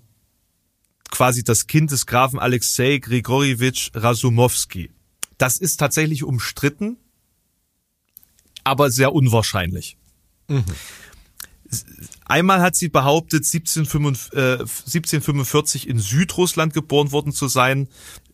[1.10, 4.92] quasi das Kind des Grafen Alexei Grigorjewitsch Rasumowski.
[5.38, 6.98] Das ist tatsächlich umstritten,
[8.64, 9.98] aber sehr unwahrscheinlich.
[12.28, 17.88] Einmal hat sie behauptet, 1745, äh, 1745 in Südrussland geboren worden zu sein,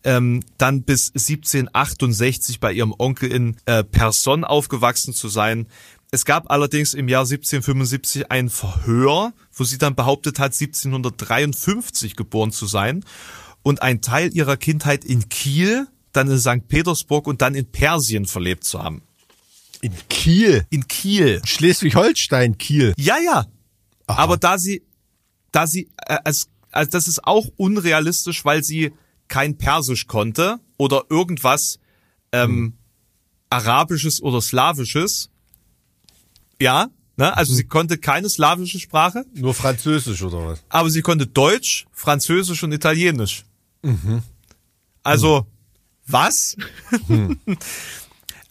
[0.03, 5.67] ähm, dann bis 1768 bei ihrem Onkel in äh, Person aufgewachsen zu sein.
[6.11, 12.51] Es gab allerdings im Jahr 1775 ein Verhör, wo sie dann behauptet hat, 1753 geboren
[12.51, 13.05] zu sein
[13.63, 16.67] und ein Teil ihrer Kindheit in Kiel, dann in St.
[16.67, 19.01] Petersburg und dann in Persien verlebt zu haben.
[19.81, 20.65] In Kiel.
[20.69, 21.41] In Kiel.
[21.45, 22.93] Schleswig-Holstein, Kiel.
[22.97, 23.45] Ja, ja.
[24.07, 24.83] Aber da sie,
[25.51, 28.93] da sie, äh, als, also das ist auch unrealistisch, weil sie
[29.27, 31.79] kein Persisch konnte oder irgendwas
[32.31, 32.73] ähm,
[33.49, 35.29] Arabisches oder Slawisches.
[36.61, 37.35] Ja, Ne?
[37.37, 40.63] Also sie konnte keine slawische Sprache, Nur Französisch oder was?
[40.69, 43.45] aber sie konnte Deutsch, Französisch und Italienisch.
[45.03, 45.45] Also,
[46.07, 46.55] was?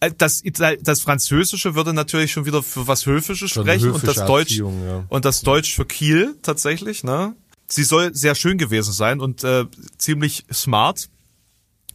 [0.03, 0.43] Äh, Das,
[0.81, 5.05] das Französische würde natürlich schon wieder für was Höfisches sprechen und das Deutsch Erziehung, ja.
[5.09, 7.05] und das Deutsch für Kiel tatsächlich.
[7.05, 7.37] Ne?
[7.69, 9.67] Sie soll sehr schön gewesen sein und äh,
[9.97, 11.09] ziemlich smart,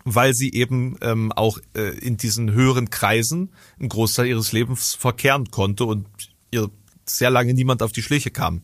[0.06, 5.52] weil sie eben ähm, auch äh, in diesen höheren Kreisen einen Großteil ihres Lebens verkehren
[5.52, 6.08] konnte und
[6.50, 6.70] ihr
[7.06, 8.62] sehr lange niemand auf die Schliche kam.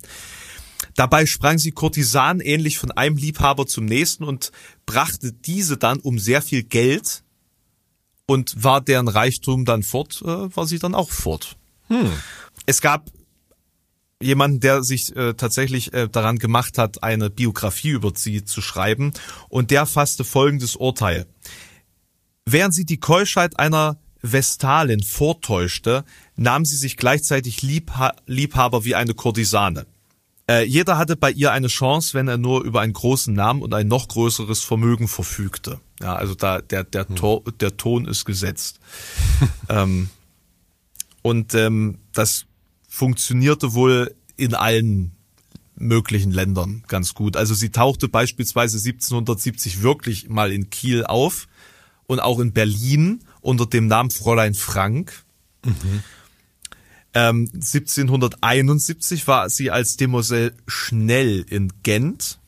[0.96, 4.52] Dabei sprang sie Kurtisan ähnlich von einem Liebhaber zum nächsten und
[4.86, 7.24] brachte diese dann um sehr viel Geld
[8.26, 11.58] und war deren Reichtum dann fort, äh, war sie dann auch fort.
[12.66, 13.10] Es gab
[14.22, 19.12] jemanden, der sich äh, tatsächlich äh, daran gemacht hat, eine Biografie über sie zu schreiben
[19.50, 21.28] und der fasste folgendes Urteil.
[22.46, 26.06] Während sie die Keuschheit einer Vestalin vortäuschte,
[26.36, 29.86] nahm sie sich gleichzeitig Liebha Liebhaber wie eine Kurtisane.
[30.50, 33.74] Äh, jeder hatte bei ihr eine Chance, wenn er nur über einen großen Namen und
[33.74, 35.80] ein noch größeres Vermögen verfügte.
[36.04, 38.80] Ja, also da der der, Tor, der Ton ist gesetzt.
[39.70, 40.10] ähm,
[41.22, 42.46] und ähm, das
[42.90, 45.16] funktionierte wohl in allen
[45.76, 47.38] möglichen Ländern ganz gut.
[47.38, 51.48] Also sie tauchte beispielsweise 1770 wirklich mal in Kiel auf
[52.06, 55.24] und auch in Berlin unter dem Namen Fräulein Frank.
[57.14, 62.40] Ähm, 1771 war sie als Demoiselle Schnell in Gent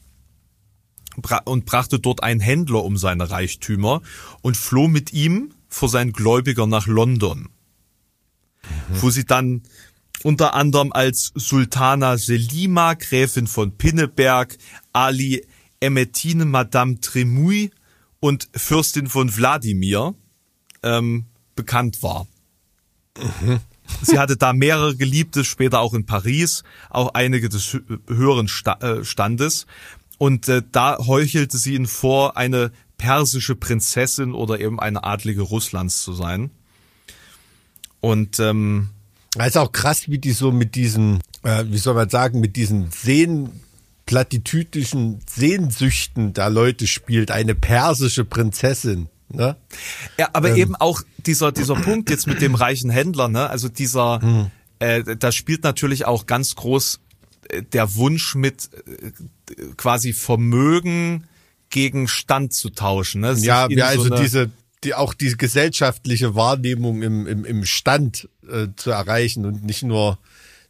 [1.45, 4.01] und brachte dort einen Händler um seine Reichtümer
[4.41, 7.49] und floh mit ihm vor seinen Gläubiger nach London,
[8.89, 9.63] wo sie dann
[10.23, 14.57] unter anderem als Sultana Selima, Gräfin von Pinneberg,
[14.93, 15.45] Ali
[15.81, 17.69] Emetine Madame Tremouille
[18.19, 20.15] und Fürstin von Wladimir
[20.81, 21.25] ähm,
[21.55, 22.27] bekannt war.
[24.01, 28.49] Sie hatte da mehrere Geliebte, später auch in Paris, auch einige des hö- höheren
[28.81, 29.67] äh, Standes.
[30.17, 36.01] Und äh, da heuchelte sie ihnen vor, eine persische Prinzessin oder eben eine Adlige Russlands
[36.01, 36.51] zu sein.
[37.99, 38.89] Und ähm,
[39.37, 42.55] Es ist auch krass, wie die so mit diesen, äh, wie soll man sagen, mit
[42.55, 43.49] diesen Sehn,
[44.05, 47.31] plattitüdischen Sehnsüchten der Leute spielt.
[47.31, 49.09] Eine persische Prinzessin.
[49.29, 49.57] Ne?
[50.17, 53.49] Ja, aber eben auch dieser, dieser Punkt jetzt mit dem reichen Händler, ne?
[53.49, 54.21] Also dieser,
[54.77, 56.99] äh, da spielt natürlich auch ganz groß
[57.61, 59.11] der Wunsch mit äh,
[59.77, 61.26] quasi Vermögen
[61.69, 63.22] gegen Stand zu tauschen.
[63.22, 63.34] Ne?
[63.40, 64.52] Ja, ja, so also eine- diese,
[64.84, 70.18] die, auch diese gesellschaftliche Wahrnehmung im, im, im Stand äh, zu erreichen und nicht nur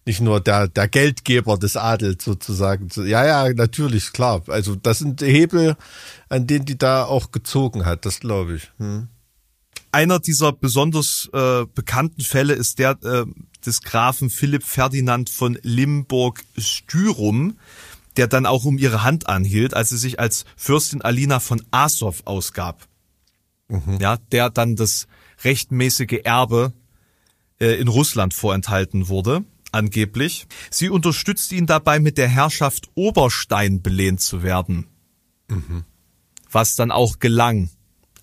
[0.07, 2.91] nicht nur der, der Geldgeber des Adels sozusagen.
[2.91, 4.44] zu- Ja, ja, natürlich, klar.
[4.48, 5.76] Also das sind Hebel,
[6.30, 8.72] an denen die da auch gezogen hat, das glaube ich.
[8.78, 9.07] Hm.
[9.95, 13.23] Einer dieser besonders äh, bekannten Fälle ist der äh,
[13.65, 17.57] des Grafen Philipp Ferdinand von Limburg-Styrum,
[18.17, 22.23] der dann auch um ihre Hand anhielt, als sie sich als Fürstin Alina von Asow
[22.26, 22.89] ausgab.
[23.97, 25.07] Ja, der dann das
[25.45, 26.73] rechtmäßige Erbe
[27.61, 30.45] äh, in Russland vorenthalten wurde, angeblich.
[30.72, 34.88] Sie unterstützte ihn dabei, mit der Herrschaft Oberstein belehnt zu werden.
[36.51, 37.69] Was dann auch gelang.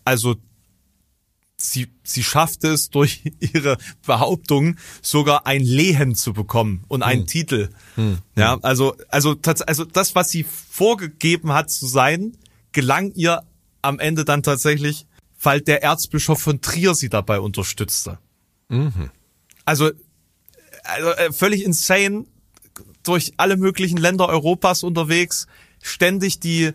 [0.04, 0.36] Also
[1.56, 3.76] sie, sie schaffte es durch ihre
[4.06, 7.70] Behauptung sogar ein Lehen zu bekommen und einen Titel.
[8.36, 12.36] Ja, also, also, also das, was sie vorgegeben hat zu sein,
[12.72, 13.42] gelang ihr
[13.82, 15.06] am Ende dann tatsächlich,
[15.40, 18.18] weil der Erzbischof von Trier sie dabei unterstützte.
[19.64, 19.90] Also,
[20.84, 22.26] also äh, völlig insane,
[23.02, 25.46] durch alle möglichen Länder Europas unterwegs,
[25.82, 26.72] ständig die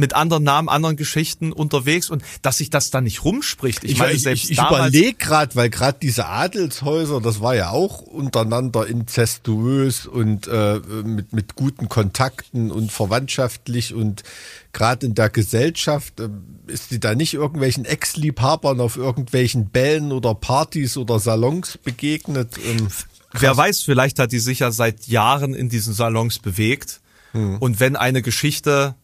[0.00, 3.84] mit anderen Namen, anderen Geschichten unterwegs und dass sich das dann nicht rumspricht.
[3.84, 7.70] Ich, Ich, meine, selbst ich, ich überlege gerade, weil gerade diese Adelshäuser, das war ja
[7.70, 14.24] auch untereinander inzestuös und äh, mit, mit guten Kontakten und verwandtschaftlich und
[14.72, 16.28] gerade in der Gesellschaft äh,
[16.66, 22.56] ist die da nicht irgendwelchen Ex-Liebhabern auf irgendwelchen Bällen oder Partys oder Salons begegnet.
[22.64, 22.88] Ähm,
[23.32, 27.00] wer weiß, vielleicht hat die sich ja seit Jahren in diesen Salons bewegt
[27.32, 28.96] und wenn eine Geschichte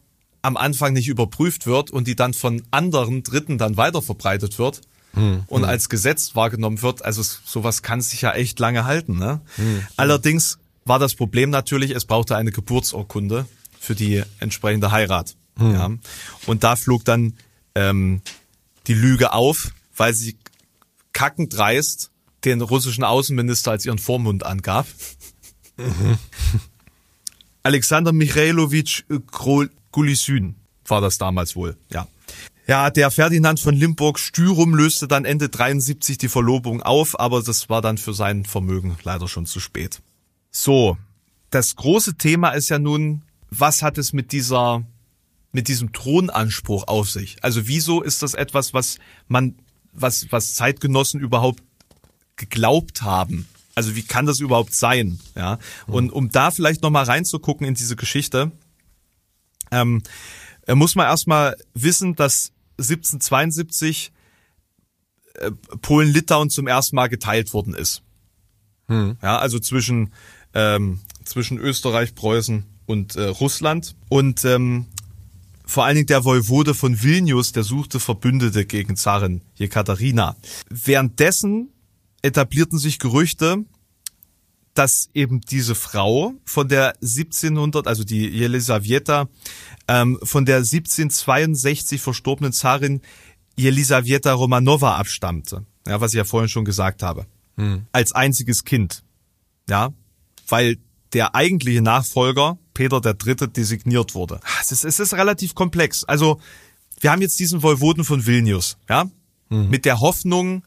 [0.47, 4.81] am Anfang nicht überprüft wird und die dann von anderen Dritten dann weiter verbreitet wird
[5.47, 9.17] und als Gesetz wahrgenommen wird, also sowas kann sich ja echt lange halten.
[9.17, 9.41] Ne?
[9.95, 13.47] Allerdings war das Problem natürlich, es brauchte eine Geburtsurkunde
[13.79, 15.35] für die entsprechende Heirat.
[15.59, 15.89] Ja?
[16.45, 17.33] Und da flog dann
[17.73, 18.21] ähm,
[18.85, 20.37] die Lüge auf, weil sie
[21.13, 22.11] kackend dreist
[22.45, 24.85] den russischen Außenminister als ihren Vormund angab.
[27.63, 29.03] Alexander Michailowitsch
[29.97, 30.53] Gulisyn
[30.85, 32.07] war das damals wohl, ja.
[32.67, 37.81] Ja, der Ferdinand von Limburg-Styrum löste dann Ende 73 die Verlobung auf, aber das war
[37.81, 40.03] dann für sein Vermögen leider schon zu spät.
[40.51, 40.99] So,
[41.49, 44.83] das große Thema ist ja nun, was hat es mit dieser,
[45.51, 47.37] mit diesem Thronanspruch auf sich?
[47.43, 49.55] Also wieso ist das etwas, was man,
[49.93, 51.63] was, was Zeitgenossen überhaupt
[52.35, 53.47] geglaubt haben?
[53.73, 55.19] Also wie kann das überhaupt sein?
[55.35, 55.57] Ja.
[55.87, 58.51] Und um da vielleicht nochmal reinzugucken in diese Geschichte,
[59.71, 60.01] ähm,
[60.67, 64.11] muss man erstmal wissen, dass 1772
[65.35, 68.03] äh, Polen-Litauen zum ersten Mal geteilt worden ist.
[68.87, 69.17] Hm.
[69.21, 70.13] Ja, also zwischen,
[70.53, 73.95] ähm, zwischen Österreich, Preußen und äh, Russland.
[74.09, 74.87] Und ähm,
[75.65, 80.37] vor allen Dingen der Woivode von Vilnius, der suchte Verbündete gegen Zarin Jekaterina.
[80.69, 81.69] Währenddessen
[82.21, 83.65] etablierten sich Gerüchte,
[84.77, 89.27] dass eben diese Frau von der 1700, also die Jelisaweta,
[89.87, 93.01] ähm, von der 1762 verstorbenen Zarin
[93.57, 95.65] Jelisaweta Romanova abstammte.
[95.87, 97.25] Ja, was ich ja vorhin schon gesagt habe.
[97.55, 97.87] Hm.
[97.91, 99.03] Als einziges Kind.
[99.67, 99.93] Ja,
[100.47, 100.77] weil
[101.13, 104.39] der eigentliche Nachfolger, Peter III., designiert wurde.
[104.61, 106.03] Es ist, es ist relativ komplex.
[106.03, 106.39] Also,
[106.99, 109.09] wir haben jetzt diesen Voivoden von Vilnius, ja,
[109.49, 109.69] hm.
[109.69, 110.63] mit der Hoffnung,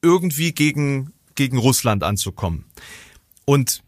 [0.00, 2.64] irgendwie gegen, gegen Russland anzukommen.
[3.44, 3.82] Und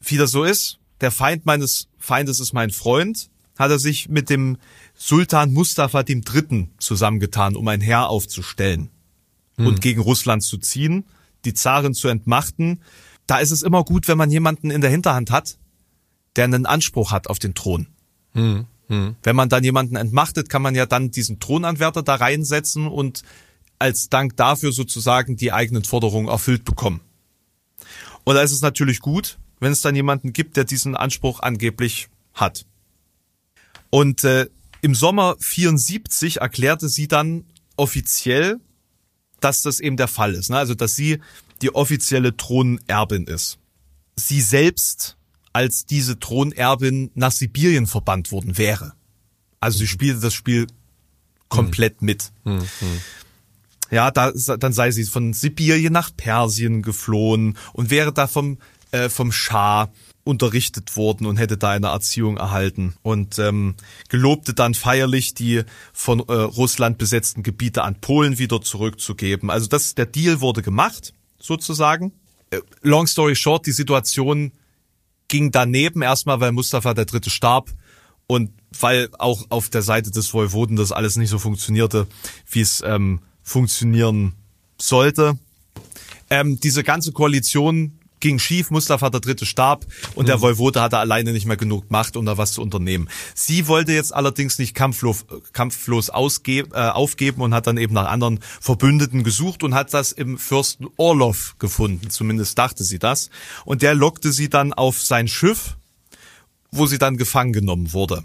[0.00, 3.28] wie das so ist, der Feind meines Feindes ist mein Freund,
[3.58, 4.58] hat er sich mit dem
[4.94, 6.68] Sultan Mustafa III.
[6.78, 8.90] zusammengetan, um ein Heer aufzustellen
[9.56, 9.66] hm.
[9.66, 11.04] und gegen Russland zu ziehen,
[11.44, 12.80] die Zaren zu entmachten.
[13.26, 15.58] Da ist es immer gut, wenn man jemanden in der Hinterhand hat,
[16.36, 17.88] der einen Anspruch hat auf den Thron.
[18.32, 18.66] Hm.
[18.88, 19.16] Hm.
[19.22, 23.22] Wenn man dann jemanden entmachtet, kann man ja dann diesen Thronanwärter da reinsetzen und
[23.78, 27.00] als Dank dafür sozusagen die eigenen Forderungen erfüllt bekommen.
[28.26, 32.08] Und da ist es natürlich gut, wenn es dann jemanden gibt, der diesen Anspruch angeblich
[32.34, 32.66] hat.
[33.88, 34.48] Und äh,
[34.82, 37.44] im Sommer 74 erklärte sie dann
[37.76, 38.58] offiziell,
[39.38, 40.50] dass das eben der Fall ist.
[40.50, 40.58] Ne?
[40.58, 41.20] Also dass sie
[41.62, 43.58] die offizielle Thronerbin ist.
[44.16, 45.16] Sie selbst
[45.52, 48.94] als diese Thronerbin nach Sibirien verbannt worden wäre.
[49.60, 50.66] Also sie spielte das Spiel
[51.48, 52.32] komplett mit.
[52.44, 52.68] Mhm.
[53.90, 58.58] Ja, da, dann sei sie von Sibirien nach Persien geflohen und wäre da vom,
[58.90, 59.90] äh, vom Schah
[60.26, 63.76] unterrichtet worden und hätte da eine Erziehung erhalten und ähm,
[64.08, 69.50] gelobte dann feierlich die von äh, Russland besetzten Gebiete an Polen wieder zurückzugeben.
[69.50, 72.12] Also das der Deal wurde gemacht sozusagen.
[72.50, 74.50] Äh, long story short, die Situation
[75.28, 77.70] ging daneben erstmal, weil Mustafa der Dritte starb
[78.26, 78.50] und
[78.80, 82.08] weil auch auf der Seite des Woiwoden das alles nicht so funktionierte,
[82.50, 84.34] wie es ähm, funktionieren
[84.76, 85.38] sollte.
[86.28, 89.86] Ähm, diese ganze Koalition ging schief, Mustafa der Dritte starb
[90.16, 90.26] und mhm.
[90.26, 93.08] der Voivode hatte alleine nicht mehr genug Macht, um da was zu unternehmen.
[93.34, 98.08] Sie wollte jetzt allerdings nicht kampflos, kampflos ausge, äh, aufgeben und hat dann eben nach
[98.08, 103.30] anderen Verbündeten gesucht und hat das im Fürsten Orlov gefunden, zumindest dachte sie das.
[103.64, 105.76] Und der lockte sie dann auf sein Schiff,
[106.72, 108.24] wo sie dann gefangen genommen wurde.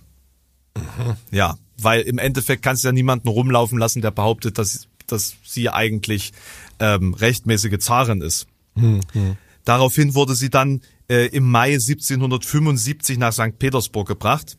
[0.76, 1.16] Mhm.
[1.30, 5.70] Ja, weil im Endeffekt kannst du ja niemanden rumlaufen lassen, der behauptet, dass dass sie
[5.70, 6.34] eigentlich
[6.80, 8.48] ähm, rechtmäßige Zarin ist.
[8.76, 9.38] Hm, hm.
[9.64, 13.60] Daraufhin wurde sie dann äh, im Mai 1775 nach St.
[13.60, 14.58] Petersburg gebracht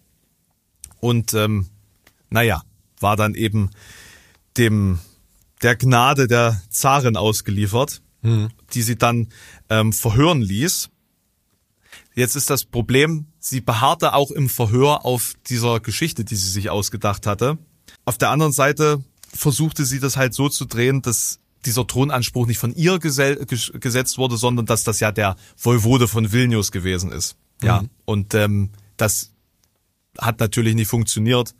[1.00, 1.66] und ähm,
[2.30, 2.62] naja,
[3.00, 3.70] war dann eben
[4.56, 4.98] dem
[5.62, 8.48] der Gnade der Zarin ausgeliefert, hm.
[8.74, 9.28] die sie dann
[9.68, 10.90] ähm, verhören ließ.
[12.14, 16.68] Jetzt ist das Problem, sie beharrte auch im Verhör auf dieser Geschichte, die sie sich
[16.68, 17.58] ausgedacht hatte.
[18.04, 19.02] Auf der anderen Seite
[19.32, 24.36] versuchte sie das halt so zu drehen, dass dieser Thronanspruch nicht von ihr gesetzt wurde,
[24.36, 27.36] sondern dass das ja der Voivode von Vilnius gewesen ist.
[27.62, 27.90] Ja, mhm.
[28.04, 29.30] und ähm, das
[30.18, 31.54] hat natürlich nicht funktioniert.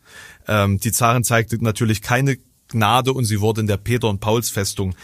[0.48, 2.38] Ähm, die Zarin zeigte natürlich keine
[2.68, 4.94] Gnade und sie wurde in der Peter- und Pauls-Festung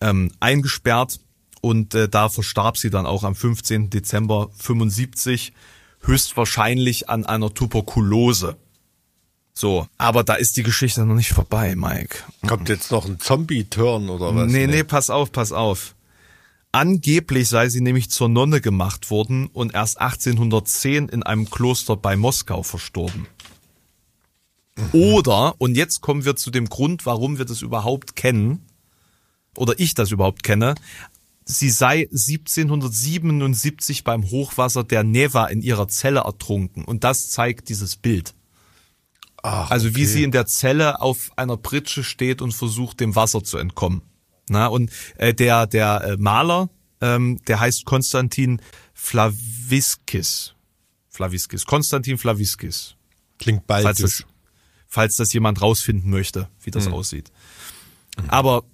[0.00, 1.20] ähm, eingesperrt
[1.60, 3.90] und äh, da verstarb sie dann auch am 15.
[3.90, 5.52] Dezember 75
[6.00, 8.56] höchstwahrscheinlich an einer Tuberkulose.
[9.54, 12.18] So, aber da ist die Geschichte noch nicht vorbei, Mike.
[12.46, 14.50] Kommt jetzt noch ein Zombie-Turn oder was?
[14.50, 15.94] Nee, nee, pass auf, pass auf.
[16.72, 22.16] Angeblich sei sie nämlich zur Nonne gemacht worden und erst 1810 in einem Kloster bei
[22.16, 23.26] Moskau verstorben.
[24.92, 28.64] Oder, und jetzt kommen wir zu dem Grund, warum wir das überhaupt kennen,
[29.54, 30.74] oder ich das überhaupt kenne,
[31.44, 36.84] sie sei 1777 beim Hochwasser der Neva in ihrer Zelle ertrunken.
[36.84, 38.32] Und das zeigt dieses Bild.
[39.42, 43.42] Ach, also wie sie in der Zelle auf einer Pritsche steht und versucht, dem Wasser
[43.42, 44.02] zu entkommen.
[44.48, 46.70] Na, und äh, der, der äh, Maler,
[47.00, 48.60] ähm, der heißt Konstantin
[48.94, 50.54] Flaviskis.
[51.10, 51.66] Flaviskis.
[51.66, 52.94] Konstantin Flaviskis.
[53.38, 53.84] Klingt baltisch.
[53.84, 54.24] Falls das,
[54.86, 56.94] falls das jemand rausfinden möchte, wie das mhm.
[56.94, 57.32] aussieht.
[58.16, 58.30] Mhm.
[58.30, 58.64] Aber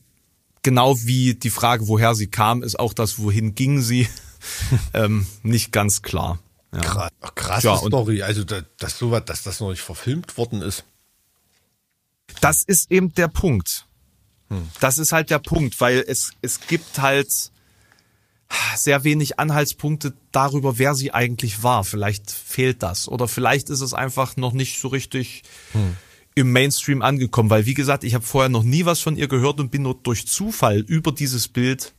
[0.63, 4.07] genau wie die Frage, woher sie kam, ist auch das, wohin ging sie,
[4.93, 6.39] ähm, nicht ganz klar.
[6.75, 6.81] Ja.
[6.81, 8.23] Krass, krasse Ja, Story.
[8.23, 10.85] Also, da- dass, sowas, dass das noch nicht verfilmt worden ist.
[12.41, 13.87] Das ist eben der Punkt.
[14.81, 17.31] Das ist halt der Punkt, weil es, es gibt halt
[18.77, 21.85] sehr wenig Anhaltspunkte darüber, wer sie eigentlich war.
[21.85, 23.09] Vielleicht fehlt das.
[23.09, 25.43] Oder vielleicht ist es einfach noch nicht so richtig
[26.35, 27.51] im Mainstream angekommen.
[27.51, 29.95] Weil, wie gesagt, ich habe vorher noch nie was von ihr gehört und bin nur
[30.03, 31.95] durch Zufall über dieses Bild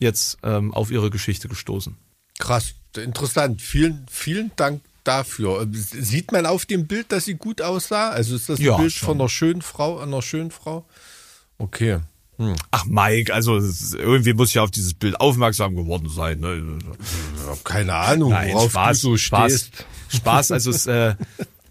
[0.00, 1.96] jetzt ähm, auf ihre Geschichte gestoßen.
[2.38, 3.62] Krass, interessant.
[3.62, 5.66] Vielen, vielen Dank dafür.
[5.72, 8.10] Sieht man auf dem Bild, dass sie gut aussah?
[8.10, 9.06] Also ist das ein Ja, Bild schon.
[9.06, 10.84] von einer schönen Frau, einer schönen Frau?
[11.58, 12.00] Okay.
[12.70, 13.58] Ach, Mike, also
[13.96, 16.40] irgendwie muss ich auf dieses Bild aufmerksam geworden sein.
[16.40, 16.78] Ne?
[17.54, 19.86] Ich keine Ahnung, Nein, worauf Spaß, du so Spaß, stehst.
[20.08, 21.14] Spaß, also es, äh,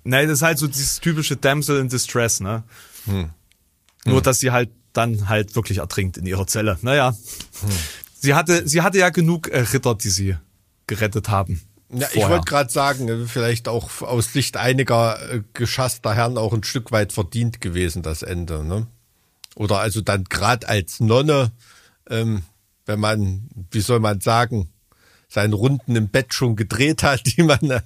[0.03, 2.64] nein, das ist halt so dieses typische Damsel in Distress, ne?
[3.06, 3.31] Hm.
[4.06, 6.77] Nur, dass sie halt dann halt wirklich ertrinkt in ihrer Zelle.
[6.81, 7.15] Naja.
[8.19, 10.38] Sie hatte, sie hatte ja genug äh, Ritter, die sie
[10.91, 11.61] gerettet haben.
[11.93, 16.51] Ja, ich wollte gerade sagen, äh, vielleicht auch aus Sicht einiger äh, geschasster Herren auch
[16.51, 18.61] ein Stück weit verdient gewesen, das Ende.
[18.65, 18.88] Ne?
[19.55, 21.51] Oder also dann gerade als Nonne,
[22.09, 22.43] ähm,
[22.85, 24.69] wenn man, wie soll man sagen,
[25.30, 27.81] seine Runden im Bett schon gedreht hat, die man, äh,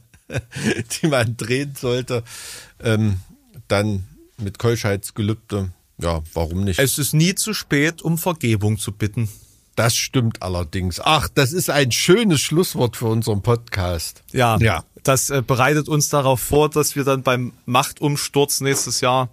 [1.01, 2.23] die man drehen sollte,
[2.79, 3.19] ähm,
[3.67, 4.05] dann
[4.37, 5.69] mit Keuschheitsgelübde,
[5.99, 6.79] ja, warum nicht?
[6.79, 9.29] Es ist nie zu spät, um Vergebung zu bitten.
[9.75, 10.99] Das stimmt allerdings.
[11.03, 14.23] Ach, das ist ein schönes Schlusswort für unseren Podcast.
[14.31, 14.83] Ja, Ja.
[15.03, 19.29] das äh, bereitet uns darauf vor, dass wir dann beim Machtumsturz nächstes Jahr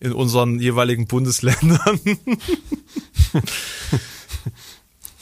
[0.00, 2.00] in unseren jeweiligen Bundesländern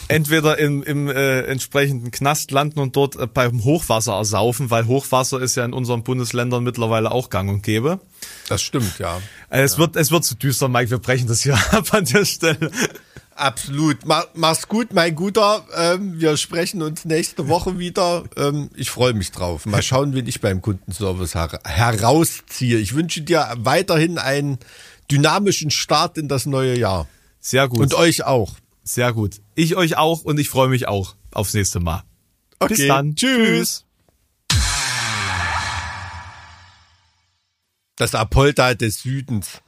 [0.08, 5.40] entweder im, im äh, entsprechenden Knast landen und dort äh, beim Hochwasser ersaufen, weil Hochwasser
[5.40, 8.00] ist ja in unseren Bundesländern mittlerweile auch gang und gäbe.
[8.48, 9.18] Das stimmt, ja.
[9.48, 12.24] Äh, es, wird, es wird zu düster, Mike, wir brechen das hier ab an der
[12.24, 12.70] Stelle.
[13.34, 14.04] Absolut.
[14.06, 15.64] Ma mach's gut, mein Guter.
[15.76, 18.24] Ähm, wir sprechen uns nächste Woche wieder.
[18.36, 19.66] Ähm, ich freue mich drauf.
[19.66, 22.78] Mal schauen, wen ich beim Kundenservice her herausziehe.
[22.78, 24.58] Ich wünsche dir weiterhin einen
[25.10, 27.08] dynamischen Start in das neue Jahr.
[27.40, 28.54] Sehr gut, Und euch auch.
[28.84, 29.40] sehr gut.
[29.54, 32.02] Ich euch auch und ich freue mich auch aufs nächste Mal.
[32.60, 33.16] Bis Okay, dann.
[33.16, 33.84] tschüss.
[37.96, 39.60] Das Apolda des Südens.